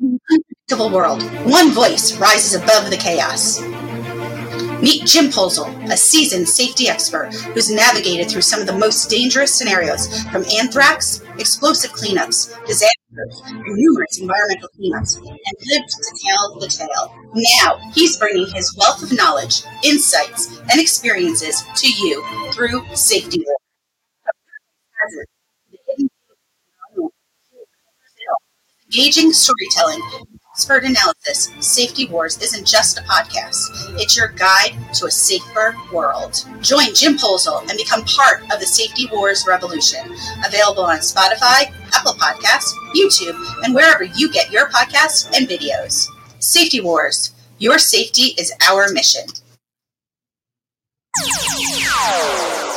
unpredictable 0.00 0.90
world. 0.90 1.22
One 1.50 1.70
voice 1.72 2.16
rises 2.18 2.54
above 2.54 2.90
the 2.90 2.96
chaos. 2.96 3.60
Meet 4.80 5.06
Jim 5.06 5.26
Poesl, 5.26 5.66
a 5.92 5.96
seasoned 5.96 6.48
safety 6.48 6.88
expert 6.88 7.34
who's 7.52 7.68
navigated 7.68 8.30
through 8.30 8.42
some 8.42 8.60
of 8.60 8.68
the 8.68 8.78
most 8.78 9.10
dangerous 9.10 9.52
scenarios 9.52 10.22
from 10.30 10.44
anthrax, 10.44 11.20
explosive 11.38 11.90
cleanups, 11.90 12.54
disasters, 12.64 13.42
and 13.46 13.60
numerous 13.66 14.20
environmental 14.20 14.68
cleanups, 14.78 15.16
and 15.16 15.56
lived 15.66 15.88
to 15.88 16.20
tell 16.24 16.60
the 16.60 16.68
tale. 16.68 17.14
Now 17.34 17.78
he's 17.92 18.16
bringing 18.18 18.46
his 18.54 18.76
wealth 18.76 19.02
of 19.02 19.12
knowledge, 19.12 19.64
insights, 19.82 20.60
and 20.70 20.80
experiences 20.80 21.64
to 21.74 21.88
you 21.92 22.24
through 22.52 22.84
Safety 22.94 23.42
Wars. 23.44 23.57
Engaging 28.90 29.32
storytelling, 29.34 30.00
expert 30.54 30.82
analysis, 30.82 31.52
Safety 31.60 32.06
Wars 32.06 32.40
isn't 32.40 32.66
just 32.66 32.98
a 32.98 33.02
podcast. 33.02 33.60
It's 34.00 34.16
your 34.16 34.28
guide 34.28 34.78
to 34.94 35.04
a 35.04 35.10
safer 35.10 35.76
world. 35.92 36.42
Join 36.62 36.94
Jim 36.94 37.18
Poesl 37.18 37.68
and 37.68 37.76
become 37.76 38.02
part 38.04 38.40
of 38.44 38.60
the 38.60 38.66
Safety 38.66 39.06
Wars 39.12 39.44
revolution. 39.46 40.00
Available 40.46 40.84
on 40.84 41.00
Spotify, 41.00 41.70
Apple 41.94 42.14
Podcasts, 42.14 42.72
YouTube, 42.96 43.36
and 43.62 43.74
wherever 43.74 44.04
you 44.04 44.32
get 44.32 44.50
your 44.50 44.70
podcasts 44.70 45.30
and 45.36 45.46
videos. 45.46 46.06
Safety 46.38 46.80
Wars. 46.80 47.34
Your 47.58 47.78
safety 47.78 48.34
is 48.38 48.54
our 48.66 48.90
mission. 48.90 49.26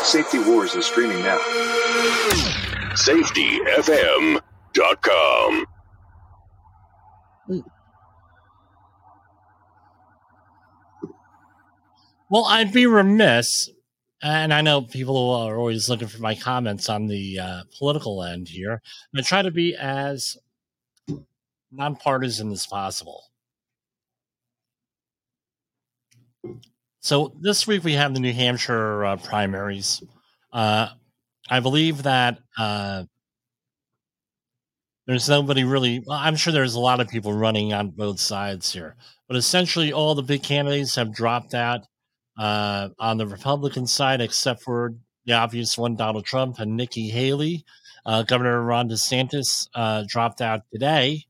Safety 0.04 0.40
Wars 0.40 0.76
is 0.76 0.86
streaming 0.86 1.24
now. 1.24 1.38
SafetyFM.com. 2.96 4.42
Well, 12.32 12.46
I'd 12.46 12.72
be 12.72 12.86
remiss, 12.86 13.70
and 14.24 14.54
I 14.54 14.62
know 14.62 14.84
people 14.84 15.32
are 15.32 15.58
always 15.58 15.90
looking 15.90 16.08
for 16.08 16.22
my 16.22 16.34
comments 16.34 16.88
on 16.88 17.08
the 17.08 17.38
uh, 17.38 17.64
political 17.78 18.24
end 18.24 18.48
here. 18.48 18.82
I 19.14 19.22
try 19.22 19.42
to 19.42 19.52
be 19.52 19.76
as 19.76 20.38
nonpartisan 21.74 22.54
as 22.54 22.66
possible. 22.66 23.26
So 27.02 27.36
this 27.38 27.68
week 27.68 27.84
we 27.84 27.96
have 27.96 28.14
the 28.14 28.22
New 28.22 28.32
Hampshire 28.32 29.04
uh, 29.04 29.18
primaries. 29.18 30.02
Uh, 30.54 30.88
I 31.50 31.60
believe 31.60 32.04
that 32.04 32.40
uh, 32.58 33.04
there's 35.06 35.28
nobody 35.28 35.66
really. 35.66 36.02
Well, 36.08 36.18
I'm 36.18 36.38
sure 36.38 36.54
there's 36.54 36.76
a 36.76 36.80
lot 36.80 37.02
of 37.02 37.10
people 37.10 37.34
running 37.34 37.74
on 37.74 37.90
both 37.90 38.22
sides 38.22 38.72
here, 38.72 38.96
but 39.28 39.36
essentially 39.36 39.92
all 39.92 40.16
the 40.16 40.24
big 40.24 40.44
candidates 40.44 40.96
have 40.96 41.14
dropped 41.14 41.54
out 41.54 41.82
uh, 42.38 42.90
on 43.00 43.18
the 43.18 43.28
Republican 43.28 43.88
side, 43.88 44.22
except 44.22 44.62
for 44.62 44.94
the 45.26 45.34
obvious 45.34 45.78
one, 45.78 45.96
Donald 45.96 46.26
Trump 46.26 46.60
and 46.60 46.76
Nikki 46.76 47.10
Haley. 47.10 47.66
Uh, 48.06 48.24
Governor 48.24 48.64
Ron 48.64 48.90
DeSantis 48.90 49.68
uh, 49.76 50.04
dropped 50.08 50.42
out 50.42 50.62
today, 50.72 51.26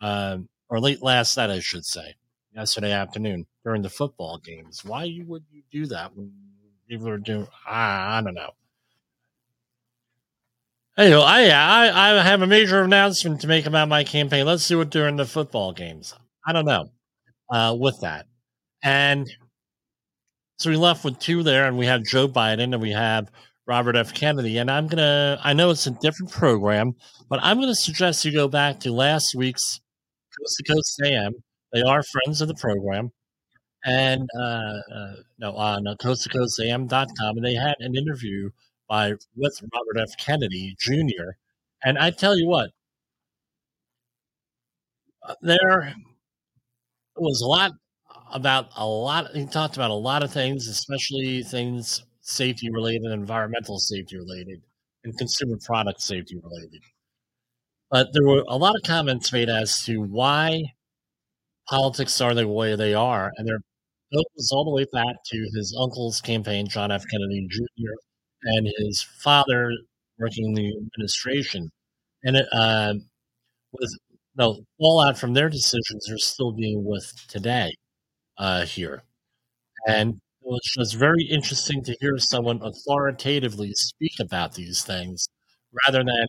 uh, 0.00 0.38
or 0.68 0.80
late 0.80 1.02
last 1.02 1.36
night, 1.36 1.50
I 1.50 1.58
should 1.58 1.84
say, 1.84 2.14
yesterday 2.54 2.92
afternoon 2.92 3.46
during 3.64 3.82
the 3.82 3.90
football 3.90 4.38
games. 4.38 4.84
Why 4.84 5.20
would 5.26 5.44
you 5.50 5.62
do 5.72 5.86
that 5.86 6.16
when 6.16 6.32
people 6.88 7.08
are 7.08 7.18
doing? 7.18 7.48
I, 7.66 8.18
I 8.18 8.22
don't 8.22 8.34
know. 8.34 8.50
Hey, 10.96 11.14
I, 11.14 11.48
I 11.48 12.18
I 12.18 12.22
have 12.22 12.42
a 12.42 12.46
major 12.46 12.82
announcement 12.82 13.40
to 13.40 13.46
make 13.48 13.64
about 13.64 13.88
my 13.88 14.04
campaign. 14.04 14.44
Let's 14.44 14.68
do 14.68 14.80
it 14.82 14.90
during 14.90 15.16
the 15.16 15.24
football 15.24 15.72
games. 15.72 16.14
I 16.46 16.52
don't 16.52 16.66
know 16.66 16.90
uh, 17.50 17.74
with 17.78 18.00
that, 18.02 18.26
and 18.82 19.26
so 20.62 20.70
we 20.70 20.76
left 20.76 21.04
with 21.04 21.18
two 21.18 21.42
there, 21.42 21.66
and 21.66 21.76
we 21.76 21.86
have 21.86 22.04
Joe 22.04 22.28
Biden 22.28 22.72
and 22.72 22.80
we 22.80 22.92
have 22.92 23.30
Robert 23.66 23.96
F. 23.96 24.14
Kennedy. 24.14 24.58
And 24.58 24.70
I'm 24.70 24.86
gonna 24.86 25.40
I 25.42 25.52
know 25.54 25.70
it's 25.70 25.88
a 25.88 25.90
different 25.90 26.30
program, 26.30 26.94
but 27.28 27.40
I'm 27.42 27.58
gonna 27.58 27.74
suggest 27.74 28.24
you 28.24 28.32
go 28.32 28.46
back 28.46 28.78
to 28.80 28.92
last 28.92 29.34
week's 29.34 29.80
Coast 30.38 30.56
to 30.58 30.72
Coast 30.72 31.02
AM. 31.04 31.34
They 31.72 31.82
are 31.82 32.02
friends 32.04 32.40
of 32.40 32.48
the 32.48 32.54
program, 32.54 33.10
and 33.84 34.28
uh, 34.38 34.78
uh, 34.94 35.14
no 35.38 35.52
on 35.56 35.86
uh, 35.88 35.96
coast 35.96 36.22
to 36.24 36.28
coast 36.28 36.60
am.com, 36.60 37.36
and 37.36 37.44
they 37.44 37.54
had 37.54 37.74
an 37.80 37.96
interview 37.96 38.50
by 38.88 39.14
with 39.34 39.60
Robert 39.74 40.00
F. 40.00 40.16
Kennedy 40.16 40.76
Jr. 40.78 41.32
And 41.84 41.98
I 41.98 42.10
tell 42.10 42.38
you 42.38 42.46
what, 42.46 42.70
uh, 45.28 45.34
there 45.42 45.94
was 47.16 47.40
a 47.40 47.48
lot 47.48 47.72
about 48.32 48.70
a 48.76 48.86
lot. 48.86 49.34
He 49.34 49.46
talked 49.46 49.76
about 49.76 49.90
a 49.90 49.94
lot 49.94 50.22
of 50.22 50.32
things, 50.32 50.68
especially 50.68 51.42
things 51.42 52.02
safety 52.20 52.70
related, 52.70 53.12
environmental 53.12 53.78
safety 53.78 54.16
related, 54.18 54.62
and 55.04 55.16
consumer 55.18 55.58
product 55.64 56.00
safety 56.02 56.36
related. 56.42 56.82
But 57.90 58.08
there 58.12 58.26
were 58.26 58.44
a 58.48 58.56
lot 58.56 58.74
of 58.76 58.82
comments 58.82 59.32
made 59.32 59.48
as 59.48 59.84
to 59.84 59.98
why 59.98 60.72
politics 61.68 62.20
are 62.20 62.34
the 62.34 62.48
way 62.48 62.76
they 62.76 62.94
are, 62.94 63.32
and 63.36 63.46
they're 63.48 63.60
goes 64.12 64.50
all 64.52 64.64
the 64.64 64.70
way 64.70 64.84
back 64.92 65.16
to 65.24 65.50
his 65.54 65.74
uncle's 65.80 66.20
campaign, 66.20 66.68
John 66.68 66.92
F. 66.92 67.02
Kennedy 67.10 67.46
Jr 67.50 67.92
and 68.44 68.68
his 68.78 69.02
father 69.02 69.72
working 70.18 70.46
in 70.46 70.54
the 70.54 70.76
administration. 70.76 71.70
And 72.24 72.36
it, 72.36 72.46
uh, 72.52 72.94
with 73.72 73.90
the 74.36 74.62
fallout 74.78 75.18
from 75.18 75.34
their 75.34 75.48
decisions, 75.48 76.06
they're 76.08 76.18
still 76.18 76.52
being 76.52 76.84
with 76.84 77.12
today 77.28 77.72
uh, 78.42 78.66
here. 78.66 79.04
And 79.88 80.14
it 80.42 80.48
was 80.48 80.60
just 80.78 80.96
very 80.96 81.24
interesting 81.24 81.82
to 81.84 81.96
hear 82.00 82.18
someone 82.18 82.60
authoritatively 82.62 83.72
speak 83.74 84.14
about 84.20 84.54
these 84.54 84.84
things 84.84 85.28
rather 85.86 86.00
than 86.04 86.26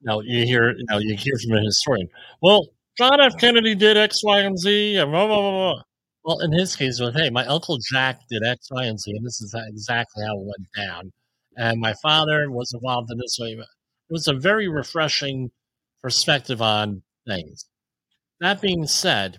you 0.00 0.06
know 0.06 0.20
you 0.22 0.44
hear 0.46 0.72
you 0.76 0.84
know 0.90 0.98
you 0.98 1.16
hear 1.16 1.34
from 1.42 1.58
a 1.58 1.62
historian. 1.62 2.08
Well, 2.42 2.68
John 2.98 3.20
F. 3.20 3.38
Kennedy 3.38 3.74
did 3.74 3.96
X, 3.96 4.22
Y, 4.24 4.40
and 4.40 4.58
Z, 4.58 4.96
and 4.98 5.10
blah 5.12 5.26
blah 5.26 5.40
blah. 5.40 5.72
blah. 5.74 5.82
Well, 6.24 6.40
in 6.40 6.52
his 6.52 6.76
case, 6.76 7.00
with 7.00 7.14
hey, 7.16 7.30
my 7.30 7.46
uncle 7.46 7.78
Jack 7.92 8.20
did 8.30 8.42
X, 8.44 8.68
Y, 8.70 8.84
and 8.84 9.00
Z, 9.00 9.12
and 9.16 9.26
this 9.26 9.40
is 9.40 9.54
exactly 9.68 10.24
how 10.24 10.34
it 10.38 10.44
went 10.44 10.68
down 10.76 11.12
and 11.56 11.80
my 11.80 11.94
father 12.02 12.50
was 12.50 12.72
involved 12.74 13.10
in 13.10 13.18
this 13.18 13.38
way. 13.40 13.52
It 13.52 13.66
was 14.10 14.28
a 14.28 14.34
very 14.34 14.68
refreshing 14.68 15.50
perspective 16.02 16.62
on 16.62 17.02
things. 17.26 17.66
That 18.40 18.60
being 18.60 18.86
said, 18.86 19.38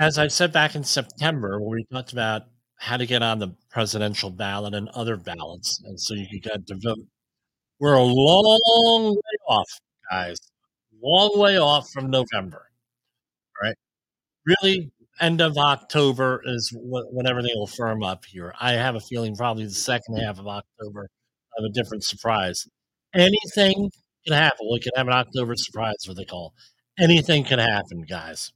as 0.00 0.18
I 0.18 0.28
said 0.28 0.52
back 0.52 0.74
in 0.74 0.84
September, 0.84 1.60
when 1.60 1.70
we 1.70 1.84
talked 1.92 2.12
about 2.12 2.42
how 2.76 2.96
to 2.96 3.06
get 3.06 3.22
on 3.22 3.38
the 3.38 3.54
presidential 3.70 4.30
ballot 4.30 4.74
and 4.74 4.88
other 4.90 5.16
ballots, 5.16 5.80
and 5.84 6.00
so 6.00 6.14
you 6.14 6.26
could 6.30 6.42
get 6.42 6.66
to 6.66 6.76
vote, 6.82 6.98
we're 7.78 7.94
a 7.94 8.02
long 8.02 9.14
way 9.14 9.38
off, 9.48 9.68
guys. 10.10 10.38
Long 11.02 11.38
way 11.38 11.58
off 11.58 11.88
from 11.92 12.10
November. 12.10 12.70
Right? 13.62 13.76
Really, 14.46 14.92
end 15.20 15.40
of 15.40 15.58
October 15.58 16.42
is 16.44 16.70
wh- 16.70 17.12
when 17.12 17.26
everything 17.26 17.52
will 17.54 17.66
firm 17.66 18.02
up 18.02 18.24
here. 18.24 18.54
I 18.60 18.72
have 18.72 18.94
a 18.96 19.00
feeling 19.00 19.36
probably 19.36 19.64
the 19.64 19.70
second 19.70 20.18
half 20.18 20.38
of 20.38 20.46
October 20.46 21.08
of 21.58 21.64
a 21.64 21.70
different 21.70 22.04
surprise. 22.04 22.66
Anything 23.14 23.90
can 24.26 24.34
happen. 24.34 24.68
We 24.70 24.80
can 24.80 24.92
have 24.96 25.08
an 25.08 25.14
October 25.14 25.54
surprise, 25.56 25.94
what 26.06 26.16
they 26.16 26.24
call. 26.24 26.54
Anything 26.98 27.44
can 27.44 27.58
happen, 27.58 28.02
guys. 28.08 28.52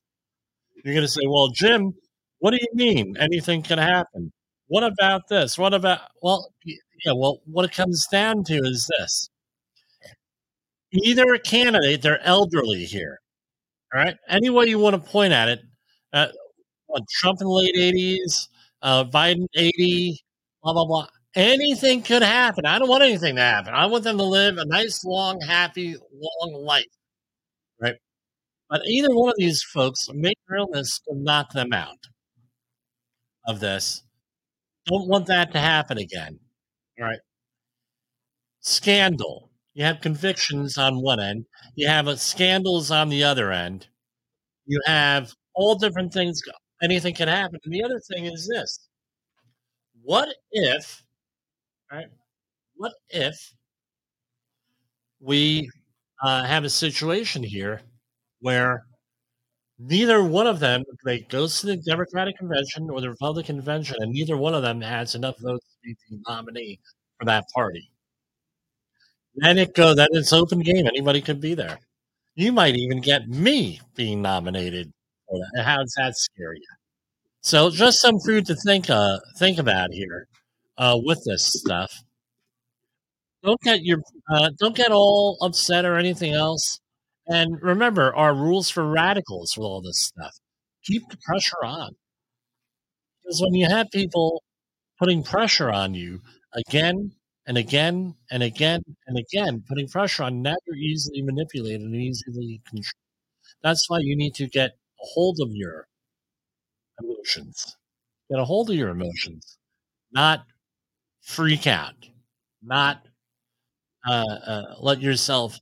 You're 0.86 0.94
going 0.94 1.04
to 1.04 1.12
say, 1.12 1.26
well, 1.26 1.48
Jim, 1.48 1.94
what 2.38 2.52
do 2.52 2.58
you 2.60 2.68
mean? 2.74 3.16
Anything 3.18 3.60
can 3.60 3.76
happen. 3.76 4.32
What 4.68 4.84
about 4.84 5.22
this? 5.28 5.58
What 5.58 5.74
about, 5.74 5.98
well, 6.22 6.52
yeah, 6.64 7.12
well, 7.12 7.40
what 7.44 7.64
it 7.64 7.72
comes 7.72 8.06
down 8.06 8.44
to 8.44 8.54
is 8.54 8.88
this 8.96 9.28
either 10.92 11.24
a 11.34 11.40
candidate, 11.40 12.02
they're 12.02 12.24
elderly 12.24 12.84
here. 12.84 13.18
All 13.92 14.00
right. 14.00 14.14
Any 14.28 14.48
way 14.48 14.66
you 14.66 14.78
want 14.78 14.94
to 14.94 15.10
point 15.10 15.32
at 15.32 15.48
it, 15.48 15.60
uh, 16.12 16.28
Trump 17.18 17.40
in 17.40 17.48
the 17.48 17.52
late 17.52 17.74
80s, 17.74 18.46
uh, 18.80 19.04
Biden 19.06 19.48
80, 19.56 20.20
blah, 20.62 20.72
blah, 20.72 20.84
blah. 20.84 21.08
Anything 21.34 22.00
could 22.02 22.22
happen. 22.22 22.64
I 22.64 22.78
don't 22.78 22.88
want 22.88 23.02
anything 23.02 23.34
to 23.34 23.42
happen. 23.42 23.74
I 23.74 23.86
want 23.86 24.04
them 24.04 24.18
to 24.18 24.24
live 24.24 24.56
a 24.56 24.64
nice, 24.64 25.04
long, 25.04 25.40
happy, 25.40 25.96
long 26.12 26.64
life. 26.64 26.84
But 28.68 28.82
either 28.86 29.14
one 29.14 29.30
of 29.30 29.36
these 29.38 29.62
folks, 29.62 30.08
major 30.12 30.56
illness 30.56 31.00
will 31.06 31.16
knock 31.16 31.52
them 31.52 31.72
out 31.72 31.98
of 33.46 33.60
this. 33.60 34.02
Don't 34.86 35.08
want 35.08 35.26
that 35.26 35.52
to 35.52 35.60
happen 35.60 35.98
again. 35.98 36.38
All 36.98 37.06
right. 37.06 37.20
Scandal. 38.60 39.50
You 39.74 39.84
have 39.84 40.00
convictions 40.00 40.78
on 40.78 41.02
one 41.02 41.20
end, 41.20 41.44
you 41.74 41.86
have 41.86 42.18
scandals 42.18 42.90
on 42.90 43.10
the 43.10 43.22
other 43.24 43.52
end. 43.52 43.88
You 44.64 44.80
have 44.86 45.34
all 45.54 45.76
different 45.76 46.14
things 46.14 46.40
anything 46.82 47.14
can 47.14 47.28
happen. 47.28 47.58
And 47.64 47.72
the 47.72 47.84
other 47.84 48.00
thing 48.00 48.24
is 48.26 48.48
this 48.48 48.88
what 50.02 50.28
if, 50.52 51.02
right? 51.90 52.06
What 52.76 52.92
if 53.10 53.52
we 55.20 55.68
uh, 56.22 56.44
have 56.44 56.64
a 56.64 56.70
situation 56.70 57.42
here 57.42 57.82
where 58.46 58.86
neither 59.78 60.22
one 60.22 60.46
of 60.46 60.60
them 60.60 60.84
they 61.04 61.20
goes 61.22 61.60
to 61.60 61.66
the 61.66 61.76
Democratic 61.78 62.38
convention 62.38 62.88
or 62.90 63.00
the 63.00 63.10
Republican 63.10 63.56
convention, 63.56 63.96
and 64.00 64.12
neither 64.12 64.36
one 64.36 64.54
of 64.54 64.62
them 64.62 64.80
has 64.80 65.14
enough 65.16 65.36
votes 65.40 65.66
to 65.66 65.76
be 65.84 65.96
the 66.10 66.22
nominee 66.28 66.78
for 67.18 67.24
that 67.26 67.44
party. 67.54 67.90
Then 69.36 69.58
it 69.58 69.74
go 69.74 69.94
then 69.94 70.08
it's 70.12 70.32
open 70.32 70.60
game. 70.60 70.86
Anybody 70.86 71.20
could 71.20 71.40
be 71.40 71.54
there. 71.54 71.78
You 72.36 72.52
might 72.52 72.76
even 72.76 73.00
get 73.00 73.28
me 73.28 73.80
being 73.96 74.22
nominated 74.22 74.92
that. 75.30 75.64
How 75.64 75.78
does 75.78 75.94
that 75.98 76.16
scare 76.16 76.54
you? 76.54 76.66
So 77.42 77.70
just 77.70 78.00
some 78.00 78.20
food 78.20 78.46
to 78.46 78.56
think 78.56 78.90
uh 78.90 79.18
think 79.38 79.58
about 79.58 79.92
here 79.92 80.28
uh 80.78 80.98
with 81.02 81.22
this 81.26 81.46
stuff. 81.46 81.92
Don't 83.42 83.60
get 83.62 83.82
your 83.82 84.02
uh, 84.30 84.50
don't 84.58 84.76
get 84.76 84.92
all 84.92 85.38
upset 85.40 85.84
or 85.86 85.96
anything 85.96 86.32
else. 86.34 86.80
And 87.28 87.62
remember 87.62 88.14
our 88.16 88.34
rules 88.34 88.68
for 88.70 88.84
radicals 88.84 89.56
with 89.56 89.64
all 89.64 89.80
this 89.80 90.00
stuff. 90.06 90.34
Keep 90.84 91.08
the 91.10 91.16
pressure 91.18 91.64
on. 91.64 91.96
Because 93.22 93.40
when 93.42 93.54
you 93.54 93.66
have 93.68 93.90
people 93.92 94.42
putting 94.98 95.22
pressure 95.22 95.70
on 95.70 95.94
you 95.94 96.22
again 96.54 97.12
and 97.46 97.58
again 97.58 98.14
and 98.30 98.42
again 98.42 98.82
and 99.06 99.18
again, 99.18 99.64
putting 99.68 99.88
pressure 99.88 100.24
on, 100.24 100.42
now 100.42 100.56
you're 100.66 100.76
easily 100.76 101.22
manipulated 101.22 101.82
and 101.82 101.94
easily 101.96 102.62
controlled. 102.68 102.94
That's 103.62 103.88
why 103.90 103.98
you 104.00 104.16
need 104.16 104.34
to 104.36 104.48
get 104.48 104.70
a 104.72 105.04
hold 105.14 105.38
of 105.42 105.50
your 105.52 105.88
emotions. 107.00 107.76
Get 108.30 108.40
a 108.40 108.44
hold 108.44 108.70
of 108.70 108.76
your 108.76 108.90
emotions, 108.90 109.58
not 110.12 110.46
freak 111.22 111.66
out, 111.66 111.96
not 112.62 113.06
uh, 114.08 114.24
uh, 114.46 114.62
let 114.80 115.00
yourself 115.00 115.58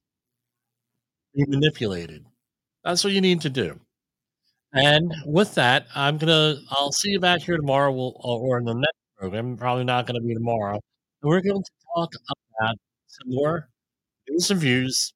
be 1.34 1.44
manipulated. 1.46 2.24
That's 2.84 3.04
what 3.04 3.12
you 3.12 3.20
need 3.20 3.40
to 3.42 3.50
do. 3.50 3.80
And 4.72 5.14
with 5.26 5.54
that, 5.54 5.86
I'm 5.94 6.18
gonna. 6.18 6.56
I'll 6.70 6.92
see 6.92 7.10
you 7.10 7.20
back 7.20 7.42
here 7.42 7.56
tomorrow. 7.56 7.92
We'll 7.92 8.14
or 8.24 8.58
in 8.58 8.64
the 8.64 8.74
next 8.74 8.98
program. 9.16 9.56
Probably 9.56 9.84
not 9.84 10.06
going 10.06 10.20
to 10.20 10.26
be 10.26 10.34
tomorrow. 10.34 10.74
And 11.22 11.30
we're 11.30 11.40
going 11.40 11.62
to 11.62 11.70
talk 11.94 12.12
about 12.60 12.76
some 13.06 13.28
more 13.28 13.68
news 14.28 14.50
and 14.50 14.60
views. 14.60 15.14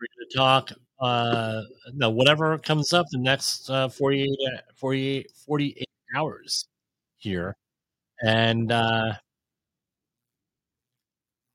We're 0.00 0.06
going 0.16 0.28
to 0.30 0.36
talk. 0.36 0.72
Uh, 1.00 1.62
no, 1.94 2.10
whatever 2.10 2.58
comes 2.58 2.92
up 2.92 3.06
the 3.10 3.18
next 3.18 3.70
uh, 3.70 3.88
48, 3.88 4.30
48, 4.76 5.30
48 5.46 5.86
hours 6.16 6.66
here, 7.18 7.54
and 8.22 8.72
uh, 8.72 9.12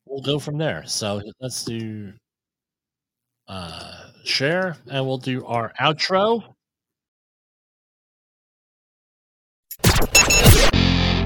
we'll 0.06 0.22
go 0.22 0.40
from 0.40 0.58
there. 0.58 0.84
So 0.86 1.22
let's 1.42 1.66
do 1.66 2.14
uh, 3.48 4.10
share, 4.24 4.78
and 4.90 5.06
we'll 5.06 5.18
do 5.18 5.46
our 5.46 5.74
outro. 5.80 6.56